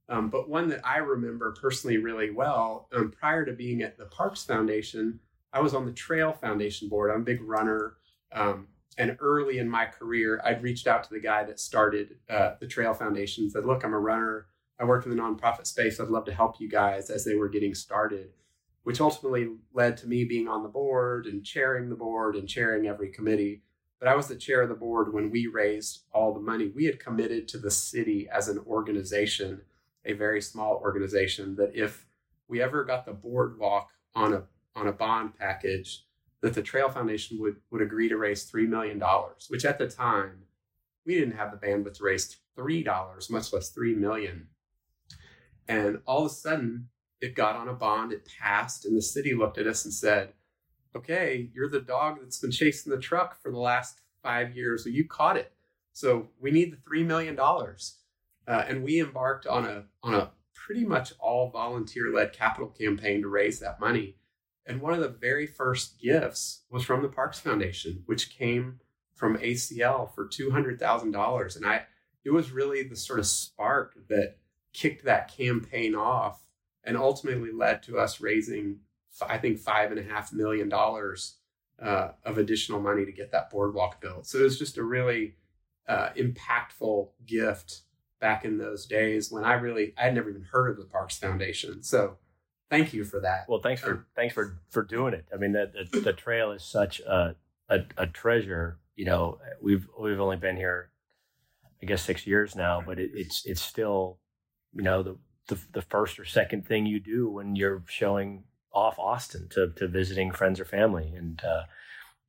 Um, 0.09 0.29
but 0.29 0.49
one 0.49 0.69
that 0.69 0.87
I 0.87 0.99
remember 0.99 1.55
personally 1.61 1.99
really 1.99 2.31
well, 2.31 2.89
um, 2.93 3.11
prior 3.11 3.45
to 3.45 3.53
being 3.53 3.83
at 3.83 3.97
the 3.97 4.07
Parks 4.07 4.45
Foundation, 4.45 5.21
I 5.53 5.61
was 5.61 5.75
on 5.75 5.87
the 5.87 5.93
Trail 5.93 6.33
Foundation 6.33 6.89
board. 6.89 7.11
I'm 7.11 7.23
a 7.23 7.25
big 7.25 7.41
runner. 7.41 7.95
Um, 8.33 8.69
and 8.99 9.17
early 9.21 9.59
in 9.59 9.69
my 9.69 9.87
career, 9.87 10.41
I'd 10.45 10.63
reached 10.63 10.87
out 10.87 11.05
to 11.05 11.11
the 11.11 11.21
guy 11.21 11.45
that 11.45 11.59
started 11.59 12.17
uh, 12.29 12.55
the 12.61 12.67
Trail 12.67 12.93
Foundation, 12.93 13.49
said, 13.49 13.65
Look, 13.65 13.85
I'm 13.85 13.95
a 13.95 13.99
runner. 13.99 14.47
I 14.79 14.85
worked 14.85 15.07
in 15.07 15.17
the 15.17 15.23
nonprofit 15.23 15.67
space. 15.67 16.01
I'd 16.01 16.09
love 16.09 16.25
to 16.27 16.35
help 16.35 16.61
you 16.61 16.69
guys 16.69 17.09
as 17.09 17.25
they 17.25 17.37
were 17.37 17.49
getting 17.49 17.75
started 17.75 18.31
which 18.85 19.01
ultimately 19.01 19.49
led 19.73 19.97
to 19.97 20.07
me 20.07 20.25
being 20.25 20.47
on 20.47 20.63
the 20.63 20.69
board 20.69 21.27
and 21.27 21.45
chairing 21.45 21.89
the 21.89 21.97
board 21.97 22.37
and 22.37 22.49
chairing 22.49 22.87
every 22.87 23.09
committee. 23.09 23.63
But 23.99 24.09
I 24.09 24.15
was 24.15 24.29
the 24.29 24.37
chair 24.37 24.63
of 24.63 24.69
the 24.69 24.75
board 24.75 25.13
when 25.13 25.31
we 25.31 25.47
raised 25.47 26.03
all 26.13 26.35
the 26.35 26.41
money. 26.41 26.71
We 26.75 26.85
had 26.85 27.01
committed 27.01 27.49
to 27.49 27.59
the 27.59 27.71
city 27.71 28.29
as 28.31 28.49
an 28.49 28.59
organization, 28.67 29.63
a 30.05 30.13
very 30.13 30.43
small 30.43 30.77
organization, 30.77 31.57
that 31.57 31.75
if 31.75 32.07
we 32.47 32.61
ever 32.61 32.85
got 32.85 33.07
the 33.07 33.13
boardwalk 33.13 33.91
on 34.15 34.35
a 34.35 34.45
on 34.77 34.89
a 34.89 34.93
bond 34.93 35.39
package, 35.39 36.05
that 36.43 36.53
the 36.53 36.63
Trail 36.63 36.91
Foundation 36.91 37.41
would 37.41 37.57
would 37.71 37.81
agree 37.81 38.09
to 38.11 38.19
raise 38.19 38.45
three 38.45 38.67
million 38.67 38.99
dollars, 38.99 39.47
which 39.49 39.65
at 39.65 39.79
the 39.79 39.89
time 39.89 40.43
we 41.07 41.15
didn't 41.15 41.37
have 41.37 41.51
the 41.51 41.67
bandwidth 41.67 41.95
to 41.95 42.05
raise 42.05 42.37
three 42.55 42.83
dollars, 42.83 43.31
much 43.31 43.51
less 43.53 43.71
three 43.71 43.95
million. 43.95 44.49
And 45.67 46.01
all 46.07 46.27
of 46.27 46.31
a 46.31 46.35
sudden, 46.35 46.89
it 47.25 47.35
got 47.35 47.57
on 47.57 47.69
a 47.69 47.73
bond, 47.73 48.13
it 48.13 48.29
passed, 48.39 48.85
and 48.85 48.97
the 48.97 49.03
city 49.03 49.35
looked 49.35 49.59
at 49.59 49.67
us 49.67 49.85
and 49.85 49.93
said, 49.93 50.35
Okay, 50.95 51.51
you're 51.53 51.69
the 51.69 51.81
dog 51.81 52.19
that's 52.21 52.39
been 52.39 52.53
chasing 52.53 52.93
the 52.93 53.01
truck 53.01 53.41
for 53.43 53.51
the 53.51 53.59
last 53.59 54.01
five 54.23 54.55
years. 54.55 54.85
So 54.85 54.91
you 54.91 55.09
caught 55.09 55.37
it. 55.37 55.53
So 55.93 56.29
we 56.41 56.53
need 56.53 56.73
the 56.73 56.77
$3 56.89 57.05
million. 57.05 57.37
Uh, 57.37 58.65
and 58.69 58.85
we 58.85 59.01
embarked 59.01 59.47
on 59.47 59.65
a, 59.65 59.85
on 60.05 60.15
a 60.15 60.31
pretty 60.55 60.85
much 60.85 61.13
all 61.19 61.51
volunteer 61.51 62.13
led 62.13 62.33
capital 62.33 62.69
campaign 62.69 63.23
to 63.23 63.29
raise 63.29 63.59
that 63.59 63.81
money. 63.81 64.17
And 64.67 64.81
one 64.81 64.95
of 64.95 65.01
the 65.01 65.09
very 65.09 65.47
first 65.49 66.01
gifts 66.01 66.63
was 66.71 66.85
from 66.85 67.03
the 67.03 67.09
Parks 67.09 67.41
Foundation, 67.41 68.03
which 68.07 68.31
came 68.31 68.79
from 69.15 69.37
ACL 69.39 70.15
for 70.15 70.29
$200,000. 70.29 71.57
And 71.57 71.67
I, 71.67 71.83
it 72.25 72.31
was 72.31 72.53
really 72.53 72.85
the 72.85 72.97
sort 72.97 73.19
of 73.19 73.27
spark 73.27 73.97
that 74.09 74.37
kicked 74.73 75.05
that 75.05 75.35
campaign 75.37 75.95
off 75.95 76.44
and 76.85 76.97
ultimately 76.97 77.53
led 77.53 77.83
to 77.85 77.99
us 77.99 78.21
raising, 78.21 78.81
I 79.27 79.39
think, 79.39 79.59
five 79.59 79.91
and 79.91 79.99
a 79.99 80.03
half 80.03 80.33
million 80.33 80.69
dollars 80.69 81.37
uh, 81.83 82.11
of 82.25 82.39
additional 82.39 82.81
money 82.81 83.05
to 83.05 83.13
get 83.13 83.33
that 83.33 83.51
boardwalk 83.51 84.01
built. 84.01 84.27
So 84.27 84.39
it 84.39 84.43
was 84.43 84.59
just 84.59 84.79
a 84.79 84.85
really 84.85 85.35
uh, 85.89 86.11
impactful 86.17 87.09
gift 87.27 87.83
back 88.21 88.45
in 88.45 88.59
those 88.59 88.87
days 88.87 89.31
when 89.31 89.45
I 89.45 89.55
really 89.55 89.93
I 89.99 90.05
had 90.05 90.15
never 90.15 90.31
even 90.31 90.47
heard 90.51 90.71
of 90.71 90.79
the 90.79 90.85
Parks 90.85 91.19
Foundation. 91.19 91.83
So 91.83 92.17
thank 92.71 92.95
you 92.95 93.05
for 93.05 93.21
that. 93.21 93.47
Well, 93.49 93.61
thanks 93.61 93.83
for 93.83 94.07
thanks 94.17 94.35
for 94.35 94.59
for 94.71 94.83
doing 94.83 95.15
it. 95.15 95.27
I 95.33 95.37
mean, 95.37 95.53
the 95.53 95.71
the, 95.93 96.01
the 96.01 96.13
trail 96.13 96.53
is 96.53 96.65
such 96.65 97.01
a, 97.01 97.37
a, 97.69 97.81
a 97.97 98.07
treasure. 98.07 98.79
You 98.97 99.07
know, 99.07 99.39
we've 99.61 99.87
we've 100.01 100.21
only 100.21 100.37
been 100.37 100.57
here, 100.57 100.91
I 101.83 101.87
guess, 101.87 102.03
six 102.03 102.27
years 102.27 102.55
now, 102.55 102.83
but 102.85 102.99
it, 102.99 103.11
it's 103.13 103.45
it's 103.45 103.61
still, 103.61 104.19
you 104.73 104.83
know, 104.83 105.03
the 105.03 105.17
the, 105.49 105.59
the 105.73 105.83
first 105.83 106.19
or 106.19 106.25
second 106.25 106.67
thing 106.67 106.87
you 106.87 107.01
do 107.01 107.29
when 107.29 107.57
you're 107.57 107.83
showing 107.87 108.45
off 108.73 108.99
Austin 108.99 109.49
to, 109.51 109.71
to 109.77 109.87
visiting 109.87 110.33
friends 110.33 110.59
or 110.59 110.65
family. 110.65 111.13
And, 111.17 111.43
uh, 111.45 111.63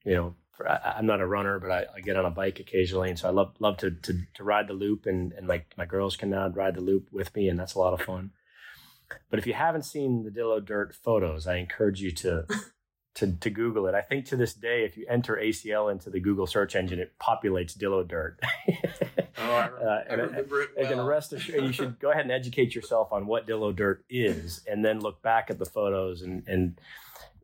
you 0.04 0.14
know, 0.14 0.36
for, 0.52 0.70
I, 0.70 1.00
am 1.00 1.06
not 1.06 1.22
a 1.22 1.28
runner, 1.28 1.60
but 1.60 1.72
I, 1.72 1.86
I, 1.96 2.02
get 2.02 2.18
on 2.18 2.26
a 2.26 2.32
bike 2.32 2.60
occasionally. 2.60 3.10
And 3.10 3.18
so 3.18 3.28
I 3.28 3.32
love, 3.32 3.56
love 3.60 3.78
to, 3.78 3.92
to, 3.92 4.20
to 4.36 4.44
ride 4.44 4.68
the 4.68 4.74
loop 4.74 5.06
and, 5.06 5.34
and 5.34 5.48
my, 5.48 5.64
my 5.78 5.86
girls 5.86 6.16
can 6.16 6.30
now 6.30 6.48
ride 6.50 6.76
the 6.76 6.82
loop 6.82 7.08
with 7.12 7.36
me. 7.36 7.50
And 7.50 7.60
that's 7.60 7.74
a 7.74 7.80
lot 7.80 7.94
of 7.94 8.02
fun. 8.02 8.32
But 9.30 9.40
if 9.40 9.48
you 9.48 9.54
haven't 9.54 9.86
seen 9.86 10.24
the 10.24 10.32
Dillo 10.32 10.64
Dirt 10.64 10.96
photos, 10.96 11.48
I 11.48 11.56
encourage 11.56 12.02
you 12.02 12.12
to 12.12 12.46
to, 13.16 13.32
to 13.40 13.50
Google 13.50 13.88
it. 13.88 13.96
I 13.96 14.02
think 14.02 14.26
to 14.28 14.36
this 14.36 14.54
day, 14.54 14.84
if 14.84 14.98
you 14.98 15.06
enter 15.10 15.40
ACL 15.42 15.92
into 15.92 16.10
the 16.10 16.20
Google 16.20 16.48
search 16.48 16.76
engine, 16.76 17.00
it 17.00 17.14
populates 17.20 17.78
Dillo 17.78 18.08
Dirt. 18.08 18.40
oh, 18.68 19.32
I, 19.38 19.68
re- 19.68 19.84
uh, 19.84 20.00
and, 20.10 20.22
remember 20.22 20.62
it 20.62 20.70
well. 20.78 20.92
And 20.92 21.08
rest 21.08 21.34
assured, 21.34 21.64
you 21.64 21.72
should 21.72 22.00
go 22.00 22.12
ahead 22.12 22.24
and 22.24 22.32
educate 22.32 22.76
yourself 22.76 23.12
on 23.12 23.26
what 23.26 23.48
Dillo 23.48 23.76
Dirt 23.76 24.04
is, 24.10 24.62
and 24.68 24.84
then 24.84 25.00
look 25.00 25.22
back 25.22 25.50
at 25.50 25.60
the 25.60 25.66
photos 25.66 26.22
and, 26.22 26.44
and 26.48 26.80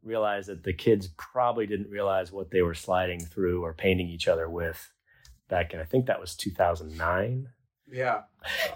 realize 0.04 0.48
that 0.48 0.64
the 0.64 0.74
kids 0.74 1.08
probably 1.18 1.66
didn't 1.68 1.90
realize 1.90 2.32
what 2.32 2.52
they 2.52 2.62
were 2.62 2.74
sliding 2.74 3.20
through 3.20 3.64
or 3.64 3.74
painting 3.74 4.10
each 4.10 4.28
other 4.28 4.50
with 4.50 4.92
back 5.48 5.74
in, 5.74 5.80
I 5.80 5.84
think 5.84 6.08
that 6.08 6.20
was 6.20 6.36
2009. 6.36 7.48
Yeah. 7.92 8.22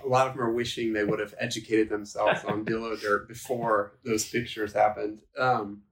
A 0.04 0.08
lot 0.08 0.28
of 0.28 0.34
them 0.34 0.44
are 0.44 0.52
wishing 0.52 0.94
they 0.94 1.06
would 1.06 1.20
have 1.20 1.34
educated 1.40 1.90
themselves 1.90 2.44
on 2.44 2.66
Dillo 2.66 3.00
Dirt 3.02 3.28
before 3.28 3.98
those 4.04 4.30
pictures 4.30 4.74
happened. 4.74 5.20
Um, 5.38 5.84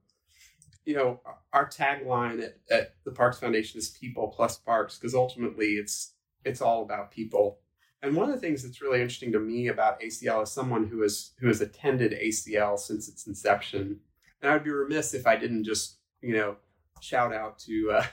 you 0.84 0.94
know, 0.94 1.20
our 1.52 1.68
tagline 1.68 2.42
at, 2.42 2.58
at 2.70 2.94
the 3.04 3.10
Parks 3.10 3.38
Foundation 3.38 3.78
is 3.78 3.90
people 3.90 4.28
plus 4.28 4.58
parks 4.58 4.98
because 4.98 5.14
ultimately 5.14 5.74
it's 5.74 6.12
it's 6.44 6.60
all 6.60 6.82
about 6.82 7.10
people. 7.10 7.58
And 8.02 8.14
one 8.14 8.28
of 8.28 8.34
the 8.34 8.40
things 8.40 8.62
that's 8.62 8.82
really 8.82 9.00
interesting 9.00 9.32
to 9.32 9.40
me 9.40 9.68
about 9.68 10.00
ACL 10.00 10.42
is 10.42 10.50
someone 10.50 10.86
who 10.86 11.00
has 11.02 11.32
who 11.40 11.48
has 11.48 11.60
attended 11.60 12.12
ACL 12.12 12.78
since 12.78 13.08
its 13.08 13.26
inception. 13.26 14.00
And 14.42 14.50
I 14.50 14.54
would 14.54 14.64
be 14.64 14.70
remiss 14.70 15.14
if 15.14 15.26
I 15.26 15.36
didn't 15.36 15.64
just, 15.64 15.98
you 16.20 16.34
know, 16.34 16.56
shout 17.00 17.32
out 17.32 17.58
to 17.60 17.92
uh, 17.92 18.06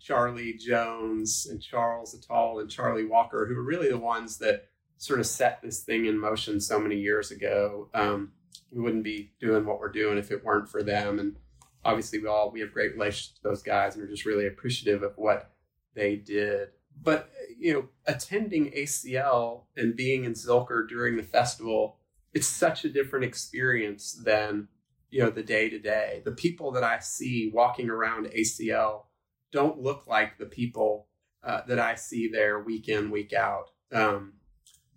Charlie 0.00 0.54
Jones 0.54 1.48
and 1.50 1.60
Charles 1.60 2.14
Attal 2.14 2.60
and 2.60 2.70
Charlie 2.70 3.04
Walker, 3.04 3.46
who 3.46 3.58
are 3.58 3.64
really 3.64 3.88
the 3.88 3.98
ones 3.98 4.38
that 4.38 4.68
sort 4.96 5.18
of 5.18 5.26
set 5.26 5.60
this 5.60 5.82
thing 5.82 6.06
in 6.06 6.18
motion 6.18 6.60
so 6.60 6.78
many 6.78 6.96
years 6.96 7.32
ago. 7.32 7.88
Um, 7.94 8.32
we 8.70 8.80
wouldn't 8.80 9.02
be 9.02 9.32
doing 9.40 9.66
what 9.66 9.80
we're 9.80 9.90
doing 9.90 10.18
if 10.18 10.30
it 10.30 10.44
weren't 10.44 10.68
for 10.68 10.82
them. 10.82 11.18
And 11.18 11.36
obviously 11.84 12.18
we 12.18 12.28
all 12.28 12.50
we 12.50 12.60
have 12.60 12.72
great 12.72 12.92
relations 12.92 13.32
to 13.36 13.42
those 13.42 13.62
guys 13.62 13.94
and 13.94 14.02
we're 14.02 14.10
just 14.10 14.26
really 14.26 14.46
appreciative 14.46 15.02
of 15.02 15.12
what 15.16 15.52
they 15.94 16.16
did. 16.16 16.68
But 17.02 17.30
you 17.58 17.72
know, 17.72 17.88
attending 18.06 18.70
ACL 18.72 19.64
and 19.76 19.96
being 19.96 20.24
in 20.24 20.32
Zilker 20.32 20.88
during 20.88 21.16
the 21.16 21.22
festival, 21.22 21.98
it's 22.32 22.46
such 22.46 22.84
a 22.84 22.88
different 22.88 23.24
experience 23.24 24.12
than 24.12 24.68
you 25.10 25.22
know 25.22 25.30
the 25.30 25.42
day 25.42 25.68
to 25.70 25.78
day. 25.78 26.22
The 26.24 26.32
people 26.32 26.72
that 26.72 26.84
I 26.84 26.98
see 26.98 27.50
walking 27.52 27.90
around 27.90 28.26
ACL 28.26 29.04
don't 29.52 29.80
look 29.80 30.06
like 30.06 30.38
the 30.38 30.46
people 30.46 31.08
uh, 31.42 31.62
that 31.66 31.78
I 31.78 31.94
see 31.94 32.28
there 32.28 32.60
week 32.60 32.88
in 32.88 33.10
week 33.10 33.32
out. 33.32 33.70
Um, 33.92 34.34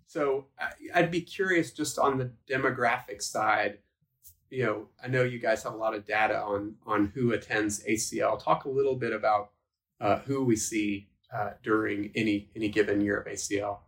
so 0.06 0.46
I'd 0.94 1.10
be 1.10 1.22
curious 1.22 1.72
just 1.72 1.98
on 1.98 2.18
the 2.18 2.30
demographic 2.48 3.20
side 3.20 3.78
you 4.54 4.64
know, 4.64 4.86
I 5.02 5.08
know 5.08 5.24
you 5.24 5.38
guys 5.38 5.64
have 5.64 5.74
a 5.74 5.76
lot 5.76 5.94
of 5.94 6.06
data 6.06 6.40
on 6.40 6.76
on 6.86 7.12
who 7.14 7.32
attends 7.32 7.82
ACL. 7.84 8.42
Talk 8.42 8.64
a 8.64 8.70
little 8.70 8.94
bit 8.94 9.12
about 9.12 9.50
uh, 10.00 10.18
who 10.20 10.44
we 10.44 10.56
see 10.56 11.08
uh, 11.34 11.50
during 11.62 12.12
any 12.14 12.50
any 12.54 12.68
given 12.68 13.00
year 13.00 13.18
of 13.18 13.26
ACL. 13.26 13.78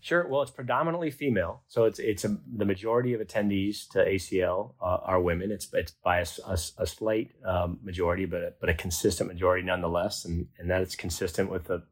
Sure. 0.00 0.26
Well, 0.28 0.42
it's 0.42 0.50
predominantly 0.50 1.10
female, 1.10 1.62
so 1.68 1.84
it's 1.84 1.98
it's 1.98 2.24
a, 2.24 2.36
the 2.56 2.64
majority 2.64 3.14
of 3.14 3.20
attendees 3.20 3.88
to 3.90 4.04
ACL 4.04 4.74
uh, 4.80 4.98
are 5.04 5.20
women. 5.20 5.50
It's 5.50 5.68
it's 5.72 5.92
by 5.92 6.18
a, 6.18 6.26
a, 6.46 6.58
a 6.78 6.86
slight 6.86 7.32
um, 7.44 7.78
majority, 7.82 8.24
but 8.24 8.42
a, 8.42 8.52
but 8.60 8.68
a 8.68 8.74
consistent 8.74 9.28
majority 9.28 9.64
nonetheless, 9.64 10.24
and 10.24 10.46
and 10.58 10.70
that 10.70 10.82
is 10.82 10.96
consistent 10.96 11.50
with 11.50 11.64
the, 11.64 11.82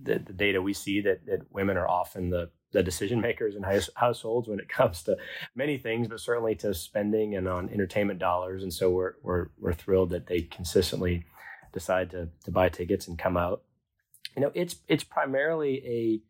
the, 0.00 0.18
the 0.18 0.32
data 0.32 0.60
we 0.60 0.72
see 0.72 1.00
that 1.02 1.26
that 1.26 1.52
women 1.52 1.76
are 1.76 1.88
often 1.88 2.30
the 2.30 2.50
the 2.74 2.82
decision 2.82 3.20
makers 3.20 3.54
in 3.54 3.62
house, 3.62 3.88
households 3.94 4.48
when 4.48 4.58
it 4.58 4.68
comes 4.80 5.02
to 5.04 5.16
many 5.54 5.78
things, 5.78 6.08
but 6.08 6.20
certainly 6.20 6.54
to 6.56 6.74
spending 6.74 7.34
and 7.34 7.48
on 7.48 7.70
entertainment 7.70 8.18
dollars. 8.18 8.62
And 8.62 8.72
so 8.72 8.90
we're 8.90 9.14
we're 9.22 9.46
we're 9.58 9.72
thrilled 9.72 10.10
that 10.10 10.26
they 10.26 10.42
consistently 10.42 11.24
decide 11.72 12.10
to 12.10 12.28
to 12.44 12.50
buy 12.50 12.68
tickets 12.68 13.08
and 13.08 13.18
come 13.18 13.38
out. 13.38 13.62
You 14.36 14.42
know, 14.42 14.52
it's 14.54 14.76
it's 14.88 15.04
primarily 15.04 16.20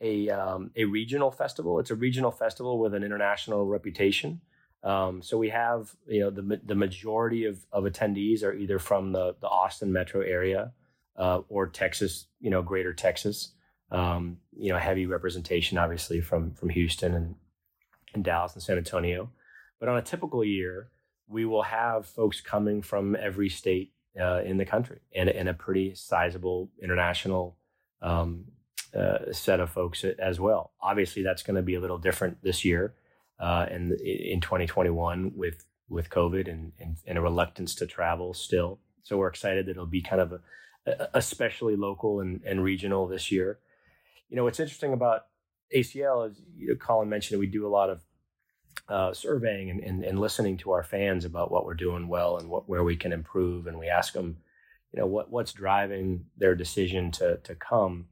a 0.00 0.28
a 0.28 0.30
um, 0.30 0.70
a 0.76 0.84
regional 0.84 1.32
festival. 1.32 1.80
It's 1.80 1.90
a 1.90 1.96
regional 1.96 2.30
festival 2.30 2.78
with 2.78 2.94
an 2.94 3.02
international 3.02 3.66
reputation. 3.66 4.40
Um, 4.84 5.22
so 5.22 5.38
we 5.38 5.48
have 5.48 5.96
you 6.06 6.20
know 6.20 6.30
the 6.30 6.60
the 6.64 6.74
majority 6.74 7.46
of, 7.46 7.64
of 7.72 7.84
attendees 7.84 8.44
are 8.44 8.52
either 8.52 8.78
from 8.78 9.12
the 9.12 9.34
the 9.40 9.48
Austin 9.48 9.92
metro 9.92 10.20
area 10.20 10.72
uh, 11.16 11.40
or 11.48 11.66
Texas, 11.68 12.26
you 12.40 12.50
know, 12.50 12.62
Greater 12.62 12.92
Texas. 12.92 13.52
Um, 13.90 14.38
you 14.56 14.72
know, 14.72 14.78
heavy 14.78 15.06
representation 15.06 15.78
obviously 15.78 16.20
from 16.20 16.52
from 16.52 16.70
Houston 16.70 17.14
and 17.14 17.34
and 18.14 18.24
Dallas 18.24 18.54
and 18.54 18.62
San 18.62 18.78
Antonio. 18.78 19.30
But 19.78 19.88
on 19.88 19.98
a 19.98 20.02
typical 20.02 20.44
year, 20.44 20.88
we 21.28 21.44
will 21.44 21.62
have 21.62 22.06
folks 22.06 22.40
coming 22.40 22.82
from 22.82 23.14
every 23.16 23.48
state 23.48 23.92
uh, 24.18 24.40
in 24.42 24.56
the 24.56 24.64
country 24.64 25.00
and, 25.14 25.28
and 25.28 25.48
a 25.48 25.54
pretty 25.54 25.94
sizable 25.94 26.70
international 26.82 27.56
um, 28.00 28.46
uh, 28.96 29.32
set 29.32 29.60
of 29.60 29.70
folks 29.70 30.04
as 30.04 30.40
well. 30.40 30.72
Obviously, 30.80 31.22
that's 31.22 31.42
going 31.42 31.56
to 31.56 31.62
be 31.62 31.74
a 31.74 31.80
little 31.80 31.98
different 31.98 32.42
this 32.42 32.64
year 32.64 32.94
uh, 33.38 33.66
and 33.70 33.92
in 34.00 34.40
2021 34.40 35.32
with 35.34 35.64
with 35.88 36.10
COVID 36.10 36.50
and, 36.50 36.72
and, 36.80 36.96
and, 37.06 37.16
a 37.16 37.20
reluctance 37.20 37.72
to 37.76 37.86
travel 37.86 38.34
still. 38.34 38.80
So 39.04 39.18
we're 39.18 39.28
excited 39.28 39.66
that 39.66 39.70
it'll 39.70 39.86
be 39.86 40.02
kind 40.02 40.20
of 40.20 40.32
a, 40.32 41.08
especially 41.14 41.76
local 41.76 42.18
and, 42.18 42.40
and 42.44 42.64
regional 42.64 43.06
this 43.06 43.30
year. 43.30 43.60
You 44.28 44.36
know, 44.36 44.44
what's 44.44 44.60
interesting 44.60 44.92
about 44.92 45.26
ACL 45.74 46.28
is 46.30 46.40
you 46.56 46.68
know, 46.68 46.74
Colin 46.76 47.08
mentioned 47.08 47.40
we 47.40 47.46
do 47.46 47.66
a 47.66 47.68
lot 47.68 47.90
of 47.90 48.02
uh, 48.88 49.12
surveying 49.12 49.70
and, 49.70 49.80
and, 49.80 50.04
and, 50.04 50.20
listening 50.20 50.56
to 50.56 50.70
our 50.70 50.84
fans 50.84 51.24
about 51.24 51.50
what 51.50 51.64
we're 51.64 51.74
doing 51.74 52.06
well 52.06 52.36
and 52.36 52.48
what 52.48 52.68
where 52.68 52.84
we 52.84 52.94
can 52.96 53.12
improve, 53.12 53.66
and 53.66 53.78
we 53.78 53.88
ask 53.88 54.12
them, 54.12 54.36
you 54.92 55.00
know, 55.00 55.06
what 55.06 55.30
what's 55.30 55.52
driving 55.52 56.26
their 56.36 56.54
decision 56.54 57.10
to 57.10 57.38
to 57.38 57.54
come. 57.54 58.06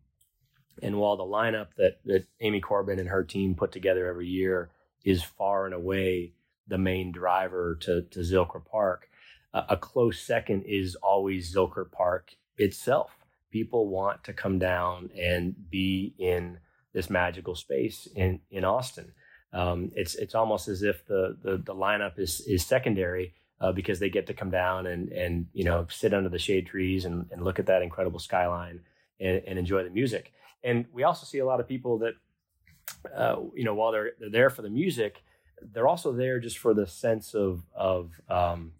And 0.83 0.99
while 0.99 1.17
the 1.17 1.23
lineup 1.23 1.69
that 1.77 2.01
that 2.07 2.27
Amy 2.41 2.61
Corbin 2.61 2.99
and 2.99 3.09
her 3.09 3.23
team 3.23 3.55
put 3.55 3.71
together 3.71 4.09
every 4.09 4.27
year 4.27 4.71
is 5.05 5.23
far 5.23 5.67
and 5.67 5.75
away 5.75 6.33
the 6.67 6.79
main 6.79 7.13
driver 7.13 7.77
to 7.83 8.03
to 8.03 8.21
Zilker 8.21 8.65
Park, 8.65 9.09
uh, 9.53 9.65
a 9.69 9.77
close 9.77 10.21
second 10.21 10.63
is 10.63 10.97
always 10.97 11.55
Zilker 11.55 11.91
Park 11.91 12.35
itself. 12.57 13.24
People 13.55 13.87
want 13.87 14.25
to 14.25 14.33
come 14.33 14.59
down 14.59 15.11
and 15.17 15.55
be 15.71 16.13
in 16.19 16.59
this 16.93 17.09
magical 17.09 17.55
space 17.55 18.09
in 18.17 18.41
in 18.51 18.65
Austin. 18.65 19.13
Um, 19.53 19.93
it's 19.95 20.17
it's 20.17 20.35
almost 20.35 20.67
as 20.67 20.83
if 20.83 21.07
the 21.07 21.37
the, 21.41 21.53
the 21.59 21.75
lineup 21.87 22.19
is 22.19 22.41
is 22.49 22.67
secondary 22.67 23.33
uh, 23.61 23.71
because 23.71 24.01
they 24.01 24.11
get 24.11 24.27
to 24.27 24.35
come 24.35 24.51
down 24.51 24.89
and 24.89 25.13
and 25.13 25.47
you 25.53 25.63
know 25.63 25.87
sit 25.89 26.13
under 26.13 26.29
the 26.29 26.39
shade 26.39 26.67
trees 26.67 27.05
and, 27.05 27.27
and 27.31 27.45
look 27.45 27.61
at 27.61 27.67
that 27.67 27.83
incredible 27.83 28.19
skyline 28.19 28.81
and, 29.21 29.41
and 29.47 29.57
enjoy 29.57 29.85
the 29.85 29.91
music. 29.91 30.33
And 30.65 30.87
we 30.93 31.05
also 31.05 31.25
see 31.25 31.39
a 31.39 31.47
lot 31.47 31.61
of 31.61 31.69
people 31.69 31.99
that, 31.99 32.15
uh, 33.17 33.37
you 33.55 33.65
know, 33.65 33.75
while 33.75 33.93
they're, 33.93 34.13
they're 34.19 34.31
there 34.31 34.51
for 34.51 34.63
the 34.63 34.71
music, 34.83 35.23
they're 35.73 35.87
also 35.87 36.11
there 36.13 36.41
just 36.41 36.59
for 36.59 36.75
the 36.75 36.89
sense 36.89 37.35
of 37.35 37.63
of 37.73 38.11
um, 38.29 38.73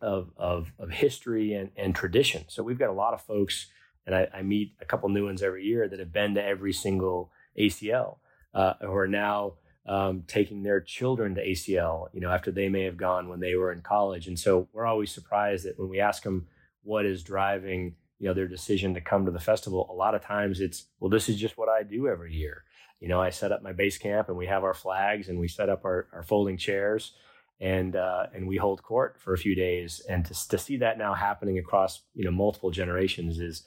of, 0.00 0.30
of, 0.36 0.72
of 0.78 0.90
history 0.90 1.54
and, 1.54 1.70
and 1.76 1.94
tradition. 1.94 2.44
So 2.48 2.62
we've 2.62 2.78
got 2.78 2.90
a 2.90 3.00
lot 3.04 3.14
of 3.14 3.20
folks, 3.22 3.66
and 4.06 4.14
I, 4.14 4.28
I, 4.34 4.42
meet 4.42 4.74
a 4.80 4.84
couple 4.84 5.08
new 5.08 5.26
ones 5.26 5.42
every 5.42 5.64
year 5.64 5.88
that 5.88 5.98
have 5.98 6.12
been 6.12 6.34
to 6.34 6.44
every 6.44 6.72
single 6.72 7.30
ACL, 7.58 8.16
uh, 8.54 8.74
who 8.80 8.94
are 8.94 9.08
now 9.08 9.54
um, 9.86 10.24
taking 10.26 10.62
their 10.62 10.80
children 10.80 11.34
to 11.34 11.46
ACL. 11.46 12.08
You 12.12 12.20
know, 12.20 12.30
after 12.30 12.50
they 12.50 12.68
may 12.68 12.84
have 12.84 12.96
gone 12.96 13.28
when 13.28 13.40
they 13.40 13.54
were 13.54 13.72
in 13.72 13.82
college, 13.82 14.26
and 14.26 14.38
so 14.38 14.68
we're 14.72 14.86
always 14.86 15.12
surprised 15.12 15.64
that 15.66 15.78
when 15.78 15.88
we 15.88 16.00
ask 16.00 16.22
them 16.22 16.46
what 16.82 17.04
is 17.04 17.22
driving 17.22 17.94
you 18.20 18.28
know 18.28 18.34
their 18.34 18.46
decision 18.46 18.94
to 18.94 19.00
come 19.00 19.24
to 19.24 19.32
the 19.32 19.40
festival 19.40 19.88
a 19.90 19.94
lot 19.94 20.14
of 20.14 20.22
times 20.22 20.60
it's 20.60 20.86
well 21.00 21.10
this 21.10 21.28
is 21.28 21.36
just 21.36 21.58
what 21.58 21.68
i 21.68 21.82
do 21.82 22.06
every 22.06 22.34
year 22.34 22.64
you 23.00 23.08
know 23.08 23.20
i 23.20 23.30
set 23.30 23.50
up 23.50 23.62
my 23.62 23.72
base 23.72 23.98
camp 23.98 24.28
and 24.28 24.36
we 24.36 24.46
have 24.46 24.62
our 24.62 24.74
flags 24.74 25.28
and 25.28 25.38
we 25.38 25.48
set 25.48 25.68
up 25.68 25.84
our, 25.84 26.06
our 26.12 26.22
folding 26.22 26.56
chairs 26.56 27.12
and 27.60 27.96
uh, 27.96 28.26
and 28.34 28.46
we 28.46 28.56
hold 28.56 28.82
court 28.82 29.16
for 29.18 29.34
a 29.34 29.38
few 29.38 29.54
days 29.54 30.00
and 30.08 30.24
to, 30.24 30.48
to 30.48 30.58
see 30.58 30.76
that 30.78 30.98
now 30.98 31.14
happening 31.14 31.58
across 31.58 32.02
you 32.14 32.24
know 32.24 32.30
multiple 32.30 32.70
generations 32.70 33.40
is 33.40 33.66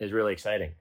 is 0.00 0.12
really 0.12 0.32
exciting 0.32 0.72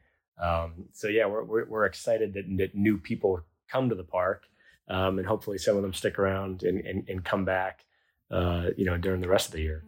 um, 0.41 0.73
so 0.93 1.07
yeah 1.07 1.25
we're, 1.25 1.43
we're, 1.43 1.65
we're 1.65 1.85
excited 1.85 2.33
that, 2.33 2.45
that, 2.57 2.75
new 2.75 2.97
people 2.97 3.41
come 3.69 3.89
to 3.89 3.95
the 3.95 4.03
park 4.03 4.43
um, 4.89 5.19
and 5.19 5.27
hopefully 5.27 5.57
some 5.57 5.75
of 5.75 5.83
them 5.83 5.93
stick 5.93 6.17
around 6.17 6.63
and, 6.63 6.79
and, 6.85 7.07
and 7.07 7.23
come 7.23 7.45
back 7.45 7.85
uh, 8.31 8.67
you 8.77 8.85
know 8.85 8.97
during 8.97 9.21
the 9.21 9.29
rest 9.29 9.47
of 9.47 9.53
the 9.53 9.61
year 9.61 9.83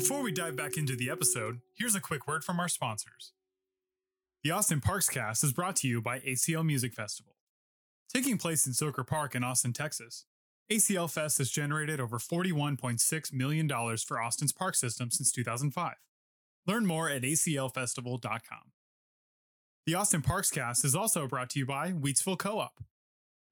Before 0.00 0.22
we 0.22 0.32
dive 0.32 0.56
back 0.56 0.78
into 0.78 0.96
the 0.96 1.10
episode, 1.10 1.60
here's 1.74 1.94
a 1.94 2.00
quick 2.00 2.26
word 2.26 2.42
from 2.42 2.58
our 2.58 2.70
sponsors. 2.70 3.32
The 4.42 4.50
Austin 4.50 4.80
Parks 4.80 5.10
Cast 5.10 5.44
is 5.44 5.52
brought 5.52 5.76
to 5.76 5.88
you 5.88 6.00
by 6.00 6.20
ACL 6.20 6.64
Music 6.64 6.94
Festival. 6.94 7.36
Taking 8.08 8.38
place 8.38 8.66
in 8.66 8.72
Zilker 8.72 9.06
Park 9.06 9.34
in 9.34 9.44
Austin, 9.44 9.74
Texas, 9.74 10.24
ACL 10.70 11.10
Fest 11.10 11.38
has 11.38 11.50
generated 11.50 12.00
over 12.00 12.18
$41.6 12.18 13.32
million 13.32 13.68
for 13.98 14.20
Austin's 14.20 14.52
park 14.52 14.76
system 14.76 15.10
since 15.10 15.32
2005. 15.32 15.94
Learn 16.66 16.86
more 16.86 17.10
at 17.10 17.22
aclfestival.com. 17.22 18.72
The 19.86 19.94
Austin 19.94 20.22
Parks 20.22 20.50
Cast 20.50 20.84
is 20.84 20.94
also 20.94 21.26
brought 21.26 21.50
to 21.50 21.58
you 21.58 21.66
by 21.66 21.90
Wheatsville 21.90 22.38
Co 22.38 22.60
op. 22.60 22.84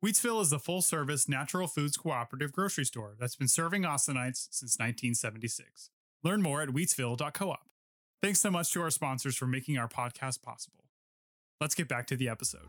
Wheatsville 0.04 0.40
is 0.40 0.52
a 0.52 0.61
full 0.61 0.83
service 0.83 1.28
natural 1.28 1.66
foods 1.66 1.96
cooperative 1.96 2.52
grocery 2.52 2.85
store 2.85 3.16
that's 3.18 3.35
been 3.35 3.48
serving 3.48 3.83
Austinites 3.83 4.46
since 4.52 4.78
1976. 4.78 5.90
Learn 6.22 6.40
more 6.40 6.62
at 6.62 6.68
wheatsville.coop. 6.68 7.57
Thanks 8.22 8.40
so 8.40 8.50
much 8.50 8.72
to 8.72 8.83
our 8.83 8.90
sponsors 8.90 9.37
for 9.37 9.46
making 9.46 9.76
our 9.78 9.88
podcast 9.88 10.42
possible. 10.42 10.85
Let's 11.61 11.74
get 11.74 11.88
back 11.88 12.07
to 12.09 12.16
the 12.16 12.28
episode. 12.28 12.68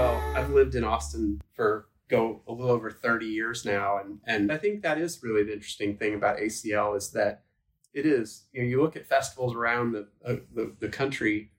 Well, 0.00 0.34
I've 0.34 0.48
lived 0.48 0.76
in 0.76 0.82
Austin 0.82 1.42
for 1.52 1.88
go 2.08 2.40
a 2.48 2.52
little 2.52 2.70
over 2.70 2.90
30 2.90 3.26
years 3.26 3.66
now 3.66 3.98
and 3.98 4.18
and 4.24 4.50
I 4.50 4.56
think 4.56 4.80
that 4.82 4.96
is 4.96 5.22
really 5.22 5.42
the 5.44 5.52
interesting 5.52 5.98
thing 5.98 6.14
about 6.14 6.38
ACL 6.38 6.96
is 6.96 7.10
that 7.10 7.42
it 7.92 8.06
is 8.06 8.46
you 8.50 8.62
know 8.62 8.66
you 8.66 8.80
look 8.80 8.96
at 8.96 9.06
festivals 9.06 9.54
around 9.54 9.92
the 9.92 10.08
uh, 10.24 10.36
the, 10.54 10.74
the 10.80 10.88
country 10.88 11.52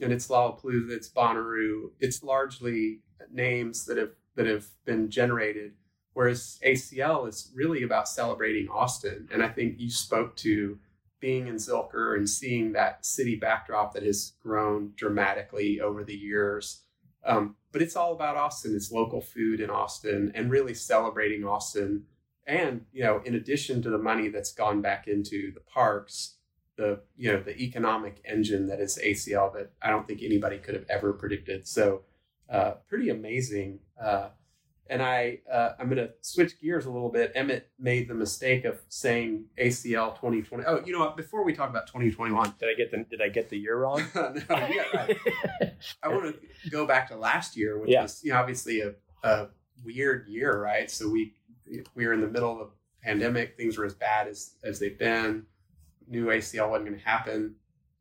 and 0.00 0.12
it's 0.12 0.28
Lollapalooza, 0.28 0.90
it's 0.90 1.08
Bonnaroo, 1.08 1.90
it's 1.98 2.22
largely 2.22 3.00
names 3.32 3.84
that 3.86 3.96
have 3.96 4.12
that 4.36 4.46
have 4.46 4.66
been 4.84 5.10
generated 5.10 5.72
Whereas 6.12 6.60
ACL 6.64 7.28
is 7.28 7.50
really 7.52 7.82
about 7.82 8.08
celebrating 8.08 8.68
Austin. 8.68 9.28
And 9.32 9.40
I 9.40 9.48
think 9.48 9.78
you 9.78 9.88
spoke 9.88 10.34
to 10.36 10.78
being 11.20 11.46
in 11.46 11.56
Zilker 11.56 12.16
and 12.16 12.28
seeing 12.28 12.72
that 12.72 13.06
city 13.06 13.36
backdrop 13.36 13.94
that 13.94 14.02
has 14.02 14.32
grown 14.42 14.94
dramatically 14.96 15.80
over 15.80 16.02
the 16.02 16.16
years. 16.16 16.82
Um, 17.24 17.54
but 17.72 17.82
it's 17.82 17.96
all 17.96 18.12
about 18.12 18.36
Austin. 18.36 18.74
It's 18.74 18.90
local 18.90 19.20
food 19.20 19.60
in 19.60 19.70
Austin 19.70 20.32
and 20.34 20.50
really 20.50 20.74
celebrating 20.74 21.44
Austin. 21.44 22.04
And, 22.46 22.86
you 22.92 23.02
know, 23.02 23.20
in 23.24 23.34
addition 23.34 23.82
to 23.82 23.90
the 23.90 23.98
money 23.98 24.28
that's 24.28 24.52
gone 24.52 24.80
back 24.80 25.06
into 25.06 25.52
the 25.52 25.60
parks, 25.60 26.36
the, 26.76 27.00
you 27.16 27.30
know, 27.30 27.42
the 27.42 27.56
economic 27.60 28.22
engine 28.24 28.68
that 28.68 28.80
is 28.80 28.98
ACL 29.02 29.52
that 29.54 29.72
I 29.82 29.90
don't 29.90 30.06
think 30.06 30.22
anybody 30.22 30.58
could 30.58 30.74
have 30.74 30.86
ever 30.88 31.12
predicted. 31.12 31.66
So, 31.68 32.02
uh, 32.48 32.74
pretty 32.88 33.10
amazing. 33.10 33.80
Uh, 34.02 34.30
and 34.90 35.02
I 35.02 35.38
uh, 35.52 35.70
I'm 35.78 35.88
going 35.88 35.98
to 35.98 36.12
switch 36.22 36.60
gears 36.60 36.86
a 36.86 36.90
little 36.90 37.10
bit. 37.10 37.32
Emmett 37.34 37.68
made 37.78 38.08
the 38.08 38.14
mistake 38.14 38.64
of 38.64 38.80
saying 38.88 39.44
ACL 39.60 40.14
2020. 40.14 40.64
Oh, 40.66 40.82
you 40.84 40.92
know 40.92 41.00
what? 41.00 41.16
Before 41.16 41.44
we 41.44 41.52
talk 41.52 41.70
about 41.70 41.86
2021, 41.86 42.54
did 42.58 42.68
I 42.68 42.74
get 42.74 42.90
the 42.90 43.04
did 43.04 43.20
I 43.20 43.28
get 43.28 43.50
the 43.50 43.58
year 43.58 43.78
wrong? 43.78 44.02
no, 44.14 44.32
yeah, 44.48 44.84
right. 44.94 45.16
I 46.02 46.08
want 46.08 46.34
to 46.34 46.70
go 46.70 46.86
back 46.86 47.08
to 47.08 47.16
last 47.16 47.56
year, 47.56 47.78
which 47.78 47.90
yeah. 47.90 48.02
was 48.02 48.20
you 48.24 48.32
know, 48.32 48.38
obviously 48.38 48.80
a, 48.80 48.94
a 49.22 49.48
weird 49.84 50.26
year, 50.28 50.60
right? 50.60 50.90
So 50.90 51.08
we 51.08 51.34
we 51.94 52.06
were 52.06 52.14
in 52.14 52.20
the 52.20 52.28
middle 52.28 52.60
of 52.60 52.68
a 52.68 52.70
pandemic. 53.04 53.56
Things 53.56 53.76
were 53.76 53.84
as 53.84 53.94
bad 53.94 54.28
as 54.28 54.54
as 54.64 54.78
they've 54.78 54.98
been. 54.98 55.44
New 56.06 56.26
ACL 56.26 56.70
wasn't 56.70 56.88
going 56.88 56.98
to 56.98 57.04
happen, 57.04 57.56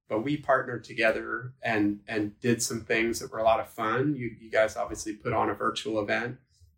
but 0.08 0.22
we 0.22 0.38
partnered 0.38 0.86
together 0.86 1.54
and 1.62 2.00
and 2.08 2.40
did 2.40 2.62
some 2.62 2.82
things 2.82 3.20
that 3.20 3.32
were 3.32 3.40
a 3.40 3.44
lot 3.44 3.60
of 3.60 3.68
fun. 3.68 4.16
You 4.16 4.32
you 4.40 4.50
guys 4.50 4.78
obviously 4.78 5.14
put 5.14 5.34
on 5.34 5.50
a 5.50 5.54
virtual 5.54 6.02
event 6.02 6.38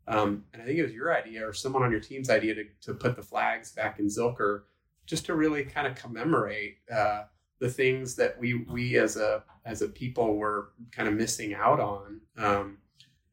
um, 0.10 0.44
and 0.54 0.62
I 0.62 0.66
think 0.66 0.80
it 0.80 0.84
was 0.84 0.92
your 0.92 1.16
idea 1.16 1.48
or 1.48 1.54
someone 1.54 1.84
on 1.84 1.92
your 1.92 2.00
team's 2.00 2.32
idea 2.32 2.56
to, 2.56 2.64
to 2.82 2.94
put 2.96 3.16
the 3.16 3.22
flags 3.22 3.72
back 3.72 4.00
in 4.00 4.08
Zilker 4.08 4.64
just 5.06 5.26
to 5.28 5.36
really 5.36 5.64
kind 5.64 5.86
of 5.86 5.96
commemorate 5.96 6.78
uh, 6.92 7.24
the 7.60 7.70
things 7.70 8.16
that 8.16 8.38
we 8.40 8.66
we 8.70 8.98
as 8.98 9.18
a 9.18 9.44
as 9.66 9.84
a 9.84 9.88
people 9.88 10.36
were 10.36 10.72
kind 10.92 11.08
of 11.08 11.14
missing 11.14 11.54
out 11.54 11.80
on. 11.80 12.22
Um, 12.38 12.78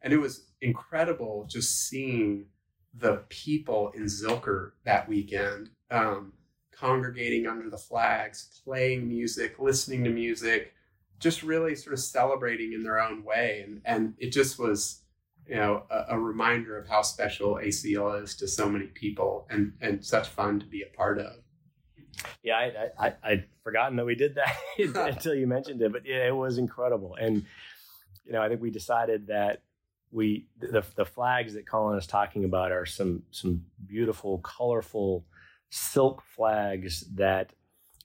and 0.03 0.13
it 0.13 0.19
was 0.19 0.51
incredible 0.61 1.47
just 1.49 1.89
seeing 1.89 2.47
the 2.93 3.23
people 3.31 3.91
in 3.95 4.05
Zilker 4.05 4.73
that 4.85 5.09
weekend 5.09 5.71
um, 5.91 6.35
congregating 6.73 7.47
under 7.47 7.71
the 7.71 7.79
flags, 7.79 8.61
playing 8.65 9.09
music, 9.09 9.59
listening 9.59 10.05
to 10.05 10.11
music, 10.11 10.75
just 11.19 11.43
really 11.43 11.75
sort 11.75 11.95
of 11.95 12.01
celebrating 12.01 12.75
in 12.75 12.83
their 12.83 13.01
own 13.01 13.25
way. 13.25 13.65
And 13.67 13.81
and 13.87 14.15
it 14.19 14.31
just 14.31 14.59
was 14.59 15.01
you 15.49 15.57
know 15.57 15.85
a, 15.91 16.05
a 16.11 16.19
reminder 16.19 16.77
of 16.79 16.89
how 16.89 17.03
special 17.03 17.55
ACL 17.55 18.23
is 18.23 18.35
to 18.37 18.49
so 18.49 18.69
many 18.69 18.87
people 18.87 19.47
and 19.51 19.73
and 19.81 20.05
such 20.05 20.29
fun 20.29 20.61
to 20.61 20.67
be 20.67 20.83
a 20.83 20.97
part 20.97 21.19
of. 21.19 21.37
Yeah, 22.43 22.57
I, 22.57 23.07
I, 23.07 23.15
I'd 23.23 23.45
forgotten 23.63 23.97
that 23.97 24.07
we 24.07 24.15
did 24.15 24.37
that 24.37 24.55
until 25.09 25.35
you 25.35 25.47
mentioned 25.47 25.83
it, 25.83 25.93
but 25.93 26.07
yeah, 26.07 26.27
it 26.27 26.35
was 26.35 26.59
incredible. 26.59 27.17
And, 27.21 27.45
you 28.25 28.33
know, 28.33 28.43
I 28.43 28.49
think 28.49 28.61
we 28.61 28.71
decided 28.71 29.27
that 29.29 29.63
we, 30.11 30.47
the, 30.59 30.85
the 30.95 31.05
flags 31.05 31.55
that 31.55 31.69
Colin 31.69 31.99
is 31.99 32.07
talking 32.07 32.45
about 32.45 32.73
are 32.73 32.87
some, 32.87 33.25
some 33.31 33.65
beautiful, 33.87 34.39
colorful 34.39 35.25
silk 35.71 36.23
flags 36.35 37.05
that 37.15 37.53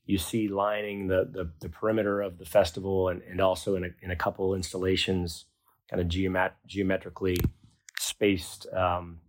you 0.05 0.17
see 0.17 0.47
lining 0.47 1.07
the, 1.07 1.29
the, 1.31 1.51
the 1.59 1.69
perimeter 1.69 2.21
of 2.21 2.37
the 2.37 2.45
festival 2.45 3.09
and, 3.09 3.21
and 3.29 3.39
also 3.39 3.75
in 3.75 3.85
a, 3.85 3.89
in 4.01 4.11
a 4.11 4.15
couple 4.15 4.55
installations, 4.55 5.45
kind 5.91 6.01
of 6.01 6.07
geomet- 6.07 6.53
geometrically 6.65 7.37
spaced 7.99 8.65
um, 8.73 9.19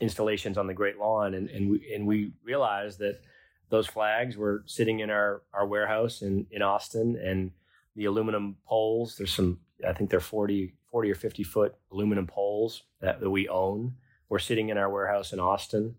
installations 0.00 0.56
on 0.58 0.66
the 0.66 0.74
Great 0.74 0.98
Lawn. 0.98 1.34
And, 1.34 1.48
and, 1.50 1.70
we, 1.70 1.92
and 1.94 2.06
we 2.06 2.32
realized 2.42 2.98
that 3.00 3.20
those 3.68 3.86
flags 3.86 4.36
were 4.36 4.64
sitting 4.66 5.00
in 5.00 5.10
our, 5.10 5.42
our 5.52 5.66
warehouse 5.66 6.22
in, 6.22 6.46
in 6.50 6.62
Austin 6.62 7.20
and 7.22 7.50
the 7.94 8.06
aluminum 8.06 8.56
poles, 8.66 9.16
there's 9.16 9.34
some, 9.34 9.58
I 9.86 9.92
think 9.92 10.10
they're 10.10 10.20
40, 10.20 10.74
40 10.90 11.10
or 11.10 11.14
50 11.14 11.42
foot 11.42 11.74
aluminum 11.92 12.26
poles 12.26 12.84
that, 13.00 13.20
that 13.20 13.30
we 13.30 13.48
own. 13.48 13.94
We're 14.28 14.38
sitting 14.38 14.70
in 14.70 14.78
our 14.78 14.88
warehouse 14.88 15.32
in 15.32 15.40
Austin 15.40 15.96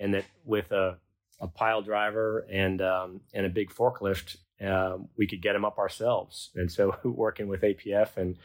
and 0.00 0.14
that 0.14 0.24
with 0.44 0.72
a, 0.72 0.98
a 1.40 1.46
pile 1.46 1.82
driver 1.82 2.46
and, 2.50 2.82
um, 2.82 3.20
and 3.34 3.46
a 3.46 3.50
big 3.50 3.70
forklift, 3.70 4.38
um, 4.60 5.08
we 5.16 5.26
could 5.26 5.42
get 5.42 5.52
them 5.52 5.64
up 5.64 5.78
ourselves. 5.78 6.50
And 6.56 6.70
so 6.72 6.96
working 7.04 7.46
with 7.48 7.60
APF 7.60 8.16
and, 8.16 8.36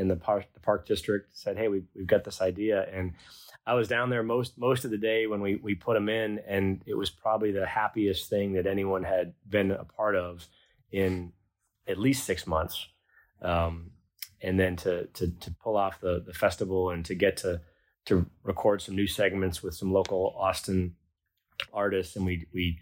and 0.00 0.10
the 0.10 0.16
park, 0.16 0.46
the 0.54 0.60
park 0.60 0.86
district 0.86 1.36
said, 1.36 1.56
Hey, 1.56 1.68
we, 1.68 1.82
we've 1.94 2.06
got 2.06 2.24
this 2.24 2.40
idea. 2.40 2.88
And 2.92 3.12
I 3.66 3.74
was 3.74 3.88
down 3.88 4.10
there 4.10 4.22
most 4.22 4.58
most 4.58 4.84
of 4.84 4.90
the 4.90 4.98
day 4.98 5.26
when 5.26 5.40
we 5.40 5.56
we 5.56 5.74
put 5.74 5.94
them 5.94 6.08
in, 6.08 6.40
and 6.46 6.82
it 6.86 6.94
was 6.94 7.10
probably 7.10 7.52
the 7.52 7.66
happiest 7.66 8.28
thing 8.28 8.54
that 8.54 8.66
anyone 8.66 9.04
had 9.04 9.34
been 9.48 9.70
a 9.70 9.84
part 9.84 10.16
of 10.16 10.46
in 10.90 11.32
at 11.86 11.98
least 11.98 12.24
six 12.24 12.46
months. 12.46 12.86
Um, 13.42 13.92
and 14.42 14.58
then 14.58 14.76
to 14.76 15.06
to 15.06 15.30
to 15.30 15.50
pull 15.62 15.76
off 15.76 16.00
the 16.00 16.22
the 16.26 16.32
festival 16.32 16.90
and 16.90 17.04
to 17.04 17.14
get 17.14 17.36
to 17.38 17.60
to 18.06 18.26
record 18.42 18.80
some 18.80 18.96
new 18.96 19.06
segments 19.06 19.62
with 19.62 19.74
some 19.74 19.92
local 19.92 20.34
Austin 20.38 20.96
artists, 21.72 22.16
and 22.16 22.24
we 22.24 22.46
we 22.52 22.78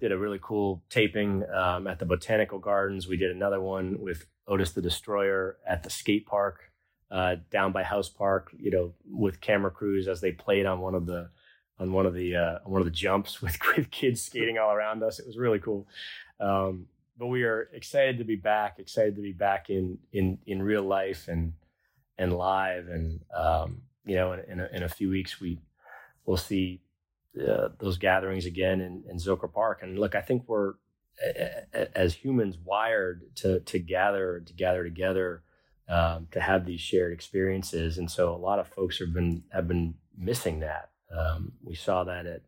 did 0.00 0.12
a 0.12 0.18
really 0.18 0.40
cool 0.42 0.82
taping 0.90 1.44
um, 1.50 1.86
at 1.86 1.98
the 1.98 2.06
Botanical 2.06 2.58
Gardens. 2.58 3.06
We 3.06 3.16
did 3.16 3.30
another 3.30 3.60
one 3.60 4.00
with 4.00 4.26
Otis 4.50 4.72
the 4.72 4.82
Destroyer 4.82 5.56
at 5.66 5.82
the 5.84 5.90
skate 5.90 6.26
park 6.26 6.70
uh, 7.10 7.36
down 7.50 7.72
by 7.72 7.82
House 7.82 8.08
Park, 8.08 8.54
you 8.58 8.70
know, 8.70 8.92
with 9.08 9.40
camera 9.40 9.70
crews 9.70 10.08
as 10.08 10.20
they 10.20 10.32
played 10.32 10.66
on 10.66 10.80
one 10.80 10.94
of 10.94 11.06
the 11.06 11.30
on 11.78 11.92
one 11.92 12.04
of 12.04 12.14
the 12.14 12.36
uh, 12.36 12.58
one 12.64 12.80
of 12.80 12.84
the 12.84 12.90
jumps 12.90 13.40
with, 13.42 13.56
with 13.76 13.90
kids 13.90 14.22
skating 14.22 14.58
all 14.58 14.72
around 14.72 15.02
us. 15.02 15.18
It 15.18 15.26
was 15.26 15.38
really 15.38 15.60
cool. 15.60 15.86
Um, 16.38 16.86
but 17.16 17.26
we 17.26 17.44
are 17.44 17.68
excited 17.72 18.18
to 18.18 18.24
be 18.24 18.36
back. 18.36 18.78
Excited 18.78 19.16
to 19.16 19.22
be 19.22 19.32
back 19.32 19.70
in 19.70 19.98
in 20.12 20.38
in 20.46 20.62
real 20.62 20.82
life 20.82 21.28
and 21.28 21.54
and 22.18 22.36
live. 22.36 22.88
And 22.88 23.20
um, 23.34 23.82
you 24.04 24.16
know, 24.16 24.32
in, 24.32 24.40
in 24.40 24.60
a, 24.60 24.68
in, 24.72 24.82
a, 24.82 24.88
few 24.88 25.10
weeks 25.10 25.40
we 25.40 25.58
we'll 26.24 26.36
see 26.36 26.80
uh, 27.38 27.68
those 27.78 27.98
gatherings 27.98 28.46
again 28.46 28.80
in, 28.80 29.04
in 29.08 29.16
Zilker 29.16 29.52
Park. 29.52 29.80
And 29.82 29.98
look, 29.98 30.14
I 30.14 30.20
think 30.20 30.44
we're 30.46 30.74
as 31.94 32.14
humans 32.14 32.56
wired 32.64 33.22
to 33.36 33.60
to 33.60 33.78
gather 33.78 34.40
to 34.40 34.52
gather 34.52 34.84
together 34.84 35.42
um, 35.88 36.28
to 36.30 36.40
have 36.40 36.66
these 36.66 36.80
shared 36.80 37.12
experiences. 37.12 37.98
And 37.98 38.10
so 38.10 38.34
a 38.34 38.36
lot 38.36 38.58
of 38.58 38.68
folks 38.68 38.98
have 38.98 39.12
been 39.12 39.42
have 39.52 39.68
been 39.68 39.94
missing 40.16 40.60
that. 40.60 40.90
Um, 41.16 41.52
we 41.62 41.74
saw 41.74 42.04
that 42.04 42.26
at 42.26 42.42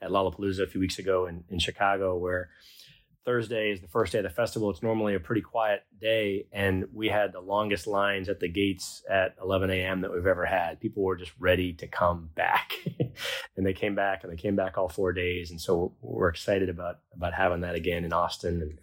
at 0.00 0.10
Lollapalooza 0.10 0.62
a 0.62 0.66
few 0.66 0.80
weeks 0.80 0.98
ago 0.98 1.26
in, 1.26 1.44
in 1.48 1.58
Chicago, 1.58 2.16
where 2.16 2.50
Thursday 3.26 3.72
is 3.72 3.80
the 3.80 3.88
first 3.88 4.12
day 4.12 4.18
of 4.18 4.24
the 4.24 4.30
festival. 4.30 4.70
It's 4.70 4.82
normally 4.82 5.14
a 5.14 5.20
pretty 5.20 5.42
quiet 5.42 5.82
day, 6.00 6.46
and 6.52 6.86
we 6.94 7.08
had 7.08 7.32
the 7.32 7.40
longest 7.40 7.86
lines 7.86 8.28
at 8.28 8.40
the 8.40 8.48
gates 8.48 9.02
at 9.10 9.34
11 9.42 9.68
a.m. 9.68 10.00
that 10.02 10.12
we've 10.12 10.26
ever 10.26 10.46
had. 10.46 10.80
People 10.80 11.02
were 11.02 11.16
just 11.16 11.32
ready 11.38 11.72
to 11.74 11.88
come 11.88 12.30
back, 12.34 12.72
and 13.56 13.66
they 13.66 13.74
came 13.74 13.96
back, 13.96 14.22
and 14.22 14.32
they 14.32 14.36
came 14.36 14.56
back 14.56 14.78
all 14.78 14.88
four 14.88 15.12
days. 15.12 15.50
And 15.50 15.60
so 15.60 15.92
we're 16.00 16.28
excited 16.28 16.68
about 16.68 17.00
about 17.14 17.34
having 17.34 17.62
that 17.62 17.74
again 17.74 18.04
in 18.04 18.12
Austin 18.12 18.62
and 18.62 18.78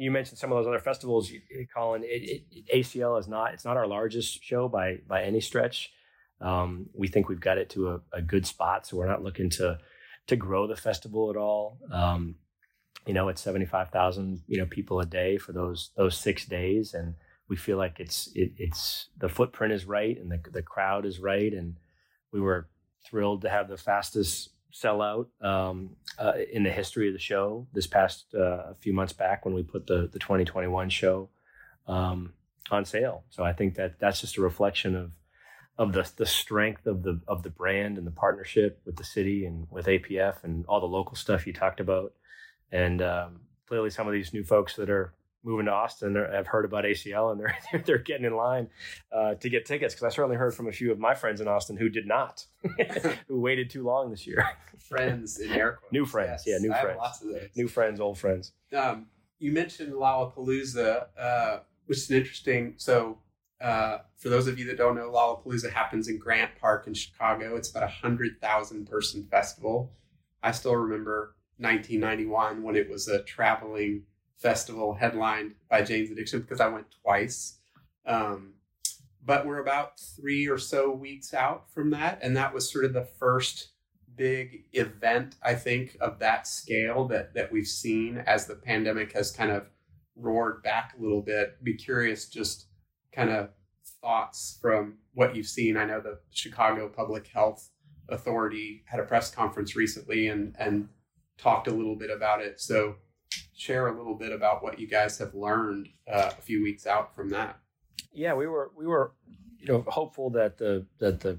you 0.00 0.10
mentioned 0.10 0.38
some 0.38 0.50
of 0.50 0.56
those 0.56 0.66
other 0.66 0.78
festivals, 0.78 1.30
Colin. 1.74 2.02
It, 2.04 2.42
it, 2.50 2.66
ACL 2.74 3.20
is 3.20 3.28
not 3.28 3.52
it's 3.52 3.66
not 3.66 3.76
our 3.76 3.86
largest 3.86 4.42
show 4.42 4.66
by 4.66 4.98
by 5.06 5.22
any 5.24 5.40
stretch. 5.40 5.92
Um, 6.40 6.88
we 6.94 7.06
think 7.08 7.28
we've 7.28 7.40
got 7.40 7.58
it 7.58 7.68
to 7.70 7.88
a, 7.88 8.00
a, 8.14 8.22
good 8.22 8.46
spot, 8.46 8.86
so 8.86 8.96
we're 8.96 9.06
not 9.06 9.22
looking 9.22 9.50
to 9.50 9.78
to 10.28 10.36
grow 10.36 10.66
the 10.66 10.76
festival 10.76 11.28
at 11.28 11.36
all. 11.36 11.78
Um, 11.92 12.36
you 13.06 13.14
know, 13.14 13.28
it's 13.28 13.42
seventy 13.42 13.66
five 13.66 13.90
thousand 13.90 14.42
you 14.46 14.58
know 14.58 14.66
people 14.66 15.00
a 15.00 15.06
day 15.06 15.38
for 15.38 15.52
those 15.52 15.90
those 15.96 16.16
six 16.16 16.44
days, 16.44 16.94
and 16.94 17.14
we 17.48 17.56
feel 17.56 17.76
like 17.76 17.98
it's 17.98 18.28
it, 18.34 18.52
it's 18.56 19.08
the 19.18 19.28
footprint 19.28 19.72
is 19.72 19.84
right 19.84 20.18
and 20.18 20.30
the 20.30 20.40
the 20.50 20.62
crowd 20.62 21.06
is 21.06 21.18
right, 21.18 21.52
and 21.52 21.76
we 22.32 22.40
were 22.40 22.68
thrilled 23.04 23.42
to 23.42 23.50
have 23.50 23.68
the 23.68 23.76
fastest 23.76 24.50
sellout 24.72 25.26
um, 25.42 25.96
uh, 26.18 26.34
in 26.52 26.62
the 26.62 26.70
history 26.70 27.08
of 27.08 27.14
the 27.14 27.18
show 27.18 27.66
this 27.72 27.86
past 27.86 28.26
uh, 28.34 28.70
a 28.70 28.76
few 28.80 28.92
months 28.92 29.12
back 29.12 29.44
when 29.44 29.54
we 29.54 29.62
put 29.62 29.86
the 29.86 30.08
the 30.12 30.18
2021 30.18 30.88
show 30.90 31.28
um, 31.88 32.32
on 32.70 32.84
sale. 32.84 33.24
So 33.30 33.44
I 33.44 33.52
think 33.52 33.74
that 33.76 33.98
that's 33.98 34.20
just 34.20 34.36
a 34.36 34.42
reflection 34.42 34.94
of 34.94 35.12
of 35.78 35.92
the 35.92 36.08
the 36.16 36.26
strength 36.26 36.86
of 36.86 37.02
the 37.02 37.20
of 37.26 37.42
the 37.42 37.50
brand 37.50 37.98
and 37.98 38.06
the 38.06 38.12
partnership 38.12 38.80
with 38.84 38.96
the 38.96 39.04
city 39.04 39.44
and 39.44 39.66
with 39.70 39.86
APF 39.86 40.44
and 40.44 40.64
all 40.66 40.80
the 40.80 40.86
local 40.86 41.16
stuff 41.16 41.46
you 41.46 41.52
talked 41.52 41.80
about. 41.80 42.12
And 42.72 43.02
um, 43.02 43.40
clearly, 43.66 43.90
some 43.90 44.06
of 44.06 44.12
these 44.12 44.32
new 44.32 44.44
folks 44.44 44.76
that 44.76 44.90
are 44.90 45.12
moving 45.42 45.66
to 45.66 45.72
Austin 45.72 46.14
have 46.16 46.46
heard 46.46 46.64
about 46.64 46.84
ACL 46.84 47.32
and 47.32 47.40
they're 47.72 47.82
they're 47.84 47.98
getting 47.98 48.26
in 48.26 48.36
line 48.36 48.68
uh, 49.12 49.34
to 49.34 49.48
get 49.48 49.64
tickets 49.64 49.94
because 49.94 50.04
I 50.12 50.14
certainly 50.14 50.36
heard 50.36 50.54
from 50.54 50.68
a 50.68 50.72
few 50.72 50.92
of 50.92 50.98
my 50.98 51.14
friends 51.14 51.40
in 51.40 51.48
Austin 51.48 51.76
who 51.76 51.88
did 51.88 52.06
not, 52.06 52.44
who 53.28 53.40
waited 53.40 53.70
too 53.70 53.82
long 53.84 54.10
this 54.10 54.26
year. 54.26 54.46
Friends 54.78 55.38
in 55.38 55.52
air 55.52 55.72
quotes. 55.72 55.92
New 55.92 56.04
friends, 56.04 56.42
yes. 56.46 56.60
yeah, 56.60 56.66
new 56.66 56.74
I 56.74 56.82
friends. 56.82 56.98
lots 56.98 57.22
of 57.22 57.28
those. 57.28 57.48
New 57.54 57.68
friends, 57.68 58.00
old 58.00 58.18
friends. 58.18 58.52
Um, 58.76 59.06
you 59.38 59.52
mentioned 59.52 59.92
Lollapalooza, 59.92 61.06
uh, 61.16 61.58
which 61.86 61.98
is 61.98 62.10
an 62.10 62.16
interesting. 62.16 62.74
So, 62.76 63.18
uh, 63.60 63.98
for 64.16 64.30
those 64.30 64.48
of 64.48 64.58
you 64.58 64.66
that 64.66 64.78
don't 64.78 64.96
know, 64.96 65.12
Lollapalooza 65.12 65.70
happens 65.70 66.08
in 66.08 66.18
Grant 66.18 66.50
Park 66.60 66.88
in 66.88 66.94
Chicago. 66.94 67.54
It's 67.54 67.70
about 67.70 67.84
a 67.84 67.88
hundred 67.88 68.40
thousand 68.40 68.86
person 68.86 69.28
festival. 69.30 69.92
I 70.42 70.50
still 70.50 70.74
remember 70.74 71.36
1991 71.60 72.62
when 72.62 72.76
it 72.76 72.88
was 72.88 73.08
a 73.08 73.22
traveling 73.22 74.02
festival 74.36 74.94
headlined 74.94 75.54
by 75.68 75.82
Jane's 75.82 76.10
Addiction 76.10 76.40
because 76.40 76.60
I 76.60 76.68
went 76.68 76.86
twice. 77.02 77.58
Um, 78.06 78.54
but 79.24 79.46
we're 79.46 79.60
about 79.60 80.00
three 80.00 80.48
or 80.48 80.58
so 80.58 80.90
weeks 80.90 81.34
out 81.34 81.70
from 81.70 81.90
that. 81.90 82.18
And 82.22 82.36
that 82.36 82.54
was 82.54 82.70
sort 82.70 82.84
of 82.84 82.94
the 82.94 83.04
first 83.04 83.68
big 84.16 84.64
event, 84.72 85.36
I 85.42 85.54
think, 85.54 85.96
of 86.00 86.18
that 86.18 86.46
scale 86.46 87.06
that, 87.08 87.34
that 87.34 87.52
we've 87.52 87.66
seen 87.66 88.18
as 88.26 88.46
the 88.46 88.54
pandemic 88.54 89.12
has 89.12 89.30
kind 89.30 89.50
of 89.50 89.66
roared 90.16 90.62
back 90.62 90.94
a 90.98 91.02
little 91.02 91.22
bit. 91.22 91.62
Be 91.62 91.74
curious, 91.74 92.28
just 92.28 92.66
kind 93.12 93.30
of 93.30 93.50
thoughts 94.00 94.58
from 94.60 94.94
what 95.14 95.36
you've 95.36 95.46
seen. 95.46 95.76
I 95.76 95.84
know 95.84 96.00
the 96.00 96.18
Chicago 96.30 96.88
Public 96.88 97.26
Health 97.28 97.70
Authority 98.08 98.82
had 98.86 99.00
a 99.00 99.04
press 99.04 99.30
conference 99.30 99.76
recently 99.76 100.28
and, 100.28 100.56
and 100.58 100.88
talked 101.40 101.68
a 101.68 101.72
little 101.72 101.96
bit 101.96 102.10
about 102.10 102.42
it. 102.42 102.60
So, 102.60 102.96
share 103.56 103.88
a 103.88 103.96
little 103.96 104.14
bit 104.14 104.32
about 104.32 104.62
what 104.62 104.78
you 104.78 104.86
guys 104.86 105.18
have 105.18 105.34
learned 105.34 105.88
uh, 106.10 106.30
a 106.36 106.42
few 106.42 106.62
weeks 106.62 106.86
out 106.86 107.14
from 107.14 107.30
that. 107.30 107.58
Yeah, 108.12 108.34
we 108.34 108.46
were 108.46 108.70
we 108.76 108.86
were 108.86 109.12
you 109.58 109.66
know 109.66 109.84
hopeful 109.88 110.30
that 110.30 110.58
the 110.58 110.86
that 110.98 111.20
the 111.20 111.38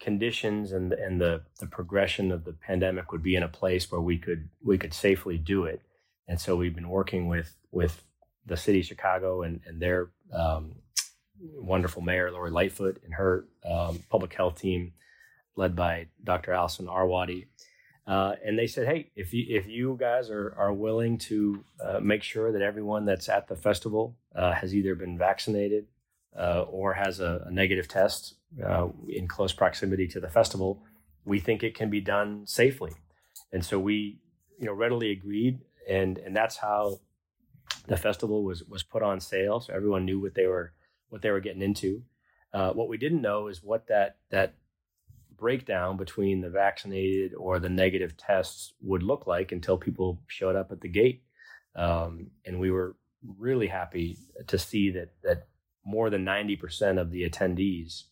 conditions 0.00 0.72
and 0.72 0.92
and 0.92 1.20
the 1.20 1.42
the 1.60 1.66
progression 1.66 2.32
of 2.32 2.44
the 2.44 2.52
pandemic 2.52 3.12
would 3.12 3.22
be 3.22 3.36
in 3.36 3.42
a 3.42 3.48
place 3.48 3.90
where 3.90 4.00
we 4.00 4.18
could 4.18 4.48
we 4.62 4.78
could 4.78 4.94
safely 4.94 5.38
do 5.38 5.64
it. 5.64 5.80
And 6.28 6.40
so 6.40 6.56
we've 6.56 6.74
been 6.74 6.88
working 6.88 7.28
with 7.28 7.56
with 7.70 8.04
the 8.46 8.56
city 8.56 8.80
of 8.80 8.86
Chicago 8.86 9.42
and 9.42 9.60
and 9.66 9.80
their 9.80 10.10
um, 10.32 10.76
wonderful 11.40 12.02
mayor 12.02 12.30
Lori 12.30 12.50
Lightfoot 12.50 13.00
and 13.04 13.14
her 13.14 13.46
um, 13.64 14.02
public 14.10 14.34
health 14.34 14.60
team, 14.60 14.92
led 15.56 15.74
by 15.74 16.08
Dr. 16.22 16.52
Allison 16.52 16.86
Arwady, 16.86 17.46
Uh, 18.06 18.34
and 18.44 18.58
they 18.58 18.66
said, 18.66 18.86
"Hey, 18.86 19.10
if 19.14 19.32
you 19.32 19.44
if 19.48 19.66
you 19.68 19.96
guys 19.98 20.28
are 20.28 20.54
are 20.56 20.72
willing 20.72 21.18
to 21.18 21.64
uh, 21.84 22.00
make 22.00 22.22
sure 22.22 22.50
that 22.50 22.62
everyone 22.62 23.04
that's 23.04 23.28
at 23.28 23.46
the 23.46 23.54
festival 23.54 24.16
uh, 24.34 24.52
has 24.52 24.74
either 24.74 24.94
been 24.94 25.16
vaccinated 25.16 25.86
uh, 26.36 26.62
or 26.62 26.94
has 26.94 27.20
a, 27.20 27.44
a 27.46 27.50
negative 27.52 27.86
test 27.86 28.34
uh, 28.64 28.88
in 29.08 29.28
close 29.28 29.52
proximity 29.52 30.08
to 30.08 30.20
the 30.20 30.28
festival, 30.28 30.82
we 31.24 31.38
think 31.38 31.62
it 31.62 31.76
can 31.76 31.90
be 31.90 32.00
done 32.00 32.44
safely." 32.46 32.92
And 33.52 33.64
so 33.64 33.78
we, 33.78 34.18
you 34.58 34.66
know, 34.66 34.72
readily 34.72 35.12
agreed, 35.12 35.60
and 35.88 36.18
and 36.18 36.34
that's 36.34 36.56
how 36.56 36.98
the 37.86 37.96
festival 37.96 38.42
was 38.42 38.64
was 38.64 38.82
put 38.82 39.02
on 39.02 39.20
sale, 39.20 39.60
so 39.60 39.72
everyone 39.72 40.04
knew 40.04 40.20
what 40.20 40.34
they 40.34 40.46
were 40.46 40.72
what 41.08 41.22
they 41.22 41.30
were 41.30 41.40
getting 41.40 41.62
into. 41.62 42.02
Uh, 42.52 42.72
what 42.72 42.88
we 42.88 42.98
didn't 42.98 43.22
know 43.22 43.46
is 43.46 43.62
what 43.62 43.86
that 43.86 44.16
that 44.30 44.54
breakdown 45.42 45.96
between 45.96 46.40
the 46.40 46.48
vaccinated 46.48 47.34
or 47.34 47.58
the 47.58 47.68
negative 47.68 48.16
tests 48.16 48.74
would 48.80 49.02
look 49.02 49.26
like 49.26 49.50
until 49.50 49.76
people 49.76 50.22
showed 50.28 50.54
up 50.54 50.70
at 50.70 50.80
the 50.80 50.88
gate. 50.88 51.24
Um, 51.74 52.28
and 52.46 52.60
we 52.60 52.70
were 52.70 52.94
really 53.38 53.66
happy 53.66 54.18
to 54.46 54.56
see 54.56 54.92
that 54.92 55.10
that 55.24 55.48
more 55.84 56.10
than 56.10 56.24
90% 56.24 57.00
of 57.00 57.10
the 57.10 57.28
attendees 57.28 58.04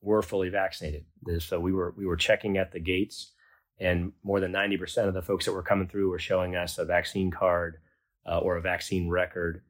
were 0.00 0.22
fully 0.22 0.50
vaccinated. 0.50 1.04
So 1.40 1.58
we 1.58 1.72
were 1.72 1.92
we 1.96 2.06
were 2.06 2.16
checking 2.16 2.56
at 2.58 2.70
the 2.70 2.80
gates, 2.80 3.32
and 3.80 4.12
more 4.22 4.38
than 4.38 4.52
90% 4.52 5.08
of 5.08 5.14
the 5.14 5.22
folks 5.22 5.46
that 5.46 5.52
were 5.52 5.64
coming 5.70 5.88
through 5.88 6.10
were 6.10 6.20
showing 6.20 6.54
us 6.54 6.78
a 6.78 6.84
vaccine 6.84 7.32
card 7.32 7.78
uh, 8.24 8.38
or 8.38 8.56
a 8.56 8.62
vaccine 8.62 9.10
record. 9.10 9.62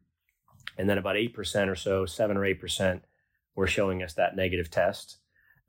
And 0.76 0.88
then 0.88 0.98
about 0.98 1.16
8% 1.16 1.68
or 1.68 1.74
so, 1.74 2.04
7 2.04 2.36
or 2.36 2.42
8%, 2.42 3.00
were 3.56 3.66
showing 3.66 4.02
us 4.02 4.12
that 4.14 4.36
negative 4.36 4.70
test. 4.70 5.16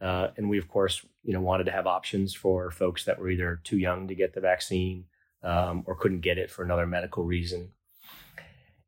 Uh, 0.01 0.27
and 0.37 0.49
we, 0.49 0.57
of 0.57 0.67
course, 0.67 1.05
you 1.23 1.33
know, 1.33 1.41
wanted 1.41 1.65
to 1.65 1.71
have 1.71 1.87
options 1.87 2.33
for 2.33 2.71
folks 2.71 3.05
that 3.05 3.19
were 3.19 3.29
either 3.29 3.59
too 3.63 3.77
young 3.77 4.07
to 4.07 4.15
get 4.15 4.33
the 4.33 4.41
vaccine 4.41 5.05
um, 5.43 5.83
or 5.85 5.95
couldn't 5.95 6.21
get 6.21 6.37
it 6.37 6.49
for 6.49 6.63
another 6.63 6.85
medical 6.85 7.23
reason. 7.23 7.71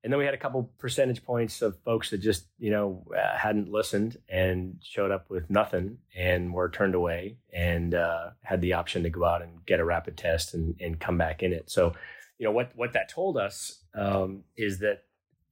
And 0.04 0.12
then 0.12 0.17
we 0.17 0.26
had 0.26 0.34
a 0.34 0.38
couple 0.38 0.71
percentage 0.80 1.24
points 1.24 1.62
of 1.62 1.78
folks 1.84 2.10
that 2.10 2.19
just, 2.19 2.47
you 2.58 2.71
know, 2.71 3.06
uh, 3.15 3.38
hadn't 3.38 3.69
listened 3.69 4.17
and 4.28 4.78
showed 4.82 5.12
up 5.12 5.30
with 5.30 5.50
nothing 5.50 6.00
and 6.15 6.54
were 6.54 6.69
turned 6.69 6.95
away 6.95 7.38
and 7.54 7.93
uh, 7.93 8.32
had 8.41 8.62
the 8.62 8.74
option 8.74 9.04
to 9.04 9.12
go 9.12 9.26
out 9.26 9.43
and 9.43 9.63
get 9.65 9.80
a 9.80 9.86
rapid 9.86 10.17
test 10.17 10.56
and, 10.56 10.76
and 10.82 11.00
come 11.00 11.19
back 11.19 11.43
in 11.43 11.54
it. 11.54 11.69
So, 11.69 11.93
you 12.39 12.45
know, 12.45 12.52
what 12.52 12.71
what 12.76 12.93
that 12.93 13.10
told 13.10 13.38
us 13.38 13.84
um, 13.93 14.43
is 14.58 14.80
that 14.80 15.04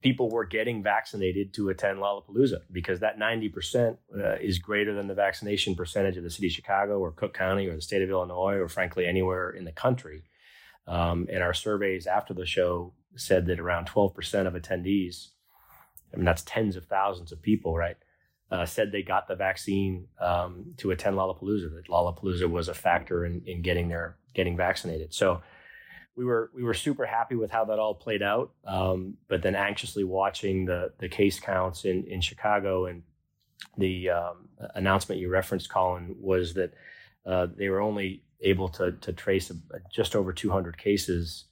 people 0.02 0.30
were 0.30 0.46
getting 0.46 0.82
vaccinated 0.82 1.52
to 1.54 1.68
attend 1.68 1.98
Lollapalooza 1.98 2.60
because 2.72 3.00
that 3.00 3.18
90% 3.18 3.98
uh, 4.16 4.36
is 4.40 4.58
greater 4.58 4.94
than 4.94 5.06
the 5.06 5.14
vaccination 5.14 5.74
percentage 5.74 6.16
of 6.16 6.22
the 6.22 6.30
city 6.30 6.46
of 6.46 6.52
Chicago 6.52 6.98
or 6.98 7.12
Cook 7.12 7.34
County 7.34 7.66
or 7.66 7.74
the 7.74 7.82
state 7.82 8.02
of 8.02 8.08
Illinois 8.08 8.54
or 8.54 8.68
frankly 8.68 9.06
anywhere 9.06 9.50
in 9.50 9.64
the 9.64 9.72
country. 9.72 10.22
Um, 10.86 11.26
and 11.30 11.42
our 11.42 11.52
surveys 11.52 12.06
after 12.06 12.32
the 12.32 12.46
show 12.46 12.94
said 13.16 13.46
that 13.46 13.60
around 13.60 13.88
12% 13.88 14.46
of 14.46 14.54
attendees, 14.54 15.28
I 16.12 16.16
mean, 16.16 16.24
that's 16.24 16.42
tens 16.42 16.76
of 16.76 16.86
thousands 16.86 17.30
of 17.30 17.42
people, 17.42 17.76
right? 17.76 17.96
Uh, 18.50 18.64
said 18.64 18.90
they 18.90 19.02
got 19.02 19.28
the 19.28 19.36
vaccine 19.36 20.08
um, 20.20 20.74
to 20.78 20.90
attend 20.90 21.16
Lollapalooza. 21.16 21.72
That 21.74 21.88
Lollapalooza 21.88 22.50
was 22.50 22.68
a 22.68 22.74
factor 22.74 23.24
in, 23.24 23.42
in 23.46 23.62
getting 23.62 23.88
their 23.88 24.16
getting 24.34 24.56
vaccinated. 24.56 25.14
So 25.14 25.40
we 26.16 26.24
were 26.24 26.50
we 26.54 26.62
were 26.62 26.74
super 26.74 27.06
happy 27.06 27.34
with 27.34 27.50
how 27.50 27.64
that 27.66 27.78
all 27.78 27.94
played 27.94 28.22
out. 28.22 28.52
Um, 28.66 29.16
but 29.28 29.42
then 29.42 29.54
anxiously 29.54 30.04
watching 30.04 30.66
the 30.66 30.92
the 30.98 31.08
case 31.08 31.40
counts 31.40 31.84
in 31.84 32.04
in 32.04 32.20
Chicago 32.20 32.86
and 32.86 33.02
the 33.76 34.10
um, 34.10 34.48
announcement 34.74 35.20
you 35.20 35.28
referenced, 35.28 35.70
Colin, 35.70 36.16
was 36.18 36.54
that 36.54 36.72
uh, 37.26 37.46
they 37.56 37.68
were 37.68 37.80
only 37.80 38.22
able 38.42 38.68
to 38.70 38.92
to 38.92 39.12
trace 39.12 39.52
just 39.92 40.16
over 40.16 40.32
200 40.32 40.78
cases 40.78 41.44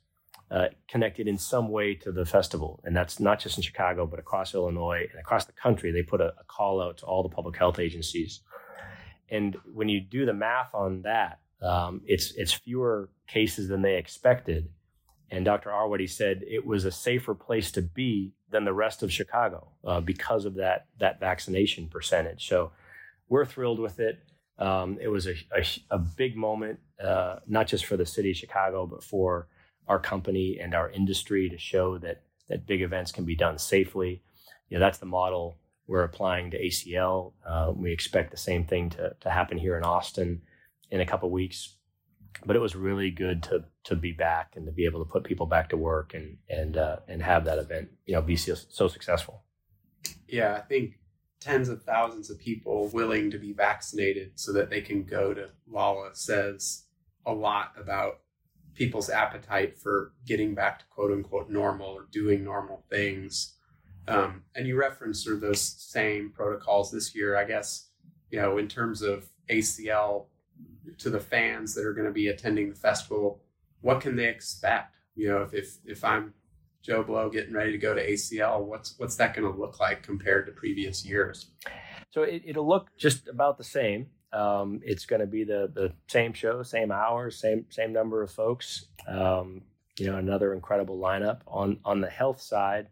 uh, 0.51 0.69
connected 0.89 1.29
in 1.29 1.37
some 1.37 1.69
way 1.69 1.95
to 1.95 2.11
the 2.11 2.25
festival, 2.25 2.81
and 2.85 2.97
that's 2.97 3.21
not 3.21 3.39
just 3.39 3.59
in 3.59 3.63
Chicago, 3.63 4.07
but 4.07 4.19
across 4.19 4.55
Illinois 4.55 5.07
and 5.11 5.21
across 5.21 5.45
the 5.45 5.53
country. 5.53 5.93
They 5.93 6.03
put 6.03 6.21
a, 6.21 6.29
a 6.39 6.45
call 6.47 6.81
out 6.81 6.99
to 6.99 7.07
all 7.07 7.23
the 7.23 7.29
public 7.29 7.57
health 7.57 7.79
agencies, 7.79 8.41
and 9.31 9.57
when 9.73 9.89
you 9.89 10.01
do 10.01 10.25
the 10.25 10.33
math 10.33 10.75
on 10.75 11.03
that, 11.03 11.41
um, 11.63 12.03
it's 12.07 12.33
it's 12.33 12.53
fewer 12.53 13.11
cases 13.27 13.69
than 13.69 13.83
they 13.83 13.97
expected. 13.97 14.69
And 15.31 15.45
Dr. 15.45 15.71
Arwady 15.71 16.09
said 16.09 16.43
it 16.47 16.65
was 16.65 16.85
a 16.85 16.91
safer 16.91 17.35
place 17.35 17.71
to 17.73 17.83
be 17.83 18.33
than 18.51 18.65
the 18.65 18.73
rest 18.73 19.03
of 19.03 19.13
Chicago 19.13 19.69
uh, 19.85 20.01
because 20.01 20.45
of 20.45 20.55
that 20.55 20.87
that 20.99 21.21
vaccination 21.21 21.89
percentage. 21.89 22.49
So 22.49 22.73
we're 23.29 23.45
thrilled 23.45 23.79
with 23.79 24.01
it. 24.01 24.19
Um, 24.59 24.99
it 25.01 25.09
was 25.09 25.27
a, 25.27 25.35
a, 25.55 25.65
a 25.91 25.99
big 25.99 26.37
moment, 26.37 26.81
uh, 27.03 27.37
not 27.47 27.69
just 27.69 27.85
for 27.85 27.97
the 27.97 28.07
city 28.07 28.31
of 28.31 28.37
Chicago, 28.37 28.87
but 28.87 29.05
for 29.05 29.47
our 29.87 29.99
company 29.99 30.59
and 30.61 30.75
our 30.75 30.91
industry 30.91 31.49
to 31.49 31.59
show 31.59 31.99
that 31.99 32.23
that 32.49 32.67
big 32.67 32.83
events 32.83 33.13
can 33.13 33.25
be 33.25 33.37
done 33.37 33.59
safely. 33.59 34.23
You 34.69 34.79
know, 34.79 34.81
that's 34.85 34.99
the 34.99 35.07
model 35.07 35.59
we're 35.87 36.03
applying 36.03 36.51
to 36.51 36.63
ACL. 36.63 37.33
Uh, 37.47 37.73
we 37.75 37.93
expect 37.93 38.31
the 38.31 38.37
same 38.37 38.65
thing 38.65 38.91
to, 38.91 39.15
to 39.21 39.31
happen 39.31 39.59
here 39.59 39.77
in 39.77 39.85
Austin 39.85 40.43
in 40.91 41.01
a 41.01 41.07
couple 41.07 41.31
weeks. 41.31 41.77
But 42.45 42.57
it 42.57 42.61
was 42.61 42.77
really 42.77 43.11
good 43.11 43.43
to 43.45 43.65
to 43.85 43.97
be 43.97 44.13
back 44.13 44.53
and 44.55 44.67
to 44.67 44.73
be 44.73 44.85
able 44.85 45.05
to 45.05 45.11
put 45.11 45.25
people 45.25 45.47
back 45.47 45.71
to 45.71 45.77
work 45.77 46.15
and 46.15 46.37
and 46.49 46.77
uh, 46.77 46.97
and 47.09 47.23
have 47.23 47.45
that 47.47 47.59
event 47.59 47.89
you 48.07 48.15
know 48.15 48.23
be 48.23 48.37
so, 48.37 48.55
so 48.55 48.87
successful. 48.87 49.43
Yeah, 50.29 50.55
I 50.55 50.61
think 50.61 50.99
tens 51.41 51.69
of 51.69 51.83
thousands 51.83 52.31
of 52.31 52.39
people 52.39 52.89
willing 52.89 53.31
to 53.31 53.39
be 53.39 53.53
vaccinated 53.53 54.33
so 54.35 54.53
that 54.53 54.71
they 54.71 54.81
can 54.81 55.05
go 55.05 55.35
to 55.35 55.51
Lolla 55.69 56.11
says 56.13 56.85
a 57.27 57.33
lot 57.33 57.73
about 57.79 58.21
people's 58.75 59.11
appetite 59.11 59.77
for 59.77 60.13
getting 60.27 60.55
back 60.55 60.79
to 60.79 60.85
quote 60.87 61.11
unquote 61.11 61.51
normal 61.51 61.89
or 61.89 62.07
doing 62.13 62.45
normal 62.45 62.85
things. 62.91 63.55
Um, 64.07 64.45
and 64.55 64.67
you 64.67 64.79
referenced 64.79 65.25
sort 65.25 65.37
of 65.37 65.43
those 65.43 65.61
same 65.61 66.31
protocols 66.31 66.91
this 66.91 67.15
year, 67.15 67.37
I 67.37 67.45
guess, 67.45 67.91
you 68.31 68.41
know, 68.41 68.57
in 68.57 68.67
terms 68.67 69.03
of 69.03 69.29
ACL 69.51 70.27
to 70.99 71.11
the 71.11 71.21
fans 71.21 71.75
that 71.75 71.85
are 71.85 71.93
going 71.93 72.07
to 72.07 72.13
be 72.13 72.29
attending 72.29 72.69
the 72.69 72.75
festival, 72.75 73.41
what 73.81 74.01
can 74.01 74.17
they 74.17 74.29
expect? 74.29 74.97
You 75.15 75.29
know, 75.29 75.43
if 75.43 75.55
if, 75.55 75.79
if 75.85 76.05
I'm 76.05 76.35
Joe 76.83 77.03
Blow 77.03 77.29
getting 77.29 77.55
ready 77.55 77.73
to 77.73 77.79
go 77.79 77.95
to 77.95 78.07
ACL, 78.07 78.65
what's 78.65 78.99
what's 78.99 79.17
that 79.17 79.35
going 79.35 79.51
to 79.51 79.59
look 79.59 79.81
like 79.81 80.03
compared 80.03 80.47
to 80.47 80.53
previous 80.53 81.05
years? 81.05 81.51
So 82.11 82.23
it, 82.23 82.57
will 82.57 82.67
look 82.67 82.89
just 82.97 83.29
about 83.29 83.59
the 83.59 83.65
same. 83.65 84.07
Um, 84.33 84.81
it's 84.83 85.07
going 85.07 85.21
to 85.21 85.27
be 85.27 85.45
the 85.45 85.71
the 85.73 85.93
same 86.09 86.33
show, 86.33 86.63
same 86.63 86.91
hours, 86.91 87.39
same 87.39 87.67
same 87.71 87.93
number 87.93 88.23
of 88.23 88.31
folks. 88.31 88.87
Um, 89.07 89.63
you 89.99 90.07
know, 90.07 90.17
another 90.17 90.55
incredible 90.55 90.99
lineup 90.99 91.41
on 91.47 91.79
on 91.85 92.01
the 92.01 92.11
health 92.11 92.41
side. 92.41 92.89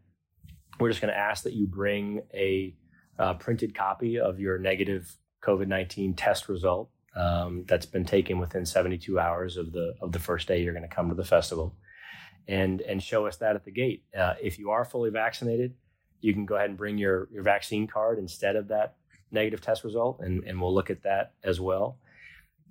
We're 0.79 0.91
just 0.91 1.01
going 1.01 1.13
to 1.13 1.19
ask 1.19 1.45
that 1.45 1.55
you 1.55 1.67
bring 1.67 2.23
a 2.35 2.75
uh, 3.19 3.35
printed 3.35 3.75
copy 3.75 4.19
of 4.19 4.39
your 4.39 4.59
negative 4.59 5.17
COVID 5.43 5.69
nineteen 5.69 6.15
test 6.15 6.49
result 6.49 6.91
um, 7.17 7.65
that's 7.67 7.87
been 7.87 8.05
taken 8.05 8.39
within 8.39 8.67
72 8.67 9.19
hours 9.19 9.57
of 9.57 9.73
the 9.73 9.95
of 10.01 10.13
the 10.13 10.19
first 10.19 10.47
day 10.47 10.63
you're 10.63 10.75
going 10.75 10.89
to 10.89 10.95
come 10.95 11.09
to 11.09 11.15
the 11.15 11.25
festival, 11.25 11.75
and 12.47 12.81
and 12.83 13.03
show 13.03 13.27
us 13.27 13.37
that 13.39 13.57
at 13.57 13.65
the 13.65 13.71
gate. 13.71 14.05
Uh, 14.17 14.35
if 14.43 14.59
you 14.59 14.71
are 14.71 14.85
fully 14.85 15.11
vaccinated, 15.11 15.75
you 16.21 16.35
can 16.35 16.45
go 16.45 16.57
ahead 16.57 16.69
and 16.69 16.79
bring 16.79 16.99
your 16.99 17.29
your 17.33 17.43
vaccine 17.43 17.87
card 17.87 18.19
instead 18.19 18.55
of 18.55 18.69
that 18.69 18.97
negative 19.31 19.61
test 19.61 19.83
result, 19.83 20.21
and 20.21 20.45
and 20.45 20.61
we'll 20.61 20.75
look 20.75 20.91
at 20.91 21.03
that 21.03 21.33
as 21.43 21.61
well. 21.61 21.99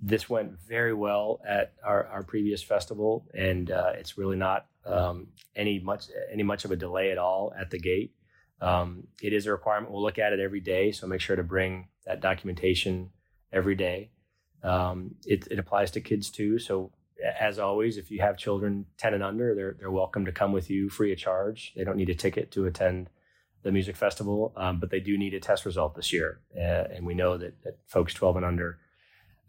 This 0.00 0.28
went 0.28 0.60
very 0.60 0.92
well 0.92 1.40
at 1.48 1.72
our, 1.82 2.06
our 2.06 2.22
previous 2.22 2.62
festival, 2.62 3.26
and 3.34 3.70
uh, 3.70 3.92
it's 3.94 4.18
really 4.18 4.36
not 4.36 4.66
um, 4.84 5.28
any 5.56 5.80
much 5.80 6.04
any 6.32 6.44
much 6.44 6.64
of 6.64 6.70
a 6.70 6.76
delay 6.76 7.10
at 7.10 7.18
all 7.18 7.52
at 7.58 7.70
the 7.70 7.78
gate. 7.78 8.12
Um, 8.60 9.08
it 9.20 9.32
is 9.32 9.46
a 9.46 9.50
requirement. 9.50 9.92
We'll 9.92 10.02
look 10.02 10.18
at 10.18 10.32
it 10.32 10.40
every 10.40 10.60
day, 10.60 10.92
so 10.92 11.06
make 11.06 11.20
sure 11.20 11.36
to 11.36 11.42
bring 11.42 11.88
that 12.04 12.20
documentation 12.20 13.10
every 13.52 13.74
day. 13.74 14.10
Um, 14.62 15.14
it, 15.24 15.46
it, 15.50 15.58
applies 15.58 15.90
to 15.92 16.00
kids 16.00 16.30
too. 16.30 16.58
So 16.58 16.90
as 17.40 17.58
always, 17.58 17.98
if 17.98 18.10
you 18.10 18.20
have 18.20 18.36
children 18.36 18.86
10 18.98 19.14
and 19.14 19.22
under, 19.22 19.54
they're, 19.54 19.76
they're 19.78 19.90
welcome 19.90 20.24
to 20.24 20.32
come 20.32 20.52
with 20.52 20.70
you 20.70 20.88
free 20.88 21.12
of 21.12 21.18
charge. 21.18 21.72
They 21.76 21.84
don't 21.84 21.96
need 21.96 22.10
a 22.10 22.14
ticket 22.14 22.50
to 22.52 22.66
attend 22.66 23.08
the 23.62 23.72
music 23.72 23.96
festival, 23.96 24.52
um, 24.56 24.80
but 24.80 24.90
they 24.90 25.00
do 25.00 25.16
need 25.16 25.34
a 25.34 25.40
test 25.40 25.64
result 25.64 25.94
this 25.94 26.12
year. 26.12 26.40
Uh, 26.56 26.84
and 26.94 27.06
we 27.06 27.14
know 27.14 27.36
that, 27.36 27.62
that, 27.62 27.78
folks 27.86 28.14
12 28.14 28.36
and 28.36 28.44
under 28.44 28.78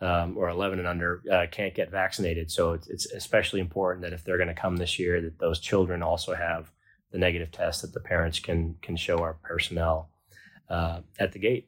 um, 0.01 0.37
or 0.37 0.49
11 0.49 0.79
and 0.79 0.87
under 0.87 1.21
uh, 1.31 1.45
can't 1.51 1.73
get 1.73 1.89
vaccinated. 1.89 2.51
So 2.51 2.73
it's, 2.73 2.87
it's 2.87 3.11
especially 3.11 3.59
important 3.59 4.03
that 4.03 4.13
if 4.13 4.23
they're 4.23 4.37
going 4.37 4.47
to 4.47 4.53
come 4.53 4.77
this 4.77 4.99
year, 4.99 5.21
that 5.21 5.39
those 5.39 5.59
children 5.59 6.03
also 6.03 6.35
have 6.35 6.71
the 7.11 7.17
negative 7.17 7.51
test 7.51 7.81
that 7.81 7.93
the 7.93 7.99
parents 7.99 8.39
can 8.39 8.75
can 8.81 8.95
show 8.95 9.19
our 9.19 9.33
personnel 9.41 10.09
uh, 10.69 10.99
at 11.19 11.31
the 11.31 11.39
gate 11.39 11.67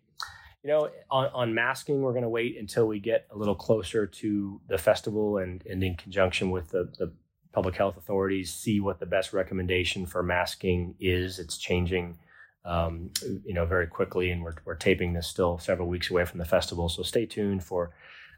you 0.63 0.69
know, 0.69 0.89
on, 1.09 1.27
on 1.33 1.53
masking, 1.53 2.01
we're 2.01 2.11
going 2.11 2.23
to 2.23 2.29
wait 2.29 2.57
until 2.57 2.87
we 2.87 2.99
get 2.99 3.27
a 3.31 3.37
little 3.37 3.55
closer 3.55 4.05
to 4.05 4.59
the 4.67 4.77
festival 4.77 5.37
and, 5.37 5.65
and 5.65 5.83
in 5.83 5.95
conjunction 5.95 6.51
with 6.51 6.69
the, 6.69 6.91
the 6.97 7.11
public 7.53 7.75
health 7.75 7.97
authorities, 7.97 8.53
see 8.53 8.79
what 8.79 8.99
the 8.99 9.05
best 9.05 9.31
recommendation 9.31 10.05
for 10.05 10.21
masking 10.21 10.95
is. 10.99 11.39
It's 11.39 11.57
changing, 11.57 12.17
um, 12.65 13.09
you 13.45 13.53
know, 13.53 13.65
very 13.65 13.87
quickly, 13.87 14.31
and 14.31 14.43
we're, 14.43 14.55
we're 14.65 14.75
taping 14.75 15.13
this 15.13 15.27
still 15.27 15.57
several 15.59 15.87
weeks 15.87 16.11
away 16.11 16.25
from 16.25 16.39
the 16.39 16.45
festival. 16.45 16.89
So 16.89 17.03
stay 17.03 17.25
tuned 17.25 17.63
for 17.63 17.91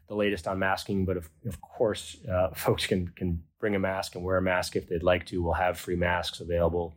the 0.08 0.16
latest 0.16 0.48
on 0.48 0.60
masking, 0.60 1.06
but 1.06 1.18
of, 1.18 1.30
of 1.48 1.60
course, 1.62 2.18
uh, 2.32 2.50
folks 2.56 2.86
can 2.86 3.08
can 3.16 3.42
bring 3.60 3.76
a 3.76 3.80
mask 3.80 4.16
and 4.16 4.24
wear 4.24 4.38
a 4.38 4.42
mask 4.42 4.76
if 4.76 4.88
they'd 4.88 5.04
like 5.04 5.26
to. 5.28 5.42
We'll 5.42 5.54
have 5.54 5.80
free 5.80 5.96
masks 5.96 6.40
available 6.40 6.94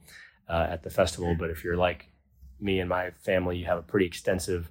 uh, 0.49 0.67
at 0.69 0.83
the 0.83 0.91
festival. 0.91 1.35
But 1.39 1.51
if 1.51 1.65
you're 1.65 1.77
like 1.77 2.09
me 2.61 2.81
and 2.81 2.89
my 2.89 3.11
family, 3.23 3.57
you 3.57 3.67
have 3.67 3.79
a 3.79 3.83
pretty 3.83 4.07
extensive 4.07 4.71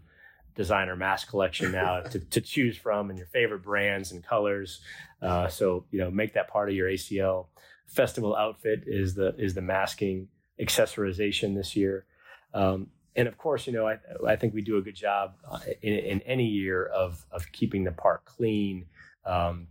designer 0.56 0.96
mask 0.96 1.30
collection 1.30 1.72
now 1.72 2.02
to, 2.12 2.20
to 2.20 2.42
choose 2.42 2.78
from 2.78 3.10
and 3.10 3.18
your 3.18 3.28
favorite 3.28 3.64
brands 3.64 4.12
and 4.12 4.24
colors. 4.24 4.82
Uh, 5.22 5.48
so 5.48 5.86
you 5.92 6.00
know, 6.00 6.12
make 6.12 6.34
that 6.34 6.48
part 6.48 6.70
of 6.70 6.76
your 6.76 6.90
ACL 6.90 7.48
festival 7.88 8.36
outfit. 8.36 8.84
Is 8.86 9.16
the 9.16 9.36
is 9.38 9.54
the 9.54 9.62
masking 9.62 10.28
accessorization 10.60 11.56
this 11.56 11.76
year? 11.76 12.06
Um, 12.54 12.88
and 13.16 13.28
of 13.28 13.38
course, 13.38 13.68
you 13.68 13.74
know, 13.74 13.88
I, 13.88 13.98
I 14.28 14.36
think 14.36 14.54
we 14.54 14.62
do 14.62 14.78
a 14.78 14.82
good 14.82 14.96
job 14.96 15.36
uh, 15.50 15.60
in, 15.82 15.94
in 15.94 16.22
any 16.22 16.46
year 16.46 16.86
of 16.86 17.26
of 17.32 17.52
keeping 17.52 17.84
the 17.84 17.92
park 17.92 18.26
clean 18.26 18.86
um, 19.26 19.68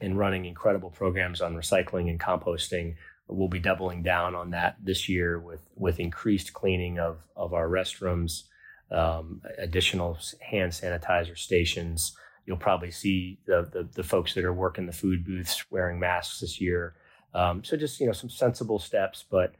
and 0.00 0.18
running 0.18 0.46
incredible 0.46 0.90
programs 0.90 1.40
on 1.40 1.54
recycling 1.54 2.08
and 2.08 2.18
composting. 2.18 2.96
We'll 3.28 3.48
be 3.48 3.60
doubling 3.60 4.02
down 4.02 4.34
on 4.34 4.50
that 4.50 4.76
this 4.82 5.08
year 5.08 5.38
with 5.38 5.60
with 5.76 6.00
increased 6.00 6.52
cleaning 6.52 6.98
of 6.98 7.18
of 7.36 7.54
our 7.54 7.68
restrooms, 7.68 8.44
um, 8.92 9.40
additional 9.58 10.18
hand 10.40 10.72
sanitizer 10.72 11.36
stations. 11.36 12.16
You'll 12.46 12.56
probably 12.56 12.90
see 12.90 13.38
the, 13.46 13.68
the, 13.72 13.88
the 13.94 14.02
folks 14.02 14.34
that 14.34 14.44
are 14.44 14.52
working 14.52 14.86
the 14.86 14.92
food 14.92 15.24
booths 15.24 15.64
wearing 15.70 15.98
masks 15.98 16.40
this 16.40 16.60
year. 16.60 16.94
Um, 17.34 17.64
so 17.64 17.76
just 17.76 17.98
you 18.00 18.06
know 18.06 18.12
some 18.12 18.30
sensible 18.30 18.78
steps, 18.78 19.24
but 19.28 19.54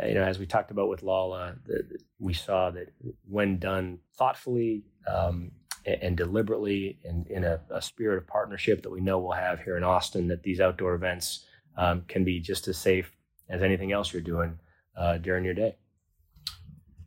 uh, 0.00 0.06
you 0.06 0.14
know, 0.14 0.22
as 0.22 0.38
we 0.38 0.46
talked 0.46 0.70
about 0.70 0.88
with 0.88 1.02
Lolla, 1.02 1.54
the, 1.66 1.98
we 2.18 2.32
saw 2.32 2.70
that 2.70 2.92
when 3.28 3.58
done 3.58 3.98
thoughtfully 4.16 4.84
um, 5.06 5.50
and, 5.84 6.02
and, 6.02 6.16
deliberately, 6.16 6.98
and 7.04 7.26
in 7.28 7.44
a, 7.44 7.60
a, 7.70 7.82
spirit 7.82 8.16
of 8.16 8.26
partnership 8.26 8.82
that 8.82 8.90
we 8.90 9.00
know 9.00 9.18
we'll 9.18 9.32
have 9.32 9.60
here 9.60 9.76
in 9.76 9.84
Austin, 9.84 10.28
that 10.28 10.42
these 10.42 10.60
outdoor 10.60 10.94
events 10.94 11.44
um, 11.76 12.02
can 12.08 12.24
be 12.24 12.40
just 12.40 12.68
as 12.68 12.78
safe 12.78 13.14
as 13.50 13.62
anything 13.62 13.92
else 13.92 14.12
you're 14.12 14.22
doing 14.22 14.58
uh, 14.96 15.18
during 15.18 15.44
your 15.44 15.54
day. 15.54 15.76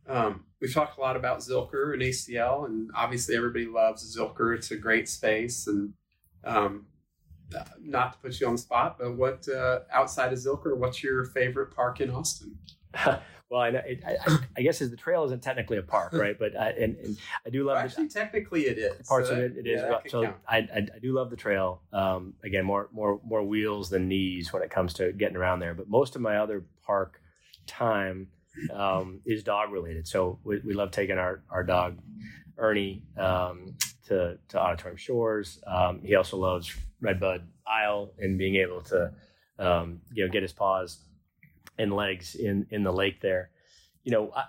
Um, 0.08 0.44
we've 0.60 0.72
talked 0.72 0.98
a 0.98 1.00
lot 1.00 1.16
about 1.16 1.38
Zilker 1.38 1.92
and 1.92 2.02
ACL, 2.02 2.66
and 2.66 2.90
obviously 2.94 3.36
everybody 3.36 3.66
loves 3.66 4.16
Zilker. 4.16 4.54
It's 4.54 4.70
a 4.70 4.76
great 4.76 5.08
space, 5.08 5.66
and 5.66 5.92
um, 6.44 6.86
uh, 7.56 7.64
not 7.80 8.12
to 8.12 8.18
put 8.18 8.40
you 8.40 8.46
on 8.46 8.54
the 8.54 8.58
spot, 8.58 8.98
but 8.98 9.16
what 9.16 9.48
uh, 9.48 9.80
outside 9.92 10.32
of 10.32 10.38
Zilker, 10.38 10.76
what's 10.76 11.02
your 11.02 11.24
favorite 11.26 11.74
park 11.74 12.00
in 12.00 12.10
Austin? 12.10 12.58
well, 13.50 13.60
I, 13.60 13.68
I, 13.68 14.38
I, 14.56 14.62
guess 14.62 14.80
is 14.80 14.90
the 14.90 14.96
trail 14.96 15.24
isn't 15.24 15.42
technically 15.42 15.76
a 15.76 15.82
park, 15.82 16.12
right? 16.14 16.38
But 16.38 16.58
I, 16.58 16.70
and, 16.70 16.96
and 16.96 17.16
I 17.44 17.50
do 17.50 17.64
love 17.64 17.76
well, 17.76 17.84
actually. 17.84 18.06
The, 18.06 18.14
technically, 18.14 18.62
it 18.62 18.78
is 18.78 19.06
parts 19.06 19.28
so 19.28 19.34
of 19.34 19.40
it. 19.40 19.56
It 19.56 19.66
is. 19.66 19.82
Yeah, 19.82 19.98
so 20.08 20.34
I, 20.48 20.58
I, 20.58 20.86
I, 20.94 20.98
do 21.00 21.12
love 21.12 21.30
the 21.30 21.36
trail. 21.36 21.82
Um, 21.92 22.34
again, 22.42 22.64
more 22.64 22.88
more 22.92 23.20
more 23.24 23.42
wheels 23.42 23.90
than 23.90 24.08
knees 24.08 24.52
when 24.52 24.62
it 24.62 24.70
comes 24.70 24.94
to 24.94 25.12
getting 25.12 25.36
around 25.36 25.60
there. 25.60 25.74
But 25.74 25.88
most 25.88 26.16
of 26.16 26.22
my 26.22 26.38
other 26.38 26.64
park 26.84 27.20
time 27.66 28.28
um, 28.72 29.20
is 29.24 29.42
dog 29.42 29.72
related. 29.72 30.06
So 30.06 30.38
we, 30.44 30.60
we 30.64 30.74
love 30.74 30.90
taking 30.90 31.18
our 31.18 31.42
our 31.50 31.64
dog 31.64 31.98
Ernie 32.58 33.02
um, 33.16 33.74
to 34.08 34.38
to 34.48 34.58
Auditorium 34.60 34.96
Shores. 34.96 35.60
Um, 35.66 36.00
he 36.02 36.14
also 36.14 36.36
loves 36.36 36.74
Redbud 37.00 37.42
Isle 37.66 38.12
and 38.18 38.38
being 38.38 38.56
able 38.56 38.82
to 38.82 39.12
um, 39.58 40.00
you 40.12 40.24
know 40.24 40.32
get 40.32 40.42
his 40.42 40.52
paws 40.52 41.00
and 41.78 41.92
legs 41.92 42.34
in 42.34 42.66
in 42.70 42.82
the 42.82 42.92
lake 42.92 43.20
there. 43.20 43.50
You 44.04 44.12
know, 44.12 44.32
I, 44.34 44.44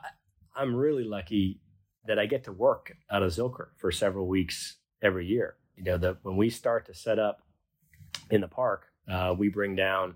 I'm 0.56 0.76
really 0.76 1.04
lucky 1.04 1.60
that 2.06 2.18
I 2.18 2.26
get 2.26 2.46
to 2.46 2.52
work 2.52 2.96
out 3.12 3.24
of 3.24 3.32
Zilker 3.32 3.68
for 3.78 3.92
several 3.92 4.28
weeks 4.28 4.78
every 5.02 5.26
year. 5.26 5.56
You 5.76 5.84
know, 5.84 5.98
that 5.98 6.18
when 6.24 6.38
we 6.38 6.50
start 6.50 6.86
to 6.88 6.94
set 6.94 7.20
up 7.20 7.42
in 8.32 8.42
the 8.42 8.48
park, 8.48 8.88
uh, 9.10 9.36
we 9.38 9.50
bring 9.50 9.76
down. 9.76 10.16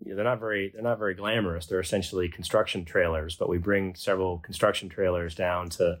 You 0.00 0.10
know, 0.10 0.16
they're 0.16 0.24
not 0.24 0.40
very 0.40 0.70
they're 0.72 0.82
not 0.82 0.98
very 0.98 1.14
glamorous. 1.14 1.66
They're 1.66 1.80
essentially 1.80 2.28
construction 2.28 2.84
trailers, 2.84 3.36
but 3.36 3.48
we 3.48 3.58
bring 3.58 3.94
several 3.94 4.38
construction 4.38 4.88
trailers 4.88 5.34
down 5.34 5.68
to 5.70 5.98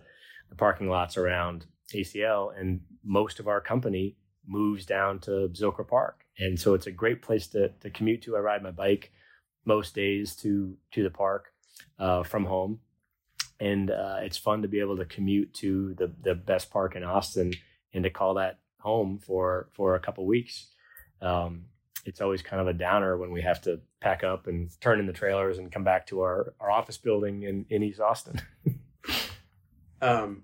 the 0.48 0.56
parking 0.56 0.88
lots 0.88 1.16
around 1.16 1.66
ACL, 1.92 2.58
and 2.58 2.80
most 3.04 3.40
of 3.40 3.48
our 3.48 3.60
company 3.60 4.16
moves 4.46 4.84
down 4.84 5.20
to 5.20 5.48
Zilker 5.52 5.86
Park, 5.86 6.24
and 6.38 6.58
so 6.58 6.74
it's 6.74 6.86
a 6.86 6.92
great 6.92 7.22
place 7.22 7.46
to 7.48 7.68
to 7.80 7.90
commute 7.90 8.22
to. 8.22 8.36
I 8.36 8.40
ride 8.40 8.62
my 8.62 8.70
bike 8.70 9.12
most 9.64 9.94
days 9.94 10.34
to 10.36 10.76
to 10.92 11.02
the 11.02 11.10
park 11.10 11.52
uh, 11.98 12.24
from 12.24 12.44
home, 12.44 12.80
and 13.60 13.90
uh, 13.90 14.18
it's 14.20 14.36
fun 14.36 14.62
to 14.62 14.68
be 14.68 14.80
able 14.80 14.96
to 14.96 15.04
commute 15.04 15.54
to 15.54 15.94
the 15.94 16.12
the 16.22 16.34
best 16.34 16.70
park 16.70 16.96
in 16.96 17.04
Austin 17.04 17.52
and 17.92 18.04
to 18.04 18.10
call 18.10 18.34
that 18.34 18.58
home 18.80 19.18
for 19.18 19.68
for 19.72 19.94
a 19.94 20.00
couple 20.00 20.26
weeks. 20.26 20.68
Um, 21.22 21.66
it's 22.04 22.20
always 22.20 22.42
kind 22.42 22.60
of 22.60 22.68
a 22.68 22.72
downer 22.72 23.16
when 23.16 23.30
we 23.30 23.42
have 23.42 23.60
to 23.62 23.80
pack 24.00 24.24
up 24.24 24.46
and 24.46 24.70
turn 24.80 25.00
in 25.00 25.06
the 25.06 25.12
trailers 25.12 25.58
and 25.58 25.72
come 25.72 25.84
back 25.84 26.06
to 26.08 26.20
our, 26.20 26.54
our 26.60 26.70
office 26.70 26.98
building 26.98 27.42
in, 27.42 27.66
in 27.70 27.82
East 27.82 28.00
Austin. 28.00 28.40
um, 30.02 30.42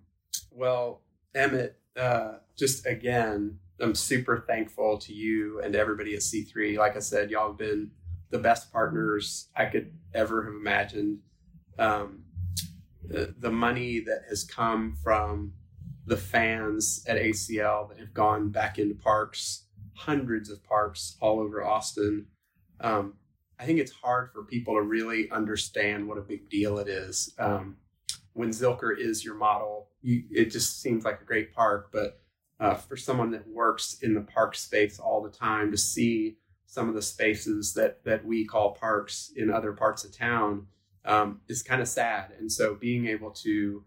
well, 0.50 1.02
Emmett, 1.34 1.78
uh, 1.96 2.34
just 2.56 2.86
again, 2.86 3.58
I'm 3.80 3.94
super 3.94 4.44
thankful 4.46 4.98
to 4.98 5.12
you 5.12 5.60
and 5.60 5.74
everybody 5.74 6.14
at 6.14 6.20
C3. 6.20 6.76
Like 6.78 6.96
I 6.96 7.00
said, 7.00 7.30
y'all 7.30 7.48
have 7.48 7.58
been 7.58 7.90
the 8.30 8.38
best 8.38 8.72
partners 8.72 9.48
I 9.56 9.66
could 9.66 9.92
ever 10.14 10.44
have 10.44 10.54
imagined. 10.54 11.18
Um, 11.78 12.24
the, 13.04 13.34
the 13.38 13.50
money 13.50 14.00
that 14.00 14.22
has 14.28 14.44
come 14.44 14.96
from 15.02 15.54
the 16.06 16.16
fans 16.16 17.04
at 17.06 17.16
ACL 17.16 17.88
that 17.88 17.98
have 17.98 18.14
gone 18.14 18.50
back 18.50 18.78
into 18.78 18.94
parks, 18.94 19.64
hundreds 20.00 20.48
of 20.48 20.64
parks 20.64 21.16
all 21.20 21.40
over 21.40 21.62
Austin. 21.62 22.26
Um, 22.80 23.14
I 23.58 23.66
think 23.66 23.78
it's 23.78 23.92
hard 23.92 24.30
for 24.32 24.42
people 24.42 24.74
to 24.74 24.82
really 24.82 25.30
understand 25.30 26.08
what 26.08 26.16
a 26.16 26.22
big 26.22 26.48
deal 26.48 26.78
it 26.78 26.88
is. 26.88 27.34
Um, 27.38 27.76
when 28.32 28.48
Zilker 28.48 28.96
is 28.98 29.22
your 29.22 29.34
model, 29.34 29.88
you, 30.00 30.22
it 30.30 30.46
just 30.46 30.80
seems 30.80 31.04
like 31.04 31.20
a 31.20 31.26
great 31.26 31.52
park. 31.54 31.90
But 31.92 32.22
uh, 32.58 32.74
for 32.74 32.96
someone 32.96 33.30
that 33.32 33.46
works 33.46 33.98
in 34.00 34.14
the 34.14 34.22
park 34.22 34.54
space 34.56 34.98
all 34.98 35.22
the 35.22 35.30
time 35.30 35.70
to 35.70 35.76
see 35.76 36.38
some 36.64 36.88
of 36.88 36.94
the 36.94 37.02
spaces 37.02 37.74
that 37.74 38.02
that 38.04 38.24
we 38.24 38.46
call 38.46 38.72
parks 38.72 39.32
in 39.36 39.50
other 39.50 39.72
parts 39.72 40.04
of 40.04 40.16
town 40.16 40.66
um, 41.04 41.40
is 41.48 41.62
kind 41.62 41.82
of 41.82 41.88
sad. 41.88 42.32
And 42.38 42.50
so 42.50 42.74
being 42.74 43.06
able 43.06 43.32
to 43.32 43.84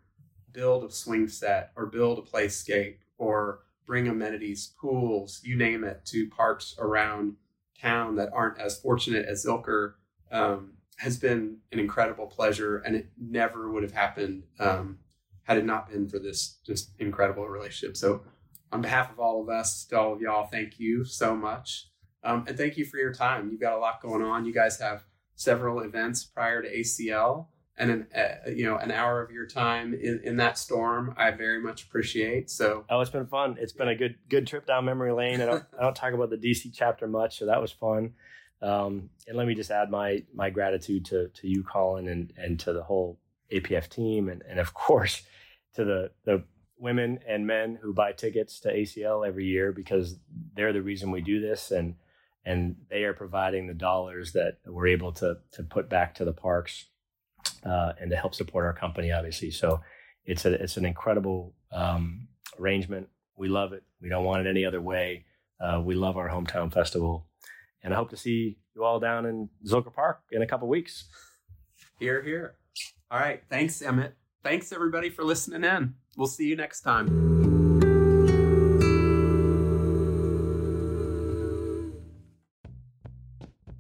build 0.52 0.84
a 0.84 0.92
swing 0.92 1.28
set 1.28 1.72
or 1.76 1.88
build 1.88 2.20
a 2.20 2.22
playscape 2.22 2.98
or 3.18 3.62
bring 3.86 4.08
amenities, 4.08 4.74
pools, 4.80 5.42
you 5.44 5.56
name 5.56 5.84
it, 5.84 6.06
to 6.06 6.30
parks 6.30 6.76
around 6.80 7.36
town 7.80 8.16
that 8.16 8.30
aren't 8.34 8.60
as 8.60 8.80
fortunate 8.80 9.26
as 9.26 9.46
Zilker 9.46 9.94
um, 10.32 10.74
has 10.98 11.18
been 11.18 11.58
an 11.72 11.80
incredible 11.80 12.28
pleasure, 12.28 12.78
and 12.78 12.96
it 12.96 13.10
never 13.20 13.72
would 13.72 13.84
have 13.84 13.94
happened 13.94 14.44
um, 14.60 15.00
had 15.44 15.58
it 15.58 15.66
not 15.66 15.90
been 15.90 16.08
for 16.08 16.20
this 16.20 16.60
just 16.66 16.92
incredible 17.00 17.48
relationship. 17.48 17.98
So, 17.98 18.22
on 18.72 18.82
behalf 18.82 19.12
of 19.12 19.20
all 19.20 19.42
of 19.42 19.50
us, 19.50 19.86
to 19.86 20.00
all 20.00 20.14
of 20.14 20.22
y'all, 20.22 20.48
thank 20.48 20.80
you 20.80 21.06
so 21.06 21.36
much. 21.36 21.90
Um, 22.24 22.46
and 22.48 22.58
thank 22.58 22.78
you 22.78 22.86
for 22.86 22.98
your 22.98 23.14
time. 23.14 23.52
You've 23.52 23.62
got 23.62 23.78
a 23.78 23.80
lot 23.80 24.02
going 24.02 24.24
on. 24.24 24.46
You 24.46 24.54
guys 24.54 24.80
have 24.80 25.04
several 25.36 25.82
events 25.82 26.24
prior 26.24 26.62
to 26.62 26.76
ACL 26.76 27.48
and 27.78 27.92
an 27.92 28.08
uh, 28.16 28.50
you 28.50 28.66
know 28.66 28.78
an 28.78 28.92
hour 28.92 29.22
of 29.22 29.32
your 29.32 29.46
time 29.46 29.94
in, 29.94 30.22
in 30.24 30.38
that 30.38 30.58
storm 30.58 31.14
I 31.18 31.32
very 31.32 31.62
much 31.62 31.84
appreciate. 31.84 32.50
So 32.50 32.86
oh, 32.90 33.02
it's 33.02 33.10
been 33.10 33.28
fun. 33.28 33.58
It's 33.60 33.74
been 33.74 33.88
a 33.88 33.96
good 33.96 34.16
good 34.30 34.48
trip 34.48 34.66
down 34.66 34.86
memory 34.86 35.12
lane. 35.12 35.42
I 35.42 35.46
don't 35.46 35.64
I 35.80 35.84
don't 35.84 35.96
talk 35.96 36.14
about 36.14 36.30
the 36.30 36.38
DC 36.38 36.72
chapter 36.74 37.08
much, 37.08 37.40
so 37.40 37.46
that 37.48 37.62
was 37.62 37.72
fun. 37.72 38.14
Um, 38.62 39.10
and 39.28 39.36
let 39.36 39.48
me 39.48 39.56
just 39.56 39.72
add 39.72 39.90
my 39.90 40.24
my 40.34 40.50
gratitude 40.50 41.06
to 41.06 41.30
to 41.30 41.48
you, 41.48 41.64
Colin, 41.64 42.08
and 42.08 42.34
and 42.38 42.60
to 42.62 42.74
the 42.74 42.84
whole 42.84 43.20
APF 43.52 43.90
team, 43.90 44.30
and 44.30 44.44
and 44.48 44.60
of 44.60 44.74
course 44.74 45.24
to 45.76 45.84
the 45.84 46.12
the 46.26 46.44
women 46.78 47.20
and 47.28 47.48
men 47.48 47.80
who 47.82 47.94
buy 47.94 48.12
tickets 48.12 48.60
to 48.60 48.74
ACL 48.74 49.26
every 49.26 49.46
year 49.46 49.72
because 49.72 50.18
they're 50.54 50.74
the 50.74 50.82
reason 50.82 51.12
we 51.12 51.22
do 51.22 51.40
this 51.40 51.72
and 51.72 51.96
and 52.46 52.76
they 52.90 53.04
are 53.04 53.14
providing 53.14 53.68
the 53.68 53.74
dollars 53.74 54.34
that 54.34 54.58
we're 54.66 54.88
able 54.88 55.14
to 55.14 55.38
to 55.52 55.64
put 55.64 55.90
back 55.90 56.14
to 56.16 56.26
the 56.26 56.34
parks 56.34 56.88
uh, 57.66 57.94
and 58.00 58.10
to 58.12 58.18
help 58.18 58.36
support 58.36 58.66
our 58.66 58.74
company, 58.74 59.12
obviously. 59.12 59.52
So 59.52 59.82
it's 60.26 60.46
a 60.46 60.54
it's 60.54 60.78
an 60.78 60.86
incredible 60.86 61.54
um, 61.72 62.28
arrangement. 62.60 63.10
We 63.36 63.48
love 63.48 63.74
it. 63.74 63.84
We 64.02 64.10
don't 64.10 64.26
want 64.26 64.46
it 64.46 64.50
any 64.50 64.66
other 64.66 64.82
way. 64.82 65.26
Uh, 65.60 65.82
we 65.84 65.96
love 65.96 66.18
our 66.18 66.30
hometown 66.30 66.72
festival, 66.74 67.28
and 67.84 67.94
I 67.94 67.98
hope 67.98 68.10
to 68.10 68.18
see 68.18 68.58
you 68.76 68.84
all 68.84 69.00
down 69.00 69.26
in 69.26 69.50
Zilker 69.68 69.94
Park 69.94 70.22
in 70.32 70.42
a 70.42 70.48
couple 70.48 70.68
weeks. 70.68 71.06
Here, 72.00 72.22
here. 72.22 72.56
All 73.12 73.20
right. 73.20 73.44
Thanks, 73.50 73.82
Emmett. 73.82 74.16
Thanks 74.44 74.72
everybody 74.74 75.10
for 75.10 75.24
listening 75.24 75.64
in. 75.64 75.96
We'll 76.18 76.28
see 76.28 76.48
you 76.48 76.56
next 76.56 76.82
time. 76.82 77.53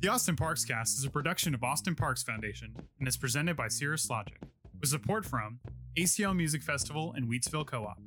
The 0.03 0.09
Austin 0.09 0.35
Parks 0.35 0.65
Cast 0.65 0.97
is 0.97 1.05
a 1.05 1.09
production 1.09 1.53
of 1.53 1.63
Austin 1.63 1.95
Parks 1.95 2.23
Foundation 2.23 2.75
and 2.99 3.07
is 3.07 3.15
presented 3.15 3.55
by 3.55 3.69
Cirrus 3.69 4.09
Logic, 4.09 4.37
with 4.81 4.89
support 4.89 5.25
from 5.25 5.61
ACL 5.97 6.35
Music 6.35 6.61
Festival 6.61 7.13
and 7.15 7.29
Wheatsville 7.29 7.65
Co 7.65 7.85
op. 7.85 7.99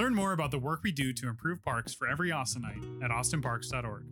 Learn 0.00 0.16
more 0.16 0.32
about 0.32 0.50
the 0.50 0.58
work 0.58 0.80
we 0.82 0.90
do 0.90 1.12
to 1.12 1.28
improve 1.28 1.62
parks 1.62 1.94
for 1.94 2.08
every 2.08 2.30
Austinite 2.30 3.04
at 3.04 3.12
austinparks.org. 3.12 4.04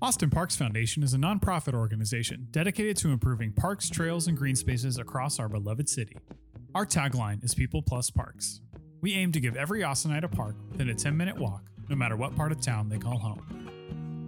Austin 0.00 0.30
Parks 0.30 0.56
Foundation 0.56 1.02
is 1.02 1.12
a 1.12 1.18
nonprofit 1.18 1.74
organization 1.74 2.46
dedicated 2.50 2.96
to 2.96 3.10
improving 3.10 3.52
parks, 3.52 3.90
trails, 3.90 4.28
and 4.28 4.38
green 4.38 4.56
spaces 4.56 4.96
across 4.96 5.38
our 5.38 5.50
beloved 5.50 5.90
city. 5.90 6.16
Our 6.74 6.86
tagline 6.86 7.44
is 7.44 7.54
People 7.54 7.82
Plus 7.82 8.08
Parks. 8.08 8.62
We 9.02 9.12
aim 9.12 9.30
to 9.32 9.40
give 9.40 9.56
every 9.56 9.82
Austinite 9.82 10.24
a 10.24 10.28
park 10.28 10.56
within 10.70 10.88
a 10.88 10.94
10 10.94 11.14
minute 11.14 11.36
walk, 11.36 11.64
no 11.90 11.96
matter 11.96 12.16
what 12.16 12.34
part 12.34 12.50
of 12.50 12.62
town 12.62 12.88
they 12.88 12.96
call 12.96 13.18
home. 13.18 13.61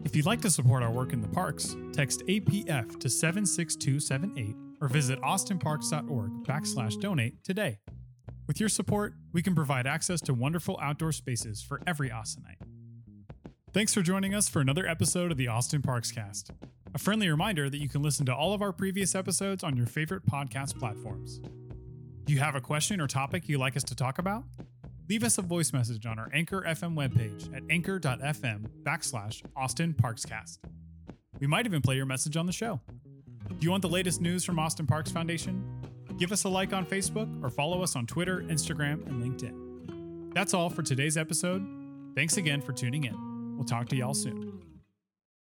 If 0.05 0.15
you'd 0.15 0.27
like 0.27 0.43
to 0.43 0.51
support 0.51 0.83
our 0.83 0.91
work 0.91 1.13
in 1.13 1.23
the 1.23 1.29
parks, 1.29 1.75
text 1.93 2.23
APF 2.27 3.01
to 3.01 3.09
76278 3.09 4.55
or 4.81 4.89
visit 4.89 5.21
austinparks.org 5.23 6.45
backslash 6.45 7.01
donate 7.01 7.43
today. 7.43 7.79
With 8.47 8.61
your 8.61 8.69
support, 8.69 9.15
we 9.33 9.43
can 9.43 9.55
provide 9.55 9.87
access 9.87 10.21
to 10.23 10.35
wonderful 10.35 10.79
outdoor 10.81 11.13
spaces 11.13 11.63
for 11.63 11.81
every 11.87 12.11
Austinite. 12.11 12.61
Thanks 13.73 13.95
for 13.95 14.03
joining 14.03 14.35
us 14.35 14.49
for 14.49 14.61
another 14.61 14.87
episode 14.87 15.33
of 15.33 15.39
the 15.39 15.49
Austin 15.49 15.81
Parks 15.81 16.13
Cast. 16.13 16.51
A 16.95 16.99
friendly 16.99 17.29
reminder 17.29 17.71
that 17.71 17.79
you 17.79 17.89
can 17.89 18.03
listen 18.03 18.27
to 18.27 18.35
all 18.35 18.53
of 18.53 18.61
our 18.61 18.73
previous 18.73 19.15
episodes 19.15 19.65
on 19.65 19.75
your 19.77 19.87
favorite 19.87 20.27
podcast 20.27 20.79
platforms. 20.79 21.41
Do 22.25 22.33
you 22.33 22.39
have 22.39 22.55
a 22.55 22.61
question 22.61 23.01
or 23.01 23.07
topic 23.07 23.49
you'd 23.49 23.59
like 23.59 23.77
us 23.77 23.85
to 23.85 23.97
talk 23.97 24.19
about? 24.19 24.45
Leave 25.09 25.23
us 25.23 25.37
a 25.37 25.43
voice 25.43 25.73
message 25.73 26.07
on 26.07 26.19
our 26.19 26.31
Anchor 26.33 26.63
FM 26.63 26.95
webpage 26.95 27.55
at 27.55 27.63
anchor.fm 27.69 28.67
backslash 28.83 29.43
Austin 29.55 29.95
Parkscast. 29.95 30.59
We 31.41 31.47
might 31.47 31.67
even 31.67 31.83
play 31.83 31.97
your 31.97 32.07
message 32.07 32.37
on 32.37 32.47
the 32.47 32.53
show. 32.53 32.81
Do 33.49 33.57
you 33.61 33.71
want 33.71 33.83
the 33.83 33.89
latest 33.89 34.21
news 34.23 34.45
from 34.45 34.59
Austin 34.59 34.87
Parks 34.87 35.11
Foundation? 35.11 35.63
Give 36.17 36.33
us 36.33 36.45
a 36.45 36.49
like 36.49 36.73
on 36.73 36.87
Facebook 36.87 37.45
or 37.45 37.51
follow 37.51 37.83
us 37.83 37.97
on 37.97 38.07
Twitter, 38.07 38.41
Instagram, 38.49 39.07
and 39.07 39.23
LinkedIn. 39.23 40.33
That's 40.35 40.55
all 40.55 40.71
for 40.71 40.83
today's 40.83 41.17
episode. 41.17 41.67
Thanks 42.15 42.37
again 42.39 42.63
for 42.63 42.73
tuning 42.73 43.05
in. 43.05 43.57
We'll 43.57 43.67
talk 43.67 43.89
to 43.91 43.97
y'all 43.97 44.15
soon. 44.15 44.54